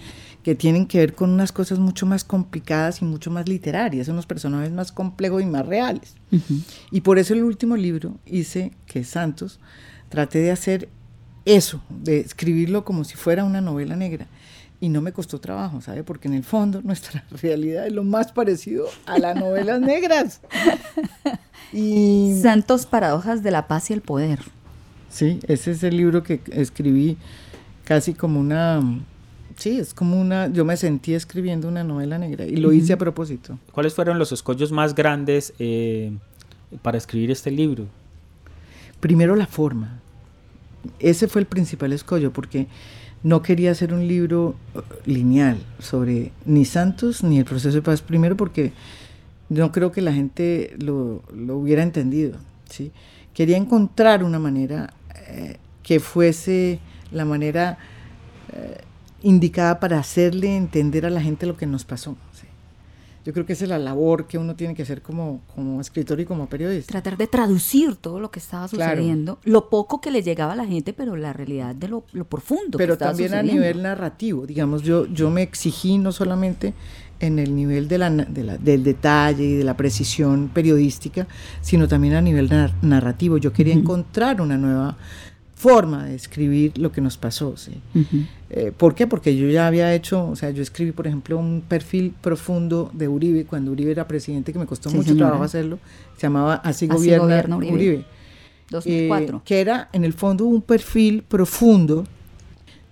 que 0.46 0.54
tienen 0.54 0.86
que 0.86 1.00
ver 1.00 1.16
con 1.16 1.32
unas 1.32 1.52
cosas 1.52 1.80
mucho 1.80 2.06
más 2.06 2.24
complicadas 2.24 3.02
y 3.02 3.06
mucho 3.06 3.32
más 3.32 3.50
literarias, 3.50 4.10
unos 4.10 4.28
personajes 4.28 4.72
más 4.72 4.92
complejos 4.92 5.42
y 5.42 5.48
más 5.48 5.66
reales. 5.66 6.14
Y 6.92 7.02
por 7.02 7.18
eso 7.18 7.34
el 7.34 7.44
último 7.44 7.76
libro 7.76 8.20
hice, 8.28 8.72
que 8.86 9.04
Santos, 9.04 9.60
traté 10.08 10.38
de 10.38 10.52
hacer 10.52 10.88
eso, 11.46 11.82
de 11.90 12.20
escribirlo 12.20 12.86
como 12.86 13.06
si 13.06 13.16
fuera 13.16 13.44
una 13.44 13.60
novela 13.60 13.96
negra. 13.96 14.28
Y 14.80 14.90
no 14.90 15.02
me 15.02 15.14
costó 15.14 15.40
trabajo, 15.40 15.82
¿sabe? 15.82 16.04
Porque 16.04 16.28
en 16.28 16.36
el 16.36 16.44
fondo 16.44 16.80
nuestra 16.84 17.26
realidad 17.42 17.88
es 17.88 17.94
lo 17.94 18.04
más 18.04 18.32
parecido 18.32 18.86
a 19.08 19.18
las 19.18 19.36
novelas 19.36 19.82
negras. 19.82 20.42
Y... 21.74 22.40
Santos 22.40 22.86
Paradojas 22.86 23.42
de 23.42 23.50
la 23.50 23.68
Paz 23.68 23.90
y 23.90 23.94
el 23.94 24.02
Poder. 24.02 24.42
Sí, 25.10 25.40
ese 25.48 25.72
es 25.72 25.82
el 25.82 25.98
libro 25.98 26.22
que 26.22 26.40
escribí 26.52 27.18
casi 27.84 28.14
como 28.14 28.40
una 28.40 28.80
Sí, 29.58 29.80
es 29.80 29.94
como 29.94 30.20
una, 30.20 30.48
yo 30.48 30.66
me 30.66 30.76
sentí 30.76 31.14
escribiendo 31.14 31.68
una 31.68 31.84
novela 31.84 32.18
negra 32.18 32.46
y 32.46 32.58
lo 32.58 32.74
hice 32.74 32.94
a 32.94 32.98
propósito. 32.98 33.58
¿Cuáles 33.72 33.94
fueron 33.94 34.20
los 34.20 34.32
escollos 34.32 34.72
más 34.72 34.96
grandes 34.96 35.54
eh, 35.60 36.12
para 36.82 36.98
escribir 36.98 37.32
este 37.32 37.52
libro? 37.52 37.86
Primero 39.00 39.36
la 39.36 39.48
forma. 39.48 40.00
Ese 41.00 41.28
fue 41.28 41.42
el 41.42 41.48
principal 41.48 41.94
escollo 41.94 42.32
porque 42.34 42.68
no 43.24 43.42
quería 43.42 43.72
hacer 43.72 43.94
un 43.94 44.08
libro 44.08 44.56
uh, 44.76 44.82
lineal 45.06 45.58
sobre 45.80 46.32
ni 46.46 46.66
Santos 46.66 47.24
ni 47.24 47.40
el 47.40 47.46
proceso 47.46 47.76
de 47.76 47.82
paz. 47.82 48.02
Primero 48.02 48.36
porque 48.36 48.74
no 49.48 49.72
creo 49.72 49.92
que 49.92 50.02
la 50.02 50.12
gente 50.12 50.76
lo, 50.80 51.24
hubiera 51.32 51.82
entendido. 51.82 52.38
¿sí? 52.70 52.92
Quería 53.34 53.56
encontrar 53.56 54.24
una 54.24 54.38
manera 54.38 54.94
eh, 55.28 55.58
que 55.82 56.02
fuese 56.02 56.80
la 57.12 57.24
manera... 57.24 57.78
Eh, 58.52 58.82
indicada 59.26 59.80
para 59.80 59.98
hacerle 59.98 60.56
entender 60.56 61.06
a 61.06 61.10
la 61.10 61.20
gente 61.20 61.48
lo 61.48 61.58
que 61.58 61.66
nos 61.66 61.84
pasó. 61.84 62.16
Yo 63.26 63.34
creo 63.34 63.44
que 63.44 63.54
esa 63.54 63.64
es 63.64 63.70
la 63.72 63.80
labor 63.80 64.28
que 64.28 64.38
uno 64.38 64.56
tiene 64.56 64.76
que 64.76 64.84
hacer 64.84 65.02
como, 65.02 65.42
como 65.56 65.82
escritor 65.82 66.20
y 66.20 66.26
como 66.26 66.48
periodista. 66.48 66.92
Tratar 66.92 67.18
de 67.18 67.26
traducir 67.26 67.96
todo 67.96 68.20
lo 68.20 68.30
que 68.30 68.38
estaba 68.38 68.68
sucediendo, 68.68 69.40
lo 69.44 69.68
poco 69.72 70.00
que 70.00 70.12
le 70.12 70.22
llegaba 70.22 70.54
a 70.54 70.56
la 70.56 70.68
gente, 70.68 70.94
pero 70.94 71.16
la 71.16 71.34
realidad 71.34 71.74
de 71.74 71.88
lo, 71.88 72.04
profundo. 72.30 72.78
Pero 72.78 73.00
también 73.00 73.34
a 73.34 73.42
nivel 73.42 73.82
narrativo, 73.82 74.46
digamos, 74.46 74.84
yo, 74.84 75.08
yo 75.08 75.32
me 75.32 75.42
exigí 75.42 75.98
no 75.98 76.12
solamente 76.12 76.76
en 77.20 77.40
el 77.40 77.56
nivel 77.56 77.88
de 77.88 77.98
la, 77.98 78.12
del 78.12 78.84
detalle 78.84 79.44
y 79.44 79.56
de 79.56 79.64
la 79.64 79.76
precisión 79.76 80.52
periodística, 80.54 81.26
sino 81.62 81.88
también 81.88 82.14
a 82.14 82.22
nivel 82.22 82.48
narrativo. 82.84 83.40
Yo 83.40 83.52
quería 83.52 83.74
encontrar 83.74 84.40
una 84.40 84.58
nueva 84.58 84.98
forma 85.56 86.06
de 86.06 86.16
escribir 86.16 86.78
lo 86.78 86.92
que 86.92 87.02
nos 87.02 87.18
pasó. 87.18 87.56
¿sí? 87.58 87.72
Eh, 88.50 88.72
¿Por 88.76 88.94
qué? 88.94 89.08
Porque 89.08 89.36
yo 89.36 89.50
ya 89.50 89.68
había 89.68 89.94
hecho, 89.96 90.28
o 90.28 90.36
sea, 90.36 90.52
yo 90.52 90.62
escribí, 90.62 90.92
por 90.92 91.08
ejemplo, 91.08 91.38
un 91.38 91.64
perfil 91.68 92.14
profundo 92.22 92.92
de 92.94 93.08
Uribe 93.08 93.46
cuando 93.46 93.72
Uribe 93.72 93.92
era 93.92 94.08
presidente, 94.08 94.52
que 94.52 94.60
me 94.60 94.66
costó 94.66 94.92
mucho 94.92 95.16
trabajo 95.16 95.44
hacerlo, 95.44 95.80
se 96.18 96.24
llamaba 96.24 96.56
Así, 96.56 96.88
gobierna, 96.88 97.58
Uribe. 97.58 98.06
2004. 98.70 99.38
Eh, 99.38 99.42
que 99.46 99.62
era, 99.62 99.90
en 99.94 100.04
el 100.04 100.14
fondo, 100.14 100.46
un 100.46 100.62
perfil 100.62 101.24
profundo 101.24 102.06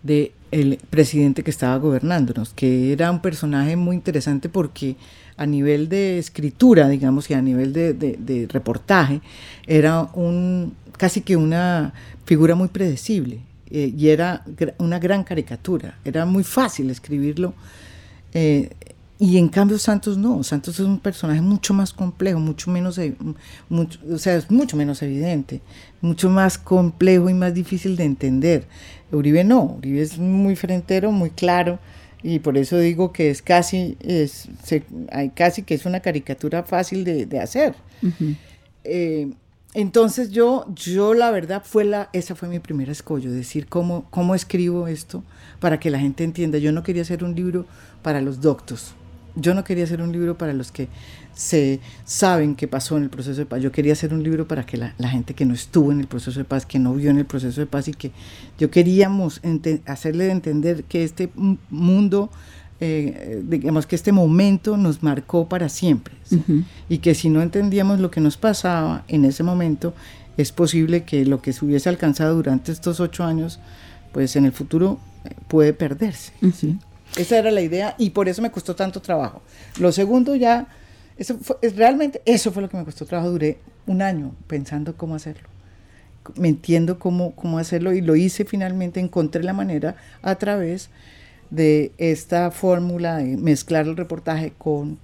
de 0.01 0.31
el 0.51 0.77
presidente 0.89 1.43
que 1.43 1.49
estaba 1.49 1.77
gobernándonos, 1.77 2.53
que 2.53 2.93
era 2.93 3.09
un 3.09 3.21
personaje 3.21 3.75
muy 3.75 3.95
interesante 3.95 4.49
porque 4.49 4.95
a 5.35 5.47
nivel 5.47 5.89
de 5.89 6.19
escritura, 6.19 6.87
digamos, 6.87 7.29
y 7.31 7.33
a 7.33 7.41
nivel 7.41 7.73
de, 7.73 7.93
de 7.93 8.47
reportaje, 8.49 9.21
era 9.65 10.03
un 10.13 10.73
casi 10.97 11.21
que 11.21 11.35
una 11.35 11.93
figura 12.25 12.55
muy 12.55 12.69
predecible 12.69 13.41
eh, 13.69 13.93
y 13.95 14.09
era 14.09 14.45
una 14.77 14.99
gran 14.99 15.23
caricatura, 15.23 15.97
era 16.05 16.25
muy 16.25 16.43
fácil 16.43 16.89
escribirlo. 16.89 17.53
Eh, 18.33 18.69
y 19.19 19.37
en 19.37 19.47
cambio 19.47 19.77
Santos 19.77 20.17
no, 20.17 20.43
Santos 20.43 20.79
es 20.79 20.85
un 20.85 20.99
personaje 20.99 21.41
mucho 21.41 21.73
más 21.73 21.93
complejo, 21.93 22.39
mucho 22.39 22.69
menos, 22.69 22.97
e, 22.97 23.15
mucho, 23.69 23.99
o 24.11 24.17
sea, 24.17 24.35
es 24.35 24.51
mucho 24.51 24.75
menos 24.75 25.01
evidente, 25.01 25.61
mucho 26.01 26.29
más 26.29 26.57
complejo 26.57 27.29
y 27.29 27.33
más 27.33 27.53
difícil 27.53 27.95
de 27.95 28.03
entender. 28.03 28.67
Uribe 29.11 29.43
no, 29.43 29.75
Uribe 29.77 30.01
es 30.01 30.17
muy 30.17 30.55
frentero, 30.55 31.11
muy 31.11 31.29
claro, 31.29 31.79
y 32.21 32.39
por 32.39 32.57
eso 32.57 32.77
digo 32.77 33.13
que 33.13 33.29
es 33.29 33.41
casi, 33.41 33.97
es, 34.01 34.49
hay 35.11 35.29
casi 35.29 35.63
que 35.63 35.75
es 35.75 35.85
una 35.85 35.99
caricatura 35.99 36.63
fácil 36.63 37.03
de, 37.03 37.39
hacer. 37.39 37.75
Entonces 39.73 40.31
yo, 40.31 40.65
yo 40.75 41.13
la 41.13 41.31
verdad 41.31 41.63
fue 41.65 41.83
la, 41.83 42.09
esa 42.13 42.35
fue 42.35 42.47
mi 42.47 42.59
primer 42.59 42.89
escollo, 42.89 43.31
decir 43.31 43.67
cómo, 43.67 44.05
cómo 44.11 44.35
escribo 44.35 44.87
esto 44.87 45.23
para 45.59 45.79
que 45.79 45.89
la 45.89 45.99
gente 45.99 46.23
entienda. 46.23 46.59
Yo 46.59 46.71
no 46.71 46.83
quería 46.83 47.01
hacer 47.01 47.23
un 47.23 47.35
libro 47.35 47.65
para 48.03 48.21
los 48.21 48.41
doctos, 48.41 48.93
yo 49.35 49.53
no 49.53 49.63
quería 49.63 49.83
hacer 49.83 50.01
un 50.01 50.11
libro 50.11 50.37
para 50.37 50.53
los 50.53 50.71
que 50.71 50.89
se 51.33 51.79
saben 52.05 52.55
qué 52.55 52.67
pasó 52.67 52.97
en 52.97 53.03
el 53.03 53.09
proceso 53.09 53.39
de 53.39 53.45
paz. 53.45 53.61
Yo 53.61 53.71
quería 53.71 53.93
hacer 53.93 54.13
un 54.13 54.21
libro 54.23 54.47
para 54.47 54.65
que 54.65 54.77
la, 54.77 54.93
gente 55.09 55.33
que 55.33 55.45
no 55.45 55.53
estuvo 55.53 55.91
en 55.91 55.99
el 55.99 56.07
proceso 56.07 56.39
de 56.39 56.45
paz, 56.45 56.65
que 56.65 56.77
no 56.77 56.93
vio 56.93 57.09
en 57.09 57.17
el 57.17 57.25
proceso 57.25 57.59
de 57.59 57.65
paz 57.65 57.87
y 57.87 57.93
que 57.93 58.11
yo 58.59 58.69
queríamos 58.69 59.41
hacerle 59.85 60.29
entender 60.29 60.83
que 60.83 61.03
este 61.03 61.31
mundo 61.35 62.29
eh, 62.85 63.43
digamos 63.47 63.85
que 63.85 63.95
este 63.95 64.11
momento 64.11 64.77
nos 64.77 65.03
marcó 65.03 65.47
para 65.47 65.69
siempre 65.69 66.15
y 66.89 66.97
que 66.99 67.15
si 67.15 67.29
no 67.29 67.41
entendíamos 67.41 67.99
lo 67.99 68.09
que 68.11 68.21
nos 68.21 68.37
pasaba 68.37 69.03
en 69.07 69.25
ese 69.25 69.43
momento, 69.43 69.93
es 70.37 70.51
posible 70.51 71.03
que 71.03 71.25
lo 71.25 71.41
que 71.41 71.53
se 71.53 71.63
hubiese 71.63 71.89
alcanzado 71.89 72.35
durante 72.35 72.71
estos 72.71 72.99
ocho 72.99 73.23
años, 73.23 73.59
pues 74.11 74.35
en 74.35 74.45
el 74.45 74.51
futuro 74.51 74.99
eh, 75.25 75.35
puede 75.47 75.73
perderse. 75.73 76.33
Esa 77.15 77.37
era 77.37 77.51
la 77.51 77.61
idea 77.61 77.95
y 77.97 78.09
por 78.09 78.27
eso 78.27 78.41
me 78.41 78.51
costó 78.51 78.75
tanto 78.75 79.01
trabajo. 79.01 79.41
Lo 79.79 79.91
segundo 79.91 80.35
ya, 80.35 80.67
eso 81.17 81.37
fue, 81.39 81.57
realmente 81.75 82.21
eso 82.25 82.51
fue 82.51 82.63
lo 82.63 82.69
que 82.69 82.77
me 82.77 82.85
costó 82.85 83.05
trabajo. 83.05 83.31
Duré 83.31 83.59
un 83.85 84.01
año 84.01 84.33
pensando 84.47 84.97
cómo 84.97 85.15
hacerlo, 85.15 85.47
me 86.35 86.47
entiendo 86.47 86.99
cómo, 86.99 87.35
cómo 87.35 87.59
hacerlo 87.59 87.93
y 87.93 88.01
lo 88.01 88.15
hice 88.15 88.45
finalmente, 88.45 88.99
encontré 88.99 89.43
la 89.43 89.53
manera 89.53 89.95
a 90.21 90.35
través 90.35 90.87
de 90.87 91.12
esta 91.57 92.51
fórmula 92.51 93.17
de 93.17 93.37
mezclar 93.37 93.87
el 93.87 93.95
reportaje 93.97 94.53
con 94.57 94.97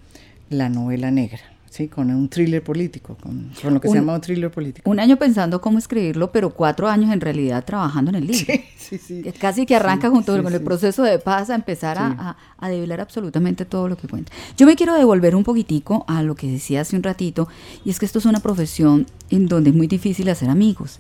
la 0.50 0.70
novela 0.70 1.12
negra. 1.12 1.39
sí, 1.70 1.88
con 1.88 2.10
un 2.10 2.28
thriller 2.30 2.64
político, 2.64 3.16
con, 3.22 3.52
con 3.62 3.76
lo 3.76 3.80
que 3.80 3.88
Un- 3.88 3.93
se 3.93 4.00
llama 4.00 4.16
un 4.16 4.22
thriller 4.22 4.50
político. 4.50 4.89
Un 4.89 5.00
año 5.00 5.18
pensando 5.18 5.62
cómo 5.62 5.78
escribirlo, 5.78 6.32
pero 6.32 6.50
cuatro 6.50 6.88
años 6.89 7.14
en 7.14 7.22
realidad 7.22 7.64
trabajando 7.64 8.10
en 8.10 8.16
el 8.16 8.28
libro. 8.28 8.54
Sí, 8.76 8.97
sí. 8.97 9.22
Que 9.22 9.32
Casi 9.32 9.68
que 9.68 9.76
arranca 9.76 10.08
Sí, 10.08 10.14
junto 10.16 10.36
sí, 10.36 10.41
con 10.41 10.52
el 10.52 10.60
sí. 10.60 10.66
proceso 10.66 11.04
de 11.04 11.20
paz 11.20 11.52
a 11.52 11.56
empezar 11.56 12.00
a- 12.00 12.10
Sí. 12.10 12.16
a, 12.18 12.38
a 12.58 12.70
develar 12.70 13.00
absolutamente 13.02 13.66
todo 13.66 13.88
lo 13.88 13.95
que 13.97 14.08
cuenta. 14.08 14.32
Yo 14.58 14.66
me 14.66 14.76
quiero 14.76 14.95
devolver 14.95 15.36
un 15.36 15.43
poquitico 15.43 16.06
a 16.08 16.24
lo 16.24 16.34
que 16.34 16.50
decía 16.52 16.82
hace 16.82 16.95
un 16.95 17.04
ratito, 17.04 17.47
y 17.86 17.91
es 17.91 18.00
que 18.00 18.06
esto 18.08 18.18
es 18.18 18.26
una 18.26 18.39
profesión 18.39 19.06
en 19.30 19.45
donde 19.47 19.70
es 19.70 19.76
muy 19.76 19.86
difícil 19.86 20.28
hacer 20.30 20.50
amigos. 20.50 21.00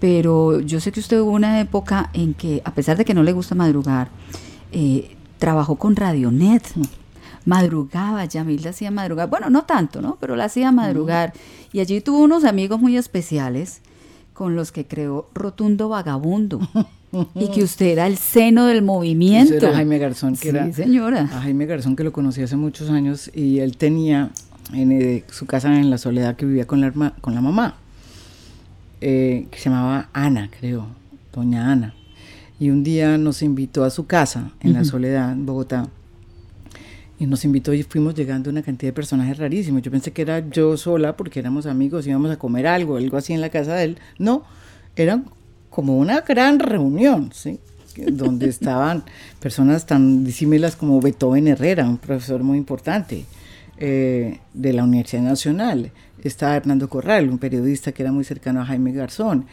Pero 0.00 0.60
yo 0.60 0.80
sé 0.80 0.90
que 0.90 1.00
usted 1.00 1.20
hubo 1.20 1.32
una 1.32 1.60
época 1.60 2.08
en 2.14 2.32
que, 2.32 2.62
a 2.64 2.72
pesar 2.72 2.96
de 2.96 3.04
que 3.04 3.12
no 3.14 3.22
le 3.22 3.32
gusta 3.32 3.54
madrugar, 3.54 4.08
eh, 4.72 5.16
trabajó 5.38 5.76
con 5.76 5.96
Radionet. 5.96 6.62
Madrugaba, 7.44 8.24
Yamilda 8.26 8.70
hacía 8.70 8.90
madrugar. 8.90 9.30
Bueno, 9.30 9.48
no 9.48 9.64
tanto, 9.64 10.02
¿no? 10.02 10.18
Pero 10.20 10.36
la 10.36 10.44
hacía 10.44 10.70
madrugar. 10.70 11.32
Y 11.72 11.80
allí 11.80 12.00
tuvo 12.00 12.20
unos 12.20 12.44
amigos 12.44 12.78
muy 12.80 12.96
especiales 12.96 13.80
con 14.34 14.54
los 14.54 14.70
que 14.70 14.86
creó 14.86 15.28
Rotundo 15.34 15.88
Vagabundo. 15.88 16.60
y 17.34 17.48
que 17.48 17.62
usted 17.62 17.86
era 17.86 18.06
el 18.06 18.18
seno 18.18 18.66
del 18.66 18.82
movimiento. 18.82 19.54
Era 19.54 19.74
Jaime 19.74 19.98
Garzón, 19.98 20.34
que 20.34 20.38
sí, 20.42 20.48
era 20.48 20.72
señora. 20.72 21.22
a 21.22 21.40
Jaime 21.40 21.66
Garzón 21.66 21.96
que 21.96 22.04
lo 22.04 22.12
conocí 22.12 22.42
hace 22.42 22.56
muchos 22.56 22.90
años 22.90 23.30
y 23.34 23.60
él 23.60 23.76
tenía 23.76 24.30
en 24.72 24.92
eh, 24.92 25.24
su 25.30 25.46
casa 25.46 25.74
en 25.74 25.90
la 25.90 25.98
soledad 25.98 26.36
que 26.36 26.44
vivía 26.44 26.66
con 26.66 26.80
la, 26.80 26.92
con 27.20 27.34
la 27.34 27.40
mamá, 27.40 27.76
eh, 29.00 29.46
que 29.50 29.58
se 29.58 29.70
llamaba 29.70 30.08
Ana, 30.12 30.50
creo, 30.58 30.86
doña 31.32 31.72
Ana. 31.72 31.94
Y 32.60 32.70
un 32.70 32.82
día 32.82 33.18
nos 33.18 33.42
invitó 33.42 33.84
a 33.84 33.90
su 33.90 34.06
casa 34.06 34.50
en 34.60 34.72
la 34.72 34.84
soledad, 34.84 35.32
en 35.32 35.46
Bogotá. 35.46 35.88
Y 37.20 37.26
nos 37.26 37.44
invitó 37.44 37.72
y 37.72 37.82
fuimos 37.82 38.14
llegando 38.14 38.50
una 38.50 38.62
cantidad 38.62 38.90
de 38.90 38.94
personajes 38.94 39.38
rarísimos. 39.38 39.82
Yo 39.82 39.90
pensé 39.90 40.12
que 40.12 40.22
era 40.22 40.48
yo 40.50 40.76
sola 40.76 41.16
porque 41.16 41.40
éramos 41.40 41.66
amigos, 41.66 42.06
íbamos 42.06 42.30
a 42.30 42.38
comer 42.38 42.66
algo, 42.66 42.96
algo 42.96 43.16
así 43.16 43.32
en 43.32 43.40
la 43.40 43.48
casa 43.48 43.74
de 43.74 43.84
él. 43.84 43.98
No, 44.18 44.44
eran 44.96 45.26
como 45.70 45.98
una 45.98 46.22
gran 46.22 46.58
reunión, 46.58 47.30
¿sí? 47.32 47.60
Donde 47.96 48.48
estaban 48.48 49.04
personas 49.40 49.86
tan 49.86 50.24
disímiles 50.24 50.76
como 50.76 51.00
Beethoven 51.00 51.48
Herrera, 51.48 51.88
un 51.88 51.98
profesor 51.98 52.42
muy 52.42 52.58
importante 52.58 53.24
eh, 53.76 54.40
de 54.54 54.72
la 54.72 54.82
Universidad 54.82 55.22
Nacional. 55.22 55.92
Estaba 56.24 56.56
Hernando 56.56 56.88
Corral, 56.88 57.28
un 57.28 57.38
periodista 57.38 57.92
que 57.92 58.02
era 58.02 58.10
muy 58.10 58.24
cercano 58.24 58.60
a 58.60 58.64
Jaime 58.64 58.90
Garzón. 58.92 59.46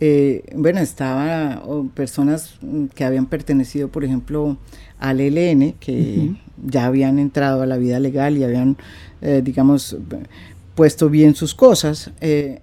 Eh, 0.00 0.44
bueno, 0.56 0.80
estaba 0.80 1.62
oh, 1.66 1.86
personas 1.94 2.54
mm, 2.62 2.86
que 2.86 3.04
habían 3.04 3.26
pertenecido, 3.26 3.88
por 3.88 4.02
ejemplo, 4.04 4.56
al 4.98 5.20
ELN, 5.20 5.74
que 5.78 6.32
ya 6.64 6.86
habían 6.86 7.18
entrado 7.18 7.62
a 7.62 7.66
la 7.66 7.76
vida 7.76 8.00
legal 8.00 8.36
y 8.38 8.44
habían, 8.44 8.76
eh, 9.20 9.42
digamos, 9.44 9.96
puesto 10.74 11.08
bien 11.10 11.34
sus 11.34 11.54
cosas. 11.54 12.10
eh, 12.20 12.62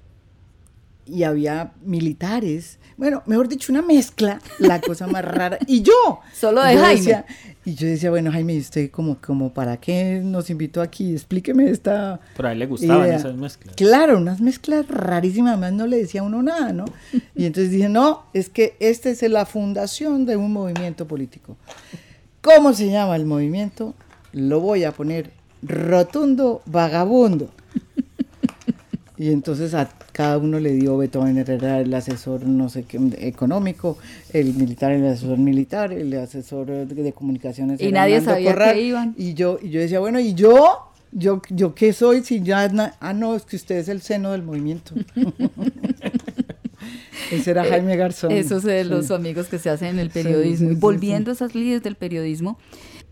y 1.09 1.23
había 1.23 1.71
militares, 1.85 2.79
bueno, 2.97 3.23
mejor 3.27 3.47
dicho, 3.47 3.71
una 3.71 3.81
mezcla, 3.81 4.41
la 4.59 4.81
cosa 4.81 5.07
más 5.07 5.23
rara. 5.23 5.57
Y 5.65 5.81
yo. 5.81 6.19
Solo 6.33 6.61
de 6.63 6.73
yo 6.75 6.81
Jaime. 6.81 6.99
decía- 6.99 7.25
y 7.67 7.75
yo 7.75 7.85
decía, 7.85 8.09
bueno, 8.09 8.31
Jaime, 8.31 8.53
¿y 8.53 8.59
usted 8.59 8.89
como, 8.89 9.17
como 9.19 9.53
para 9.53 9.75
qué 9.75 10.21
nos 10.23 10.49
invitó 10.49 10.81
aquí? 10.81 11.11
Explíqueme 11.11 11.69
esta. 11.69 12.17
Pero 12.37 12.47
a 12.47 12.53
él 12.53 12.59
le 12.59 12.65
gustaban 12.65 13.05
idea". 13.05 13.17
esas 13.17 13.35
mezclas. 13.35 13.75
Claro, 13.75 14.19
unas 14.19 14.39
mezclas 14.39 14.87
rarísimas, 14.87 15.51
además 15.51 15.73
no 15.73 15.85
le 15.85 15.97
decía 15.97 16.21
a 16.21 16.23
uno 16.23 16.41
nada, 16.41 16.71
¿no? 16.71 16.85
Y 17.35 17.43
entonces 17.43 17.69
dije, 17.69 17.89
no, 17.89 18.23
es 18.33 18.47
que 18.47 18.77
esta 18.79 19.09
es 19.09 19.21
la 19.23 19.45
fundación 19.45 20.25
de 20.25 20.37
un 20.37 20.53
movimiento 20.53 21.09
político. 21.09 21.57
¿Cómo 22.39 22.71
se 22.71 22.89
llama 22.89 23.17
el 23.17 23.25
movimiento? 23.25 23.95
Lo 24.31 24.61
voy 24.61 24.85
a 24.85 24.93
poner 24.93 25.31
rotundo 25.61 26.61
vagabundo. 26.67 27.49
Y 29.19 29.31
entonces 29.31 29.73
a 29.73 29.89
cada 30.11 30.37
uno 30.37 30.59
le 30.59 30.73
dio 30.73 30.95
Beethoven 30.97 31.37
Herrera 31.39 31.79
el 31.81 31.91
asesor 31.93 32.43
no 32.45 32.69
sé 32.69 32.83
qué 32.83 32.99
económico, 33.19 33.97
el 34.31 34.53
militar 34.53 34.91
el 34.91 35.05
asesor 35.07 35.39
militar, 35.39 35.91
el 35.91 36.13
asesor 36.19 36.67
de, 36.67 36.85
de 36.85 37.13
comunicaciones. 37.13 37.81
Y 37.81 37.87
era 37.87 38.01
nadie 38.01 38.17
Hernando 38.17 38.33
sabía 38.35 38.51
Corral, 38.51 38.73
qué 38.75 38.81
iban. 38.81 39.15
Y 39.17 39.33
yo, 39.33 39.57
y 39.61 39.69
yo 39.69 39.79
decía, 39.79 39.99
bueno, 39.99 40.19
¿y 40.19 40.33
yo? 40.35 40.91
¿Yo, 41.11 41.41
yo 41.49 41.73
qué 41.73 41.93
soy? 41.93 42.23
Si 42.23 42.41
ya, 42.43 42.67
na- 42.67 42.93
ah, 42.99 43.13
no, 43.13 43.35
es 43.35 43.43
que 43.43 43.55
usted 43.55 43.77
es 43.77 43.87
el 43.87 44.01
seno 44.01 44.33
del 44.33 44.43
movimiento. 44.43 44.93
Ese 47.31 47.51
era 47.51 47.65
Jaime 47.65 47.95
Garzón. 47.97 48.31
Esos 48.31 48.63
de 48.63 48.83
Sí. 48.83 48.89
los 48.89 49.11
amigos 49.11 49.47
que 49.47 49.59
se 49.59 49.69
hacen 49.69 49.89
en 49.89 49.99
el 49.99 50.09
periodismo. 50.09 50.67
sí, 50.67 50.73
y 50.73 50.75
sí, 50.75 50.79
volviendo 50.81 51.31
a 51.31 51.33
esas 51.33 51.55
líneas 51.55 51.83
del 51.83 51.95
periodismo, 51.95 52.57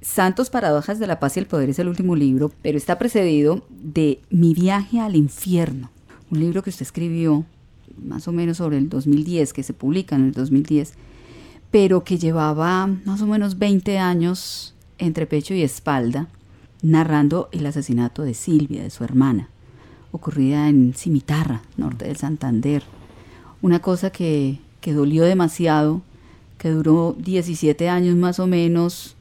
Santos 0.01 0.49
Paradojas 0.49 0.99
de 0.99 1.07
la 1.07 1.19
Paz 1.19 1.35
y 1.35 1.39
el 1.39 1.47
Poder 1.47 1.69
es 1.69 1.79
el 1.79 1.87
último 1.87 2.15
libro, 2.15 2.51
pero 2.61 2.77
está 2.77 2.97
precedido 2.97 3.65
de 3.69 4.19
Mi 4.29 4.53
viaje 4.53 4.99
al 4.99 5.15
infierno, 5.15 5.89
un 6.35 6.41
libro 6.41 6.63
que 6.63 6.69
usted 6.69 6.83
escribió 6.83 7.45
más 7.97 8.27
o 8.27 8.31
menos 8.31 8.57
sobre 8.57 8.77
el 8.77 8.89
2010, 8.89 9.53
que 9.53 9.63
se 9.63 9.73
publica 9.73 10.15
en 10.15 10.25
el 10.25 10.31
2010, 10.33 10.93
pero 11.71 12.03
que 12.03 12.17
llevaba 12.17 12.87
más 12.87 13.21
o 13.21 13.27
menos 13.27 13.57
20 13.57 13.97
años 13.97 14.75
entre 14.97 15.25
pecho 15.25 15.53
y 15.53 15.61
espalda, 15.61 16.27
narrando 16.81 17.49
el 17.51 17.65
asesinato 17.65 18.23
de 18.23 18.33
Silvia, 18.33 18.83
de 18.83 18.89
su 18.89 19.03
hermana, 19.03 19.49
ocurrida 20.11 20.69
en 20.69 20.93
Cimitarra, 20.93 21.61
norte 21.77 22.05
del 22.05 22.17
Santander. 22.17 22.83
Una 23.61 23.79
cosa 23.79 24.11
que, 24.11 24.59
que 24.81 24.93
dolió 24.93 25.23
demasiado, 25.23 26.01
que 26.57 26.69
duró 26.69 27.15
17 27.17 27.89
años 27.89 28.15
más 28.15 28.39
o 28.39 28.47
menos, 28.47 29.15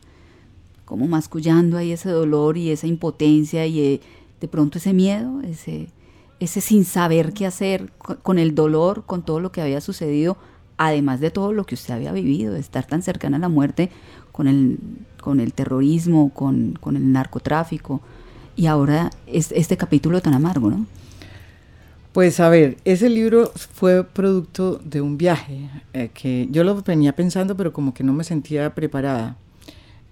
como 0.84 1.06
mascullando 1.06 1.76
ahí 1.76 1.92
ese 1.92 2.10
dolor 2.10 2.56
y 2.58 2.70
esa 2.70 2.86
impotencia 2.86 3.66
y 3.66 3.80
eh, 3.80 4.00
de 4.40 4.48
pronto 4.48 4.78
ese 4.78 4.92
miedo, 4.92 5.40
ese, 5.40 5.88
ese 6.44 6.60
sin 6.60 6.84
saber 6.84 7.32
qué 7.32 7.46
hacer 7.46 7.90
co- 7.98 8.16
con 8.20 8.38
el 8.38 8.54
dolor, 8.54 9.04
con 9.06 9.22
todo 9.24 9.40
lo 9.40 9.52
que 9.52 9.60
había 9.62 9.80
sucedido, 9.80 10.36
además 10.76 11.20
de 11.20 11.30
todo 11.30 11.52
lo 11.52 11.64
que 11.64 11.74
usted 11.74 11.94
había 11.94 12.12
vivido, 12.12 12.54
de 12.54 12.60
estar 12.60 12.86
tan 12.86 13.02
cercana 13.02 13.36
a 13.36 13.40
la 13.40 13.48
muerte 13.48 13.90
con 14.32 14.48
el, 14.48 14.78
con 15.20 15.40
el 15.40 15.52
terrorismo, 15.52 16.30
con, 16.32 16.76
con 16.80 16.96
el 16.96 17.12
narcotráfico, 17.12 18.00
y 18.56 18.66
ahora 18.66 19.10
es, 19.26 19.52
este 19.52 19.76
capítulo 19.76 20.20
tan 20.20 20.34
amargo, 20.34 20.70
¿no? 20.70 20.86
Pues 22.12 22.38
a 22.38 22.48
ver, 22.48 22.76
ese 22.84 23.08
libro 23.10 23.50
fue 23.56 24.04
producto 24.04 24.80
de 24.84 25.00
un 25.00 25.18
viaje 25.18 25.68
eh, 25.92 26.10
que 26.14 26.46
yo 26.50 26.62
lo 26.62 26.80
venía 26.82 27.16
pensando, 27.16 27.56
pero 27.56 27.72
como 27.72 27.92
que 27.92 28.04
no 28.04 28.12
me 28.12 28.22
sentía 28.22 28.72
preparada. 28.72 29.36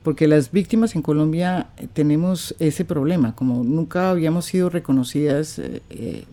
Porque 0.02 0.26
las 0.26 0.50
víctimas 0.50 0.96
en 0.96 1.02
Colombia 1.02 1.68
eh, 1.76 1.86
tenemos 1.92 2.54
ese 2.58 2.84
problema, 2.84 3.34
como 3.36 3.62
nunca 3.62 4.10
habíamos 4.10 4.46
sido 4.46 4.68
reconocidas, 4.68 5.58
eh, 5.58 5.82
eh, 5.90 6.24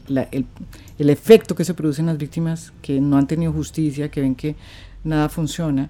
el, 0.98 1.10
efecto 1.10 1.56
que 1.56 1.64
se 1.64 1.74
produce 1.74 2.02
en 2.02 2.08
las 2.08 2.18
víctimas 2.18 2.74
que 2.82 3.00
no 3.00 3.18
han 3.18 3.28
tenido 3.28 3.54
justicia, 3.54 4.10
que 4.10 4.22
ven 4.22 4.36
que 4.36 4.56
nada 5.04 5.30
funciona, 5.30 5.90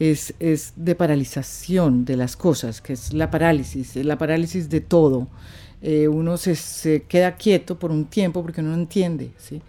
es, 0.00 0.34
es 0.40 0.72
de 0.76 0.96
paralización 0.96 2.04
de 2.04 2.16
las 2.16 2.36
cosas, 2.36 2.80
que 2.80 2.94
es 2.94 3.12
la 3.12 3.30
parálisis, 3.30 3.94
la 3.96 4.18
parálisis 4.18 4.68
de 4.68 4.80
todo. 4.80 5.28
Uno 6.10 6.36
se, 6.36 6.54
se 6.54 7.02
queda 7.02 7.34
quieto 7.34 7.76
por 7.76 7.90
un 7.90 8.04
tiempo 8.04 8.40
porque 8.42 8.62
no 8.62 8.72
entiende, 8.72 9.32
¿sí? 9.36 9.60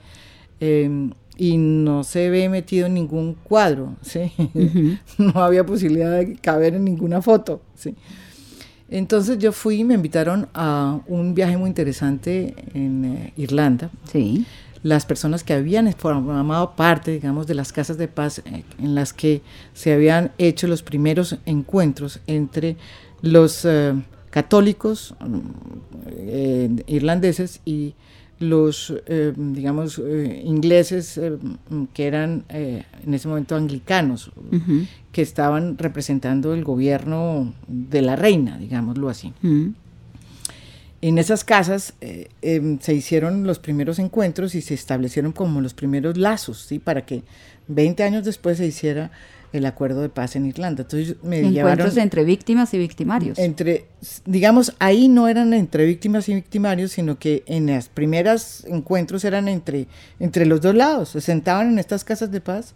Eh, 0.65 1.09
y 1.37 1.57
no 1.57 2.03
se 2.03 2.29
ve 2.29 2.47
metido 2.49 2.87
en 2.87 2.93
ningún 2.93 3.35
cuadro, 3.35 3.95
¿sí? 4.01 4.31
no 5.17 5.43
había 5.43 5.65
posibilidad 5.65 6.11
de 6.11 6.35
caber 6.35 6.75
en 6.75 6.85
ninguna 6.85 7.21
foto, 7.21 7.61
¿sí? 7.75 7.95
Entonces 8.89 9.39
yo 9.39 9.51
fui 9.51 9.77
y 9.77 9.83
me 9.83 9.95
invitaron 9.95 10.47
a 10.53 10.99
un 11.07 11.33
viaje 11.33 11.57
muy 11.57 11.67
interesante 11.67 12.53
en 12.75 13.05
eh, 13.05 13.33
Irlanda. 13.37 13.89
Sí. 14.11 14.45
Las 14.83 15.05
personas 15.05 15.43
que 15.43 15.53
habían 15.53 15.91
formado 15.93 16.75
parte, 16.75 17.11
digamos, 17.11 17.47
de 17.47 17.55
las 17.55 17.73
casas 17.73 17.97
de 17.97 18.07
paz 18.07 18.43
eh, 18.45 18.63
en 18.77 18.93
las 18.93 19.13
que 19.13 19.41
se 19.73 19.93
habían 19.93 20.31
hecho 20.37 20.67
los 20.67 20.83
primeros 20.83 21.37
encuentros 21.45 22.19
entre 22.27 22.75
los 23.21 23.65
eh, 23.65 23.93
católicos 24.29 25.15
mm, 25.21 26.81
irlandeses 26.85 27.61
y 27.65 27.95
los, 28.43 28.93
eh, 29.07 29.33
digamos, 29.35 29.99
eh, 29.99 30.41
ingleses 30.45 31.17
eh, 31.17 31.37
que 31.93 32.05
eran 32.05 32.45
en 32.49 33.13
ese 33.13 33.27
momento 33.27 33.55
anglicanos, 33.55 34.31
que 35.11 35.21
estaban 35.21 35.77
representando 35.77 36.53
el 36.53 36.63
gobierno 36.63 37.53
de 37.67 38.01
la 38.01 38.15
reina, 38.15 38.57
digámoslo 38.57 39.09
así. 39.09 39.33
En 41.01 41.17
esas 41.17 41.43
casas 41.43 41.95
se 42.01 42.93
hicieron 42.93 43.45
los 43.45 43.59
primeros 43.59 43.99
encuentros 43.99 44.55
y 44.55 44.61
se 44.61 44.73
establecieron 44.73 45.31
como 45.31 45.59
los 45.59 45.73
primeros 45.73 46.17
lazos, 46.17 46.59
¿sí? 46.61 46.79
Para 46.79 47.05
que 47.05 47.23
20 47.67 48.03
años 48.03 48.23
después 48.23 48.57
se 48.57 48.67
hiciera 48.67 49.11
el 49.53 49.67
acuerdo 49.67 50.01
de 50.01 50.09
paz 50.09 50.35
en 50.35 50.47
Irlanda. 50.47 50.81
Entonces 50.81 51.15
me 51.21 51.37
Encuentros 51.37 51.53
llevaron 51.53 51.99
entre 51.99 52.23
víctimas 52.23 52.73
y 52.73 52.79
victimarios. 52.79 53.37
entre, 53.37 53.85
digamos, 54.25 54.75
ahí 54.79 55.07
no 55.07 55.27
eran 55.27 55.53
entre 55.53 55.85
víctimas 55.85 56.27
y 56.27 56.33
victimarios, 56.33 56.91
sino 56.91 57.19
que 57.19 57.43
en 57.45 57.67
las 57.67 57.87
primeras 57.87 58.65
encuentros 58.67 59.23
eran 59.23 59.47
entre, 59.47 59.87
entre 60.19 60.47
los 60.47 60.59
dos 60.59 60.73
lados. 60.73 61.09
Se 61.09 61.21
sentaban 61.21 61.69
en 61.69 61.79
estas 61.79 62.03
casas 62.03 62.31
de 62.31 62.41
paz, 62.41 62.73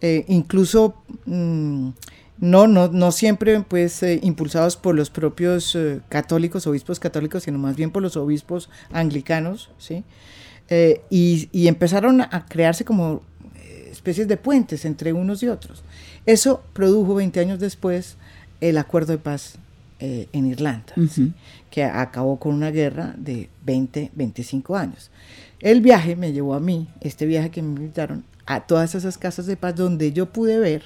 eh, 0.00 0.24
incluso 0.26 0.96
mm, 1.24 1.90
no, 2.40 2.66
no, 2.66 2.88
no 2.88 3.12
siempre 3.12 3.60
pues 3.60 4.02
eh, 4.02 4.18
impulsados 4.22 4.76
por 4.76 4.96
los 4.96 5.10
propios 5.10 5.76
eh, 5.76 6.00
católicos, 6.08 6.66
obispos 6.66 6.98
católicos, 6.98 7.44
sino 7.44 7.58
más 7.58 7.76
bien 7.76 7.92
por 7.92 8.02
los 8.02 8.16
obispos 8.16 8.68
anglicanos, 8.92 9.70
¿sí? 9.78 10.04
Y, 11.08 11.48
y, 11.50 11.66
empezaron 11.66 12.20
a 12.20 12.44
crearse 12.46 12.84
como 12.84 13.22
especies 13.90 14.28
de 14.28 14.36
puentes 14.36 14.84
entre 14.84 15.14
unos 15.14 15.42
y 15.42 15.48
otros. 15.48 15.82
Eso 16.28 16.62
produjo 16.74 17.14
20 17.14 17.40
años 17.40 17.58
después 17.58 18.18
el 18.60 18.76
acuerdo 18.76 19.14
de 19.14 19.18
paz 19.18 19.54
en 19.98 20.46
Irlanda, 20.46 20.92
¿sí? 21.10 21.32
que 21.70 21.84
acabó 21.84 22.38
con 22.38 22.54
una 22.54 22.70
guerra 22.70 23.14
de 23.16 23.48
20, 23.64 24.12
25 24.14 24.76
años. 24.76 25.10
El 25.58 25.80
viaje 25.80 26.16
me 26.16 26.34
llevó 26.34 26.52
a 26.52 26.60
mí, 26.60 26.86
este 27.00 27.24
viaje 27.24 27.50
que 27.50 27.62
me 27.62 27.70
invitaron, 27.80 28.24
a 28.44 28.66
todas 28.66 28.94
esas 28.94 29.16
casas 29.16 29.46
de 29.46 29.56
paz 29.56 29.74
donde 29.74 30.12
yo 30.12 30.26
pude 30.30 30.58
ver 30.58 30.82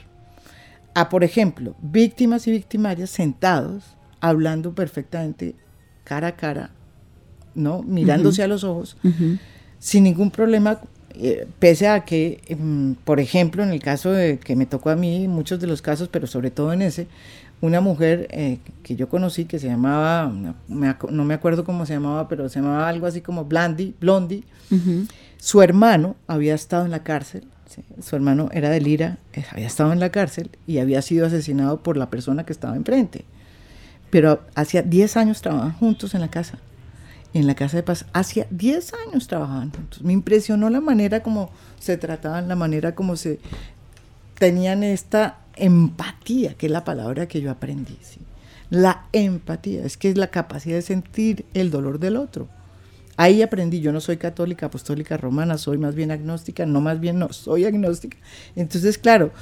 a, 0.94 1.08
por 1.08 1.24
ejemplo, 1.24 1.74
víctimas 1.82 2.46
y 2.46 2.52
victimarias 2.52 3.10
sentados, 3.10 3.96
hablando 4.20 4.76
perfectamente 4.76 5.56
cara 6.04 6.28
a 6.28 6.36
cara, 6.36 6.70
¿no? 7.56 7.82
Mirándose 7.82 8.44
a 8.44 8.48
los 8.48 8.62
ojos, 8.62 8.96
sin 9.80 10.04
ningún 10.04 10.30
problema, 10.30 10.78
eh, 11.14 11.46
pese 11.58 11.88
a 11.88 12.04
que, 12.04 12.40
em, 12.46 12.94
por 12.94 13.20
ejemplo, 13.20 13.62
en 13.62 13.70
el 13.70 13.80
caso 13.80 14.12
de, 14.12 14.38
que 14.38 14.56
me 14.56 14.66
tocó 14.66 14.90
a 14.90 14.96
mí, 14.96 15.28
muchos 15.28 15.60
de 15.60 15.66
los 15.66 15.82
casos, 15.82 16.08
pero 16.08 16.26
sobre 16.26 16.50
todo 16.50 16.72
en 16.72 16.82
ese, 16.82 17.06
una 17.60 17.80
mujer 17.80 18.26
eh, 18.30 18.58
que 18.82 18.96
yo 18.96 19.08
conocí 19.08 19.44
que 19.44 19.58
se 19.58 19.68
llamaba, 19.68 20.32
no 20.68 21.24
me 21.24 21.34
acuerdo 21.34 21.64
cómo 21.64 21.86
se 21.86 21.94
llamaba, 21.94 22.28
pero 22.28 22.48
se 22.48 22.60
llamaba 22.60 22.88
algo 22.88 23.06
así 23.06 23.20
como 23.20 23.44
Blondie, 23.44 23.94
Blondie. 24.00 24.44
Su 25.36 25.60
hermano 25.62 26.16
había 26.26 26.54
estado 26.54 26.84
en 26.84 26.90
la 26.90 27.02
cárcel 27.02 27.44
su 28.00 28.16
hermano 28.16 28.48
era 28.52 28.70
de 28.70 28.80
Lira, 28.80 29.18
eh, 29.32 29.44
había 29.50 29.66
estado 29.66 29.92
en 29.92 30.00
la 30.00 30.10
cárcel 30.10 30.50
y 30.66 30.78
había 30.78 31.02
sido 31.02 31.26
asesinado 31.26 31.82
por 31.82 31.96
la 31.96 32.10
persona 32.10 32.44
que 32.44 32.52
estaba 32.52 32.76
enfrente. 32.76 33.24
Pero 34.10 34.42
hacía 34.54 34.82
10 34.82 35.16
años 35.16 35.40
trabajaban 35.40 35.72
juntos 35.72 36.14
en 36.14 36.20
la 36.20 36.28
casa. 36.28 36.58
En 37.34 37.46
la 37.46 37.54
casa 37.54 37.78
de 37.78 37.82
paz, 37.82 38.06
hacía 38.12 38.46
10 38.50 38.92
años 39.08 39.26
trabajaban 39.26 39.70
juntos. 39.70 40.02
Me 40.02 40.12
impresionó 40.12 40.68
la 40.70 40.80
manera 40.80 41.22
como 41.22 41.50
se 41.78 41.96
trataban, 41.96 42.48
la 42.48 42.56
manera 42.56 42.94
como 42.94 43.16
se 43.16 43.40
tenían 44.38 44.82
esta 44.82 45.38
empatía, 45.56 46.54
que 46.54 46.66
es 46.66 46.72
la 46.72 46.84
palabra 46.84 47.28
que 47.28 47.40
yo 47.40 47.50
aprendí. 47.50 47.96
La 48.70 49.06
empatía, 49.12 49.84
es 49.84 49.96
que 49.96 50.10
es 50.10 50.18
la 50.18 50.28
capacidad 50.28 50.76
de 50.76 50.82
sentir 50.82 51.46
el 51.54 51.70
dolor 51.70 51.98
del 51.98 52.16
otro 52.16 52.48
Ahí 53.16 53.42
aprendí, 53.42 53.80
yo 53.80 53.92
no 53.92 54.00
soy 54.00 54.16
católica, 54.16 54.66
apostólica 54.66 55.16
romana, 55.16 55.58
soy 55.58 55.76
más 55.76 55.94
bien 55.94 56.10
agnóstica, 56.10 56.64
no 56.64 56.80
más 56.80 56.98
bien 56.98 57.18
no, 57.18 57.32
soy 57.32 57.66
agnóstica. 57.66 58.16
Entonces, 58.56 58.96
claro, 58.96 59.32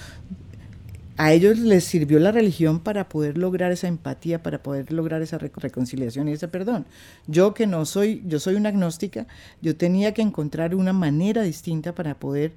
a 1.20 1.34
ellos 1.34 1.58
les 1.58 1.84
sirvió 1.84 2.18
la 2.18 2.32
religión 2.32 2.80
para 2.80 3.10
poder 3.10 3.36
lograr 3.36 3.72
esa 3.72 3.88
empatía, 3.88 4.42
para 4.42 4.62
poder 4.62 4.90
lograr 4.90 5.20
esa 5.20 5.36
reconciliación 5.36 6.28
y 6.28 6.32
ese 6.32 6.48
perdón. 6.48 6.86
Yo 7.26 7.52
que 7.52 7.66
no 7.66 7.84
soy, 7.84 8.22
yo 8.26 8.40
soy 8.40 8.54
una 8.54 8.70
agnóstica, 8.70 9.26
yo 9.60 9.76
tenía 9.76 10.14
que 10.14 10.22
encontrar 10.22 10.74
una 10.74 10.94
manera 10.94 11.42
distinta 11.42 11.94
para 11.94 12.18
poder 12.18 12.54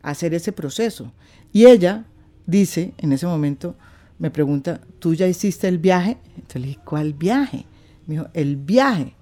hacer 0.00 0.32
ese 0.32 0.52
proceso. 0.52 1.12
Y 1.52 1.66
ella 1.66 2.06
dice, 2.46 2.94
en 2.96 3.12
ese 3.12 3.26
momento, 3.26 3.74
me 4.18 4.30
pregunta, 4.30 4.80
¿tú 4.98 5.12
ya 5.12 5.28
hiciste 5.28 5.68
el 5.68 5.76
viaje? 5.76 6.16
Entonces 6.36 6.62
le 6.62 6.66
dije, 6.68 6.80
¿cuál 6.86 7.12
viaje? 7.12 7.66
Me 8.06 8.14
dijo, 8.14 8.28
el 8.32 8.56
viaje. 8.56 9.12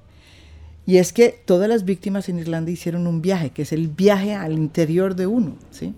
Y 0.87 0.99
es 0.99 1.13
que 1.13 1.43
todas 1.45 1.69
las 1.69 1.85
víctimas 1.85 2.29
en 2.29 2.39
Irlanda 2.39 2.71
hicieron 2.71 3.09
un 3.09 3.21
viaje, 3.21 3.51
que 3.51 3.63
es 3.63 3.73
el 3.73 3.89
viaje 3.89 4.37
al 4.37 4.53
interior 4.53 5.17
de 5.17 5.27
uno, 5.27 5.57
¿sí? 5.73 5.93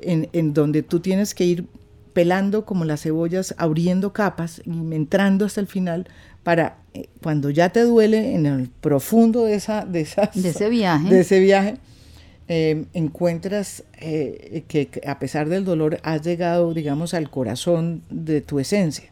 En, 0.00 0.54
donde 0.54 0.82
tú 0.82 1.00
tienes 1.00 1.34
que 1.34 1.44
ir 1.44 1.66
pelando 2.12 2.64
como 2.64 2.84
las 2.84 3.02
cebollas, 3.02 3.54
abriendo 3.58 4.12
capas 4.12 4.62
y 4.64 4.70
entrando 4.94 5.44
hasta 5.44 5.60
el 5.60 5.66
final 5.66 6.08
para 6.42 6.78
eh, 6.94 7.08
cuando 7.22 7.50
ya 7.50 7.70
te 7.70 7.82
duele 7.82 8.34
en 8.34 8.46
el 8.46 8.68
profundo 8.68 9.44
de, 9.44 9.54
esa, 9.54 9.84
de, 9.84 10.00
ese 10.00 10.68
viaje, 10.70 11.08
de 11.08 11.20
ese 11.20 11.40
viaje 11.40 11.76
em, 12.48 12.86
encuentras 12.94 13.84
eh, 14.00 14.64
que 14.68 14.88
a 15.06 15.18
pesar 15.18 15.48
del 15.48 15.64
dolor 15.64 15.98
has 16.02 16.22
llegado, 16.22 16.72
digamos, 16.72 17.12
al 17.12 17.28
corazón 17.30 18.02
de 18.08 18.40
tu 18.40 18.60
esencia. 18.60 19.10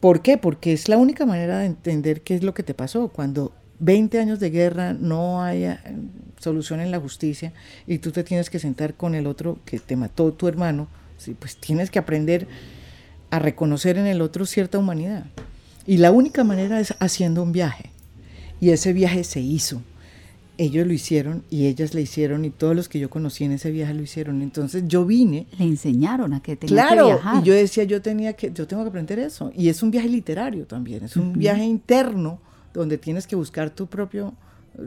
¿Por 0.00 0.20
qué? 0.20 0.36
Porque 0.36 0.72
es 0.72 0.88
la 0.88 0.98
única 0.98 1.26
manera 1.26 1.58
de 1.60 1.66
entender 1.66 2.20
qué 2.20 2.34
es 2.34 2.44
lo 2.44 2.54
que 2.54 2.62
te 2.62 2.74
pasó. 2.74 3.08
Cuando 3.08 3.52
20 3.78 4.18
años 4.18 4.40
de 4.40 4.50
guerra 4.50 4.92
no 4.92 5.42
haya 5.42 5.80
eh, 5.84 5.94
solución 6.38 6.80
en 6.80 6.90
la 6.90 7.00
justicia 7.00 7.52
y 7.86 7.98
tú 7.98 8.12
te 8.12 8.24
tienes 8.24 8.50
que 8.50 8.58
sentar 8.58 8.94
con 8.94 9.14
el 9.14 9.26
otro 9.26 9.58
que 9.64 9.78
te 9.78 9.96
mató 9.96 10.32
tu 10.32 10.48
hermano, 10.48 10.88
¿sí? 11.18 11.34
pues 11.38 11.56
tienes 11.56 11.90
que 11.90 11.98
aprender 11.98 12.46
a 13.30 13.38
reconocer 13.38 13.98
en 13.98 14.06
el 14.06 14.20
otro 14.20 14.46
cierta 14.46 14.78
humanidad. 14.78 15.26
Y 15.86 15.98
la 15.98 16.10
única 16.10 16.44
manera 16.44 16.80
es 16.80 16.94
haciendo 16.98 17.42
un 17.42 17.52
viaje. 17.52 17.90
Y 18.60 18.70
ese 18.70 18.92
viaje 18.92 19.22
se 19.24 19.40
hizo 19.40 19.82
ellos 20.58 20.86
lo 20.86 20.92
hicieron 20.92 21.44
y 21.50 21.66
ellas 21.66 21.94
le 21.94 22.02
hicieron 22.02 22.44
y 22.44 22.50
todos 22.50 22.74
los 22.74 22.88
que 22.88 22.98
yo 22.98 23.10
conocí 23.10 23.44
en 23.44 23.52
ese 23.52 23.70
viaje 23.70 23.94
lo 23.94 24.02
hicieron. 24.02 24.42
Entonces 24.42 24.84
yo 24.86 25.04
vine. 25.04 25.46
Le 25.58 25.64
enseñaron 25.64 26.32
a 26.32 26.40
que 26.40 26.56
tenía 26.56 26.88
que 26.88 26.94
viajar. 26.94 27.42
Y 27.42 27.46
yo 27.46 27.54
decía, 27.54 27.84
yo 27.84 28.00
tenía 28.02 28.32
que, 28.32 28.52
yo 28.52 28.66
tengo 28.66 28.82
que 28.82 28.88
aprender 28.88 29.18
eso. 29.18 29.52
Y 29.54 29.68
es 29.68 29.82
un 29.82 29.90
viaje 29.90 30.08
literario 30.08 30.66
también, 30.66 31.04
es 31.04 31.16
un 31.16 31.32
viaje 31.34 31.64
interno 31.64 32.40
donde 32.76 32.98
tienes 32.98 33.26
que 33.26 33.36
buscar 33.36 33.70
tu 33.70 33.86
propio 33.86 34.34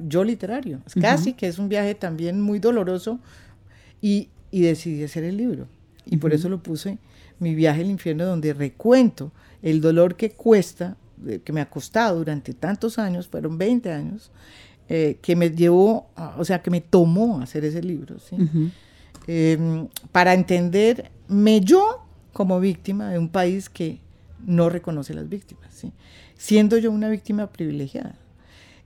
yo 0.07 0.23
literario. 0.23 0.81
Es 0.85 0.95
casi 0.95 1.33
que 1.33 1.47
es 1.47 1.57
un 1.59 1.69
viaje 1.69 1.95
también 1.95 2.41
muy 2.41 2.59
doloroso 2.59 3.19
y, 4.01 4.29
y 4.51 4.61
decidí 4.61 5.03
hacer 5.03 5.23
el 5.23 5.37
libro. 5.37 5.67
Y 6.05 6.17
por 6.17 6.33
eso 6.33 6.49
lo 6.49 6.61
puse 6.61 6.97
mi 7.39 7.55
viaje 7.55 7.81
al 7.81 7.89
infierno 7.89 8.25
donde 8.25 8.53
recuento 8.53 9.31
el 9.61 9.81
dolor 9.81 10.15
que 10.15 10.31
cuesta, 10.31 10.97
que 11.43 11.53
me 11.53 11.61
ha 11.61 11.69
costado 11.69 12.19
durante 12.19 12.53
tantos 12.53 12.97
años, 12.97 13.27
fueron 13.27 13.57
20 13.57 13.91
años, 13.91 14.31
eh, 14.87 15.17
que 15.21 15.35
me 15.35 15.49
llevó, 15.49 16.09
o 16.37 16.45
sea, 16.45 16.61
que 16.61 16.69
me 16.69 16.81
tomó 16.81 17.41
hacer 17.41 17.65
ese 17.65 17.81
libro, 17.81 18.17
¿sí? 18.19 18.35
Em, 19.27 19.87
para 20.11 20.33
entenderme 20.33 21.61
yo 21.61 22.05
como 22.33 22.59
víctima 22.59 23.09
de 23.09 23.19
un 23.19 23.29
país 23.29 23.69
que 23.69 23.99
no 24.45 24.69
reconoce 24.69 25.13
las 25.13 25.27
víctimas, 25.27 25.73
¿sí? 25.73 25.91
Siendo 26.39 26.77
yo 26.77 26.89
una 26.89 27.09
víctima 27.09 27.47
privilegiada. 27.47 28.15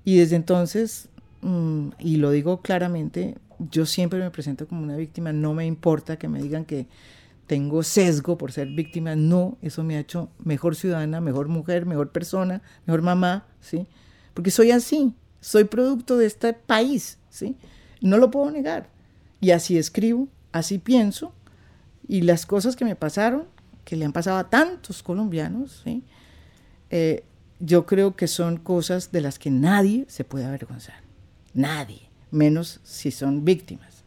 Y 0.03 0.17
desde 0.17 0.35
entonces, 0.35 1.07
mm, 1.41 1.89
y 1.99 2.15
lo 2.15 2.31
digo 2.31 2.63
claramente, 2.63 3.35
yo 3.71 3.85
siempre 3.85 4.19
me 4.19 4.31
presento 4.31 4.67
como 4.67 4.81
una 4.81 4.97
víctima, 4.97 5.31
no 5.33 5.53
me 5.53 5.67
importa 5.67 6.17
que 6.17 6.27
me 6.27 6.41
digan 6.41 6.65
que 6.65 6.87
tengo 7.45 7.83
sesgo 7.83 8.39
por 8.39 8.51
ser 8.51 8.69
víctima, 8.69 9.15
no, 9.15 9.59
eso 9.61 9.83
me 9.83 9.97
ha 9.97 9.99
hecho 9.99 10.29
mejor 10.43 10.75
ciudadana, 10.75 11.21
mejor 11.21 11.47
mujer, 11.47 11.85
mejor 11.85 12.09
persona, 12.09 12.63
mejor 12.87 13.03
mamá, 13.03 13.45
¿sí? 13.61 13.85
Porque 14.33 14.49
soy 14.49 14.71
así, 14.71 15.13
soy 15.39 15.65
producto 15.65 16.17
de 16.17 16.25
este 16.25 16.53
país, 16.53 17.19
¿sí? 17.29 17.55
No 18.01 18.17
lo 18.17 18.31
puedo 18.31 18.49
negar. 18.49 18.89
Y 19.41 19.51
así 19.51 19.77
escribo, 19.77 20.27
así 20.53 20.79
pienso, 20.79 21.33
y 22.07 22.21
las 22.21 22.47
cosas 22.47 22.75
que 22.75 22.83
me 22.83 22.95
pasaron, 22.95 23.45
que 23.85 23.95
le 23.95 24.05
han 24.05 24.11
pasado 24.11 24.39
a 24.39 24.49
tantos 24.49 25.03
colombianos, 25.03 25.83
¿sí? 25.83 26.03
Eh, 26.89 27.23
yo 27.66 27.86
creo 27.86 28.16
que 28.16 28.28
son 28.28 28.57
cosas 28.57 29.14
de 29.14 29.22
las 29.22 29.39
que 29.39 29.49
nadie 29.49 30.05
se 30.09 30.26
puede 30.26 30.43
avergonzar. 30.45 30.95
Nadie, 31.53 32.09
menos 32.30 32.82
si 32.84 33.09
son 33.09 33.45
víctimas. 33.45 34.03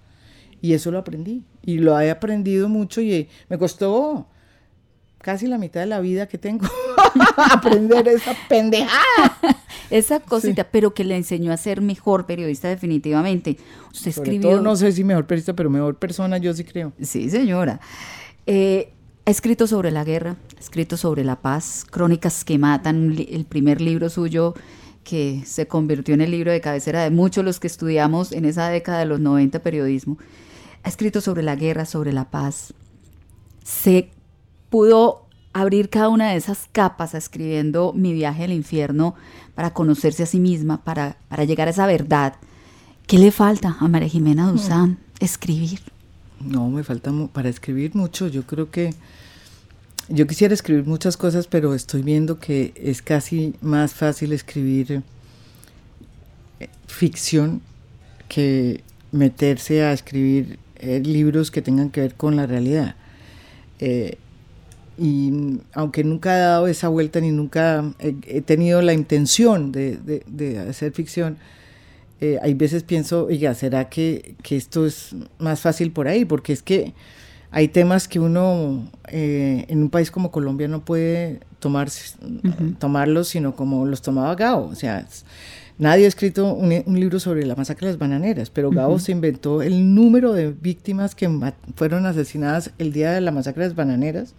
Y 0.60 0.74
eso 0.74 0.90
lo 0.90 0.98
aprendí. 0.98 1.42
Y 1.62 1.78
lo 1.78 1.98
he 1.98 2.10
aprendido 2.10 2.68
mucho 2.68 3.00
y 3.00 3.28
me 3.48 3.56
costó 3.56 4.26
casi 5.22 5.46
la 5.46 5.56
mitad 5.56 5.80
de 5.80 5.86
la 5.86 6.00
vida 6.00 6.28
que 6.28 6.36
tengo 6.36 6.66
aprender 7.50 8.06
esa 8.08 8.36
pendejada. 8.46 9.38
esa 9.90 10.20
cosita, 10.20 10.64
pero 10.70 10.92
que 10.92 11.04
le 11.04 11.16
enseñó 11.16 11.50
a 11.50 11.56
ser 11.56 11.80
mejor 11.80 12.26
periodista 12.26 12.68
definitivamente. 12.68 13.56
Usted 13.90 14.10
escribió... 14.10 14.60
no 14.60 14.76
sé 14.76 14.92
si 14.92 15.02
mejor 15.02 15.26
periodista, 15.26 15.54
pero 15.54 15.70
mejor 15.70 15.98
persona 15.98 16.36
yo 16.36 16.52
sí 16.52 16.62
creo. 16.62 16.92
Sí, 17.00 17.30
señora. 17.30 17.80
Eh, 18.44 18.92
ha 19.26 19.30
escrito 19.30 19.66
sobre 19.66 19.90
la 19.90 20.04
guerra, 20.04 20.36
ha 20.56 20.60
escrito 20.60 20.96
sobre 20.96 21.24
la 21.24 21.42
paz, 21.42 21.84
Crónicas 21.90 22.44
que 22.44 22.58
Matan, 22.58 23.16
el 23.28 23.44
primer 23.44 23.80
libro 23.80 24.08
suyo 24.08 24.54
que 25.02 25.42
se 25.44 25.66
convirtió 25.66 26.14
en 26.14 26.20
el 26.20 26.30
libro 26.30 26.52
de 26.52 26.60
cabecera 26.60 27.02
de 27.02 27.10
muchos 27.10 27.44
los 27.44 27.58
que 27.58 27.66
estudiamos 27.66 28.30
en 28.30 28.44
esa 28.44 28.68
década 28.68 29.00
de 29.00 29.06
los 29.06 29.18
90 29.18 29.58
periodismo. 29.64 30.16
Ha 30.84 30.88
escrito 30.88 31.20
sobre 31.20 31.42
la 31.42 31.56
guerra, 31.56 31.86
sobre 31.86 32.12
la 32.12 32.30
paz. 32.30 32.72
Se 33.64 34.10
pudo 34.70 35.26
abrir 35.52 35.90
cada 35.90 36.08
una 36.08 36.30
de 36.30 36.36
esas 36.36 36.68
capas 36.70 37.14
escribiendo 37.14 37.92
Mi 37.94 38.12
viaje 38.12 38.44
al 38.44 38.52
infierno 38.52 39.16
para 39.56 39.74
conocerse 39.74 40.22
a 40.22 40.26
sí 40.26 40.38
misma, 40.38 40.84
para, 40.84 41.18
para 41.28 41.44
llegar 41.44 41.66
a 41.66 41.72
esa 41.72 41.86
verdad. 41.86 42.34
¿Qué 43.08 43.18
le 43.18 43.32
falta 43.32 43.76
a 43.80 43.88
María 43.88 44.08
Jimena 44.08 44.50
Duzán? 44.52 44.98
Escribir. 45.18 45.95
No, 46.40 46.68
me 46.70 46.84
falta 46.84 47.12
para 47.32 47.48
escribir 47.48 47.94
mucho. 47.94 48.28
Yo 48.28 48.42
creo 48.44 48.70
que 48.70 48.94
yo 50.08 50.26
quisiera 50.26 50.54
escribir 50.54 50.84
muchas 50.84 51.16
cosas, 51.16 51.46
pero 51.48 51.74
estoy 51.74 52.02
viendo 52.02 52.38
que 52.38 52.72
es 52.76 53.02
casi 53.02 53.54
más 53.60 53.94
fácil 53.94 54.32
escribir 54.32 55.02
eh, 56.60 56.68
ficción 56.86 57.60
que 58.28 58.82
meterse 59.12 59.82
a 59.82 59.92
escribir 59.92 60.58
eh, 60.76 61.00
libros 61.04 61.50
que 61.50 61.62
tengan 61.62 61.90
que 61.90 62.02
ver 62.02 62.14
con 62.14 62.36
la 62.36 62.46
realidad. 62.46 62.94
Eh, 63.78 64.18
y 64.98 65.58
aunque 65.72 66.04
nunca 66.04 66.36
he 66.36 66.40
dado 66.40 66.68
esa 66.68 66.88
vuelta 66.88 67.20
ni 67.20 67.30
nunca 67.30 67.84
he, 67.98 68.40
tenido 68.40 68.80
la 68.80 68.94
intención 68.94 69.70
de 69.70 70.66
hacer 70.70 70.92
ficción, 70.92 71.36
eh, 72.20 72.38
hay 72.42 72.54
veces 72.54 72.82
pienso, 72.82 73.26
oiga, 73.26 73.54
¿será 73.54 73.88
que, 73.88 74.36
que 74.42 74.56
esto 74.56 74.86
es 74.86 75.14
más 75.38 75.60
fácil 75.60 75.92
por 75.92 76.08
ahí? 76.08 76.24
Porque 76.24 76.52
es 76.52 76.62
que 76.62 76.94
hay 77.50 77.68
temas 77.68 78.08
que 78.08 78.20
uno 78.20 78.90
eh, 79.08 79.66
en 79.68 79.82
un 79.82 79.90
país 79.90 80.10
como 80.10 80.30
Colombia 80.30 80.68
no 80.68 80.84
puede 80.84 81.40
tomar, 81.58 81.88
tomarlos, 82.78 83.28
sino 83.28 83.54
como 83.54 83.86
los 83.86 84.02
tomaba 84.02 84.34
Gao. 84.34 84.66
O 84.66 84.74
sea, 84.74 85.06
nadie 85.78 86.06
ha 86.06 86.08
escrito 86.08 86.52
un, 86.52 86.82
un 86.86 87.00
libro 87.00 87.20
sobre 87.20 87.44
la 87.44 87.54
masacre 87.54 87.86
de 87.86 87.92
las 87.92 87.98
bananeras, 87.98 88.50
pero 88.50 88.70
Gao 88.70 88.98
se 88.98 89.12
inventó 89.12 89.62
el 89.62 89.94
número 89.94 90.32
de 90.32 90.52
víctimas 90.52 91.14
que 91.14 91.30
fueron 91.76 92.06
asesinadas 92.06 92.72
el 92.78 92.92
día 92.92 93.12
de 93.12 93.20
la 93.20 93.30
masacre 93.30 93.62
de 93.62 93.68
las 93.68 93.76
bananeras. 93.76 94.34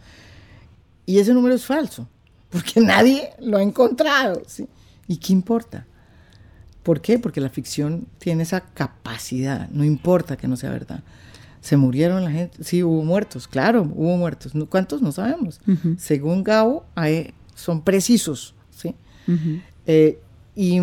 Y 1.05 1.19
ese 1.19 1.33
número 1.33 1.55
es 1.55 1.65
falso, 1.65 2.07
porque 2.49 2.81
nadie 2.81 3.29
lo 3.39 3.57
ha 3.57 3.61
encontrado. 3.61 4.41
¿sí? 4.47 4.67
¿Y 5.07 5.17
qué 5.17 5.31
importa? 5.31 5.85
¿Por 6.87 7.01
qué? 7.01 7.19
Porque 7.19 7.41
la 7.41 7.49
ficción 7.49 8.07
tiene 8.17 8.43
esa 8.43 8.61
capacidad, 8.61 9.69
no 9.71 9.83
importa 9.83 10.37
que 10.37 10.47
no 10.47 10.55
sea 10.55 10.69
verdad. 10.69 11.03
Se 11.59 11.75
murieron 11.75 12.23
la 12.23 12.31
gente, 12.31 12.63
sí, 12.63 12.81
hubo 12.81 13.03
muertos, 13.03 13.45
claro, 13.45 13.81
hubo 13.93 14.15
muertos. 14.15 14.53
¿Cuántos? 14.69 15.01
No 15.01 15.11
sabemos. 15.11 15.59
Según 15.99 16.45
Gabo, 16.45 16.85
hay- 16.95 17.33
son 17.55 17.81
precisos, 17.81 18.55
¿sí? 18.71 18.95
Eh, 19.85 20.17
y, 20.55 20.75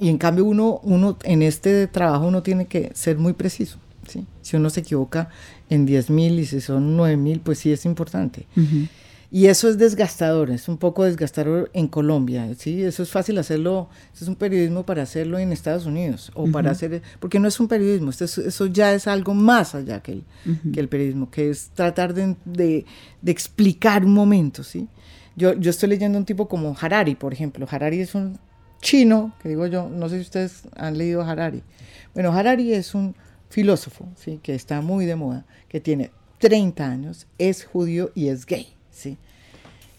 y 0.00 0.08
en 0.08 0.18
cambio 0.18 0.44
uno, 0.46 0.80
uno, 0.82 1.16
en 1.22 1.42
este 1.42 1.86
trabajo 1.86 2.26
uno 2.26 2.42
tiene 2.42 2.66
que 2.66 2.90
ser 2.94 3.16
muy 3.18 3.32
preciso, 3.34 3.78
¿sí? 4.08 4.26
Si 4.40 4.56
uno 4.56 4.68
se 4.68 4.80
equivoca 4.80 5.28
en 5.70 5.86
10 5.86 6.10
mil 6.10 6.40
y 6.40 6.44
si 6.46 6.60
son 6.60 6.96
9 6.96 7.16
mil, 7.16 7.38
pues 7.38 7.60
sí 7.60 7.70
es 7.70 7.84
importante. 7.84 8.46
Y 9.34 9.46
eso 9.46 9.66
es 9.70 9.78
desgastador, 9.78 10.50
es 10.50 10.68
un 10.68 10.76
poco 10.76 11.04
desgastador 11.04 11.70
en 11.72 11.88
Colombia, 11.88 12.46
¿sí? 12.58 12.82
Eso 12.82 13.02
es 13.02 13.08
fácil 13.10 13.38
hacerlo, 13.38 13.88
eso 14.12 14.24
es 14.26 14.28
un 14.28 14.36
periodismo 14.36 14.84
para 14.84 15.02
hacerlo 15.04 15.38
en 15.38 15.52
Estados 15.52 15.86
Unidos, 15.86 16.30
o 16.34 16.46
para 16.52 16.70
hacer, 16.72 17.00
porque 17.18 17.38
no 17.40 17.48
es 17.48 17.58
un 17.58 17.66
periodismo, 17.66 18.10
esto 18.10 18.26
es- 18.26 18.36
eso 18.36 18.66
ya 18.66 18.92
es 18.92 19.06
algo 19.06 19.32
más 19.32 19.74
allá 19.74 20.00
que 20.02 20.12
el, 20.12 20.24
que 20.72 20.80
el 20.80 20.88
periodismo, 20.88 21.30
que 21.30 21.48
es 21.48 21.70
tratar 21.70 22.12
de, 22.12 22.36
de- 22.44 22.84
de 23.22 23.32
explicar 23.32 24.04
un 24.04 24.12
momento, 24.12 24.62
¿sí? 24.62 24.86
Yo, 25.34 25.54
yo 25.54 25.70
estoy 25.70 25.88
leyendo 25.88 26.18
un 26.18 26.26
tipo 26.26 26.46
como 26.46 26.76
Harari, 26.78 27.14
por 27.14 27.32
ejemplo. 27.32 27.66
Harari 27.70 28.00
es 28.00 28.14
un 28.14 28.38
chino, 28.82 29.32
que 29.42 29.48
digo 29.48 29.66
yo, 29.66 29.88
no 29.88 30.10
sé 30.10 30.16
si 30.16 30.22
ustedes 30.22 30.64
han 30.76 30.98
leído 30.98 31.22
Harari. 31.22 31.62
Bueno, 32.12 32.32
Harari 32.32 32.74
es 32.74 32.94
un 32.94 33.14
filósofo, 33.48 34.06
¿sí? 34.16 34.40
Que 34.42 34.54
está 34.54 34.82
muy 34.82 35.06
de 35.06 35.16
moda, 35.16 35.46
que 35.70 35.80
tiene 35.80 36.10
30 36.38 36.86
años, 36.86 37.26
es 37.38 37.64
judío 37.64 38.10
y 38.14 38.28
es 38.28 38.44
gay, 38.44 38.66
¿sí? 38.92 39.16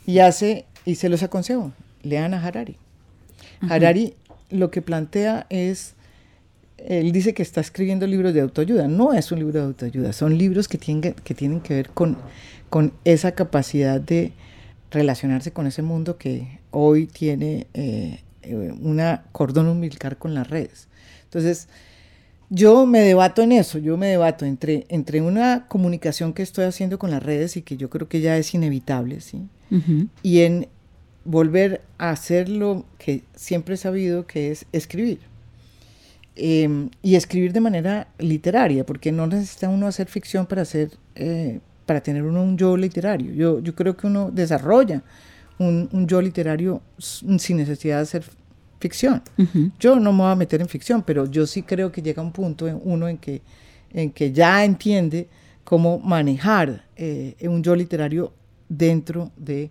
Y 0.06 0.20
hace, 0.20 0.66
y 0.86 0.96
se 0.96 1.10
los 1.10 1.24
aconsejo, 1.24 1.72
lean 2.02 2.34
a 2.34 2.46
Harari. 2.46 2.78
Harari 3.70 4.14
lo 4.50 4.72
que 4.72 4.82
plantea 4.82 5.48
es, 5.50 5.96
él 6.78 7.12
dice 7.12 7.34
que 7.34 7.44
está 7.44 7.62
escribiendo 7.62 8.08
libros 8.08 8.34
de 8.34 8.42
autoayuda, 8.42 8.88
no 8.88 9.14
es 9.14 9.32
un 9.32 9.40
libro 9.40 9.60
de 9.60 9.66
autoayuda, 9.66 10.14
son 10.14 10.38
libros 10.38 10.68
que 10.68 10.78
tienen 10.78 11.14
que, 11.14 11.34
tienen 11.34 11.62
que 11.62 11.76
ver 11.76 11.90
con, 11.90 12.18
con 12.70 12.94
esa 13.04 13.34
capacidad 13.34 14.00
de 14.00 14.34
relacionarse 14.92 15.52
con 15.52 15.66
ese 15.66 15.82
mundo 15.82 16.18
que 16.18 16.60
hoy 16.72 17.08
tiene 17.08 17.68
eh, 17.74 18.20
eh, 18.44 18.56
una 18.82 19.24
cordón 19.32 19.68
umbilical 19.68 20.18
con 20.18 20.34
las 20.34 20.50
redes. 20.50 20.88
Entonces, 21.24 21.68
yo 22.54 22.86
me 22.86 23.00
debato 23.00 23.42
en 23.42 23.52
eso, 23.52 23.80
yo 23.80 23.98
me 23.98 24.06
debato 24.06 24.46
entre, 24.46 24.86
entre 24.90 25.22
una 25.22 25.66
comunicación 25.68 26.34
que 26.34 26.44
estoy 26.44 26.66
haciendo 26.66 27.00
con 27.00 27.10
las 27.10 27.24
redes 27.24 27.58
y 27.58 27.64
que 27.64 27.78
yo 27.78 27.90
creo 27.90 28.08
que 28.08 28.22
ya 28.22 28.38
es 28.38 28.54
inevitable, 28.54 29.22
¿sí? 29.22 29.48
y 30.22 30.42
en 30.42 30.68
volver 31.26 31.82
a 31.98 32.12
hacer 32.12 32.50
lo 32.50 32.86
que 33.00 33.24
siempre 33.34 33.74
he 33.74 33.78
sabido 33.78 34.28
que 34.28 34.52
es 34.52 34.68
escribir. 34.72 35.20
Eh, 36.36 36.90
y 37.02 37.16
escribir 37.16 37.54
de 37.54 37.60
manera 37.60 38.08
literaria, 38.20 38.86
porque 38.86 39.12
no 39.12 39.26
necesita 39.26 39.68
uno 39.68 39.88
hacer 39.88 40.08
ficción 40.08 40.46
para 40.46 40.62
hacer, 40.62 40.92
eh, 41.16 41.60
para 41.88 42.02
tener 42.02 42.22
uno 42.22 42.44
un 42.44 42.56
yo 42.56 42.78
literario. 42.78 43.34
Yo, 43.34 43.62
yo 43.62 43.74
creo 43.74 43.98
que 43.98 44.06
uno 44.06 44.30
desarrolla 44.30 45.02
un, 45.58 45.90
un 45.92 46.08
yo 46.08 46.22
literario 46.22 46.84
sin 47.00 47.58
necesidad 47.58 47.96
de 47.98 48.04
hacer 48.04 48.24
ficción. 48.84 49.22
Yo 49.80 50.00
no 50.00 50.12
me 50.12 50.20
voy 50.24 50.32
a 50.32 50.36
meter 50.36 50.60
en 50.62 50.68
ficción, 50.68 51.02
pero 51.04 51.26
yo 51.36 51.46
sí 51.48 51.62
creo 51.64 51.92
que 51.92 52.02
llega 52.02 52.22
un 52.22 52.32
punto 52.32 52.68
en 52.68 52.80
uno 52.84 53.08
en 53.08 53.18
que, 53.18 53.42
en 53.92 54.12
que 54.12 54.32
ya 54.32 54.64
entiende 54.66 55.28
cómo 55.64 56.00
manejar 56.00 56.68
eh, 56.96 57.36
un 57.56 57.62
yo 57.64 57.76
literario 57.76 58.34
dentro 58.70 59.32
de 59.38 59.70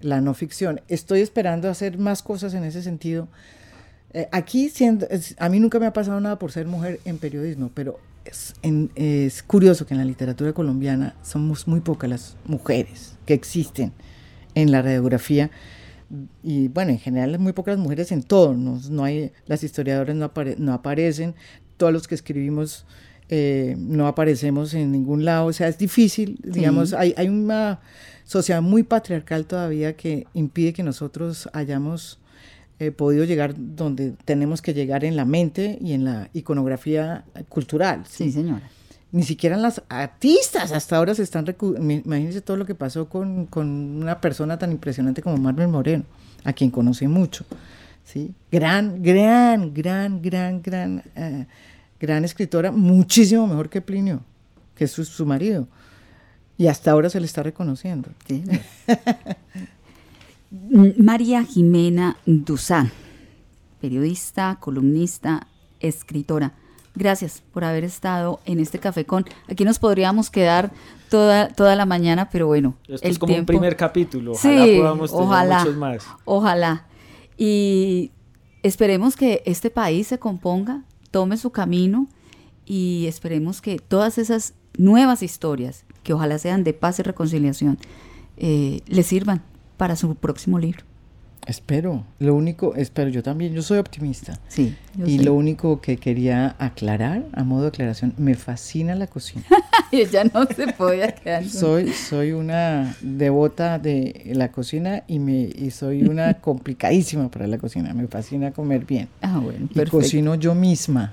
la 0.00 0.20
no 0.20 0.32
ficción. 0.34 0.80
Estoy 0.88 1.20
esperando 1.20 1.68
hacer 1.68 1.98
más 1.98 2.22
cosas 2.22 2.54
en 2.54 2.64
ese 2.64 2.82
sentido. 2.82 3.28
Eh, 4.12 4.28
aquí, 4.32 4.68
siendo, 4.70 5.06
es- 5.10 5.34
a 5.38 5.48
mí 5.48 5.58
nunca 5.60 5.78
me 5.78 5.86
ha 5.86 5.92
pasado 5.92 6.20
nada 6.20 6.38
por 6.38 6.50
ser 6.52 6.66
mujer 6.66 7.00
en 7.04 7.18
periodismo, 7.18 7.70
pero 7.74 7.98
es, 8.24 8.54
en- 8.62 8.90
es 8.94 9.42
curioso 9.42 9.84
que 9.86 9.94
en 9.94 9.98
la 9.98 10.04
literatura 10.06 10.52
colombiana 10.52 11.14
somos 11.22 11.66
muy 11.68 11.80
pocas 11.80 12.08
las 12.10 12.36
mujeres 12.46 13.16
que 13.26 13.34
existen 13.34 13.92
en 14.54 14.70
la 14.70 14.80
radiografía 14.82 15.50
y 16.42 16.68
bueno, 16.68 16.90
en 16.92 16.98
general 16.98 17.38
muy 17.38 17.52
pocas 17.52 17.78
mujeres 17.78 18.12
en 18.12 18.22
todo, 18.22 18.54
no, 18.54 18.80
no 18.90 19.04
hay, 19.04 19.32
las 19.46 19.62
historiadoras 19.64 20.14
no, 20.16 20.32
apare- 20.32 20.56
no 20.58 20.72
aparecen, 20.72 21.34
todos 21.76 21.92
los 21.92 22.06
que 22.08 22.14
escribimos 22.14 22.86
eh, 23.28 23.74
no 23.78 24.06
aparecemos 24.06 24.74
en 24.74 24.92
ningún 24.92 25.24
lado, 25.24 25.46
o 25.46 25.52
sea, 25.52 25.68
es 25.68 25.78
difícil, 25.78 26.38
digamos, 26.44 26.92
hay, 26.92 27.14
hay 27.16 27.28
una 27.28 27.80
sociedad 28.24 28.60
muy 28.62 28.82
patriarcal 28.82 29.46
todavía 29.46 29.96
que 29.96 30.26
impide 30.34 30.72
que 30.72 30.82
nosotros 30.82 31.48
hayamos 31.52 32.18
eh, 32.80 32.90
podido 32.90 33.24
llegar 33.24 33.54
donde 33.56 34.12
tenemos 34.24 34.60
que 34.60 34.74
llegar 34.74 35.04
en 35.04 35.16
la 35.16 35.24
mente 35.24 35.78
y 35.80 35.92
en 35.92 36.04
la 36.04 36.28
iconografía 36.34 37.24
cultural. 37.48 38.02
Sí, 38.08 38.30
señora. 38.32 38.68
Ni 39.14 39.22
siquiera 39.22 39.56
las 39.56 39.80
artistas 39.88 40.72
hasta 40.72 40.96
ahora 40.96 41.14
se 41.14 41.22
están... 41.22 41.46
Imagínense 41.60 42.40
todo 42.40 42.56
lo 42.56 42.66
que 42.66 42.74
pasó 42.74 43.08
con, 43.08 43.46
con 43.46 43.68
una 43.68 44.20
persona 44.20 44.58
tan 44.58 44.72
impresionante 44.72 45.22
como 45.22 45.36
Marvel 45.36 45.68
Moreno, 45.68 46.02
a 46.42 46.52
quien 46.52 46.68
conocí 46.68 47.06
mucho. 47.06 47.44
¿sí? 48.02 48.34
Gran, 48.50 49.04
gran, 49.04 49.72
gran, 49.72 50.20
gran, 50.20 50.60
gran, 50.60 51.04
eh, 51.14 51.46
gran 52.00 52.24
escritora, 52.24 52.72
muchísimo 52.72 53.46
mejor 53.46 53.70
que 53.70 53.80
Plinio, 53.80 54.20
que 54.74 54.86
es 54.86 54.90
su, 54.90 55.04
su 55.04 55.24
marido. 55.24 55.68
Y 56.58 56.66
hasta 56.66 56.90
ahora 56.90 57.08
se 57.08 57.20
le 57.20 57.26
está 57.26 57.44
reconociendo. 57.44 58.10
María 60.98 61.44
Jimena 61.44 62.16
Duzán, 62.26 62.90
periodista, 63.80 64.56
columnista, 64.58 65.46
escritora. 65.78 66.54
Gracias 66.94 67.42
por 67.52 67.64
haber 67.64 67.82
estado 67.84 68.40
en 68.44 68.60
este 68.60 68.78
café 68.78 69.04
con. 69.04 69.24
Aquí 69.50 69.64
nos 69.64 69.78
podríamos 69.80 70.30
quedar 70.30 70.70
toda, 71.10 71.48
toda 71.48 71.74
la 71.74 71.86
mañana, 71.86 72.30
pero 72.30 72.46
bueno. 72.46 72.76
Esto 72.88 73.04
el 73.06 73.12
es 73.12 73.18
como 73.18 73.32
tiempo- 73.32 73.52
un 73.52 73.58
primer 73.58 73.76
capítulo. 73.76 74.32
Ojalá 74.32 74.64
Sí, 74.64 74.76
podamos 74.78 75.10
tener 75.10 75.24
ojalá, 75.26 75.58
muchos 75.60 75.76
más. 75.76 76.06
Ojalá. 76.24 76.86
Y 77.36 78.12
esperemos 78.62 79.16
que 79.16 79.42
este 79.44 79.70
país 79.70 80.06
se 80.06 80.18
componga, 80.18 80.84
tome 81.10 81.36
su 81.36 81.50
camino 81.50 82.06
y 82.64 83.06
esperemos 83.08 83.60
que 83.60 83.78
todas 83.78 84.18
esas 84.18 84.54
nuevas 84.78 85.22
historias, 85.22 85.84
que 86.04 86.12
ojalá 86.12 86.38
sean 86.38 86.62
de 86.64 86.74
paz 86.74 86.98
y 87.00 87.02
reconciliación, 87.02 87.78
eh, 88.36 88.82
le 88.86 89.02
sirvan 89.02 89.42
para 89.76 89.96
su 89.96 90.14
próximo 90.14 90.58
libro. 90.60 90.84
Espero, 91.46 92.04
lo 92.20 92.34
único, 92.34 92.74
espero, 92.74 93.10
yo 93.10 93.22
también, 93.22 93.52
yo 93.52 93.60
soy 93.62 93.78
optimista. 93.78 94.38
Sí. 94.48 94.74
yo 94.96 95.06
Y 95.06 95.18
lo 95.18 95.34
único 95.34 95.80
que 95.80 95.98
quería 95.98 96.56
aclarar, 96.58 97.24
a 97.34 97.44
modo 97.44 97.62
de 97.62 97.68
aclaración, 97.68 98.14
me 98.16 98.34
fascina 98.34 98.94
la 98.94 99.06
cocina. 99.06 99.44
Ella 99.92 100.24
no 100.24 100.46
se 100.46 100.68
podía 100.72 101.08
quedar. 101.14 101.44
Soy, 101.44 101.92
soy 101.92 102.32
una 102.32 102.96
devota 103.02 103.78
de 103.78 104.30
la 104.34 104.50
cocina 104.50 105.02
y, 105.06 105.18
me, 105.18 105.42
y 105.54 105.70
soy 105.70 106.04
una 106.04 106.34
complicadísima 106.40 107.30
para 107.30 107.46
la 107.46 107.58
cocina. 107.58 107.92
Me 107.92 108.06
fascina 108.08 108.50
comer 108.52 108.84
bien. 108.86 109.08
Ah, 109.20 109.38
bueno, 109.38 109.66
Y 109.70 109.74
perfecto. 109.74 109.98
cocino 109.98 110.34
yo 110.36 110.54
misma. 110.54 111.12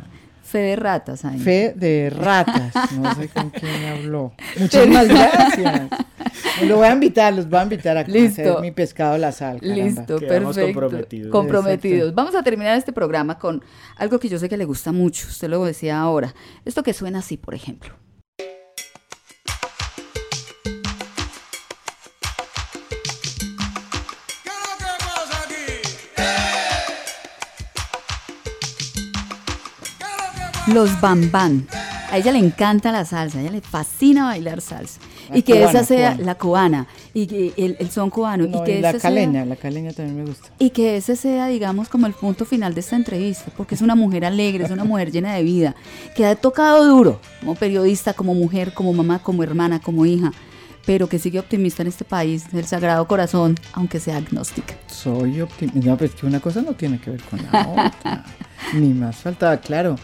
Fe 0.52 0.58
de 0.60 0.76
ratas, 0.76 1.22
Jaime. 1.22 1.40
Fe 1.44 1.74
de 1.76 2.10
ratas. 2.10 2.74
No 3.00 3.16
sé 3.16 3.30
con 3.30 3.50
quién 3.52 3.86
habló. 3.86 4.34
Muchísimas 4.60 5.08
gracias. 5.08 5.90
Lo 6.64 6.78
voy 6.78 6.88
a 6.88 6.92
invitar, 6.94 7.34
los 7.34 7.50
voy 7.50 7.60
a 7.60 7.64
invitar 7.64 7.98
a 7.98 8.04
Listo. 8.04 8.42
hacer 8.42 8.62
mi 8.62 8.72
pescado 8.72 9.14
a 9.14 9.18
la 9.18 9.32
sal. 9.32 9.60
caramba. 9.62 9.84
Listo, 9.84 10.18
Quedamos 10.20 10.56
perfecto. 10.56 10.80
comprometidos. 10.82 11.32
Comprometidos. 11.32 12.00
Exacto. 12.00 12.16
Vamos 12.16 12.36
a 12.36 12.44
terminar 12.44 12.78
este 12.78 12.92
programa 12.92 13.40
con 13.40 13.64
algo 13.96 14.20
que 14.20 14.28
yo 14.30 14.38
sé 14.40 14.50
que 14.50 14.58
le 14.58 14.66
gusta 14.66 14.92
mucho. 14.92 15.28
Usted 15.30 15.48
lo 15.50 15.64
decía 15.64 16.00
ahora. 16.00 16.34
Esto 16.66 16.84
que 16.84 16.94
suena 16.94 17.20
así, 17.20 17.38
por 17.38 17.54
ejemplo. 17.56 17.94
Los 30.74 31.00
bambán. 31.02 31.68
A 32.12 32.18
ella 32.18 32.32
le 32.34 32.40
encanta 32.40 32.92
la 32.92 33.06
salsa, 33.06 33.38
a 33.38 33.42
ella 33.42 33.52
le 33.52 33.62
fascina 33.62 34.26
bailar 34.26 34.60
salsa. 34.62 35.00
La 35.30 35.38
y 35.38 35.44
que 35.44 35.54
cubana, 35.54 35.70
esa 35.70 35.84
sea 35.86 36.10
cubana. 36.12 36.26
la 36.26 36.36
cubana. 36.36 36.88
y 37.14 37.28
que 37.28 37.54
el, 37.58 37.78
el 37.80 37.90
son 37.90 38.10
cubano. 38.10 38.48
No, 38.48 38.60
y 38.62 38.64
que 38.66 38.80
y 38.80 38.82
la 38.82 38.92
sea- 38.92 39.00
caleña, 39.00 39.46
la 39.46 39.56
caleña 39.56 39.94
también 39.94 40.18
me 40.18 40.26
gusta. 40.26 40.50
y 40.60 40.72
que 40.72 40.98
ese 40.98 41.16
sea, 41.16 41.48
digamos, 41.48 41.88
como 41.88 42.08
el 42.08 42.14
punto 42.14 42.44
final 42.46 42.74
de 42.74 42.82
esta 42.82 42.96
entrevista, 42.98 43.46
porque 43.56 43.76
es 43.76 43.82
una 43.82 43.96
mujer 43.96 44.26
alegre, 44.26 44.66
es 44.66 44.72
una 44.72 44.84
mujer 44.84 45.12
llena 45.12 45.34
de 45.36 45.44
vida, 45.44 45.76
que 46.16 46.26
ha 46.26 46.36
tocado 46.36 46.86
duro 46.86 47.22
como 47.40 47.56
periodista, 47.56 48.14
como 48.14 48.34
mujer, 48.34 48.74
como 48.74 48.92
mamá, 48.94 49.20
como 49.20 49.44
hermana, 49.44 49.80
como 49.80 50.06
hija, 50.06 50.34
pero 50.86 51.08
que 51.08 51.18
sigue 51.18 51.40
optimista 51.40 51.82
en 51.82 51.88
este 51.88 52.04
país, 52.04 52.52
del 52.52 52.66
Sagrado 52.66 53.08
Corazón, 53.08 53.56
aunque 53.72 54.02
sea 54.02 54.18
agnóstica. 54.18 54.74
Soy 54.88 55.40
optimista. 55.40 55.80
No, 55.90 55.96
pues 55.98 56.14
que 56.14 56.26
una 56.26 56.42
cosa 56.42 56.62
no 56.62 56.74
tiene 56.74 57.00
que 57.00 57.12
ver 57.12 57.22
con 57.22 57.40
la 57.52 57.68
otra. 57.70 58.26
Ni 58.74 58.94
más 58.94 59.16
faltaba, 59.18 59.56
claro. 59.58 59.96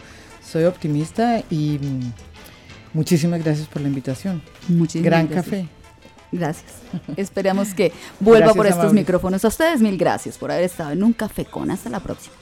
Soy 0.50 0.64
optimista 0.64 1.42
y 1.50 1.78
mm, 1.80 2.12
muchísimas 2.94 3.42
gracias 3.44 3.68
por 3.68 3.82
la 3.82 3.88
invitación. 3.88 4.42
Muchísimas 4.68 5.04
Gran 5.04 5.26
gracias. 5.28 5.44
café. 5.44 5.68
Gracias. 6.32 6.72
Esperamos 7.16 7.74
que 7.74 7.92
vuelva 8.20 8.38
Gracias, 8.46 8.56
por 8.56 8.66
estos 8.66 8.80
amables. 8.84 9.02
micrófonos. 9.02 9.44
A 9.44 9.48
ustedes 9.48 9.80
mil 9.80 9.96
gracias 9.98 10.38
por 10.38 10.50
haber 10.50 10.64
estado 10.64 10.92
en 10.92 11.02
un 11.02 11.12
café 11.12 11.44
con. 11.44 11.70
Hasta 11.70 11.90
la 11.90 12.00
próxima. 12.00 12.34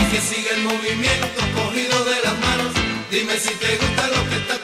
y 0.00 0.10
que 0.10 0.20
sigue 0.20 0.50
el 0.56 0.62
movimiento 0.62 1.40
cogido 1.54 2.04
de 2.04 2.16
las 2.24 2.38
manos. 2.40 2.72
Dime 3.10 3.38
si 3.38 3.54
te 3.54 3.76
gusta 3.76 4.08
lo 4.08 4.28
que 4.28 4.36
está 4.36 4.56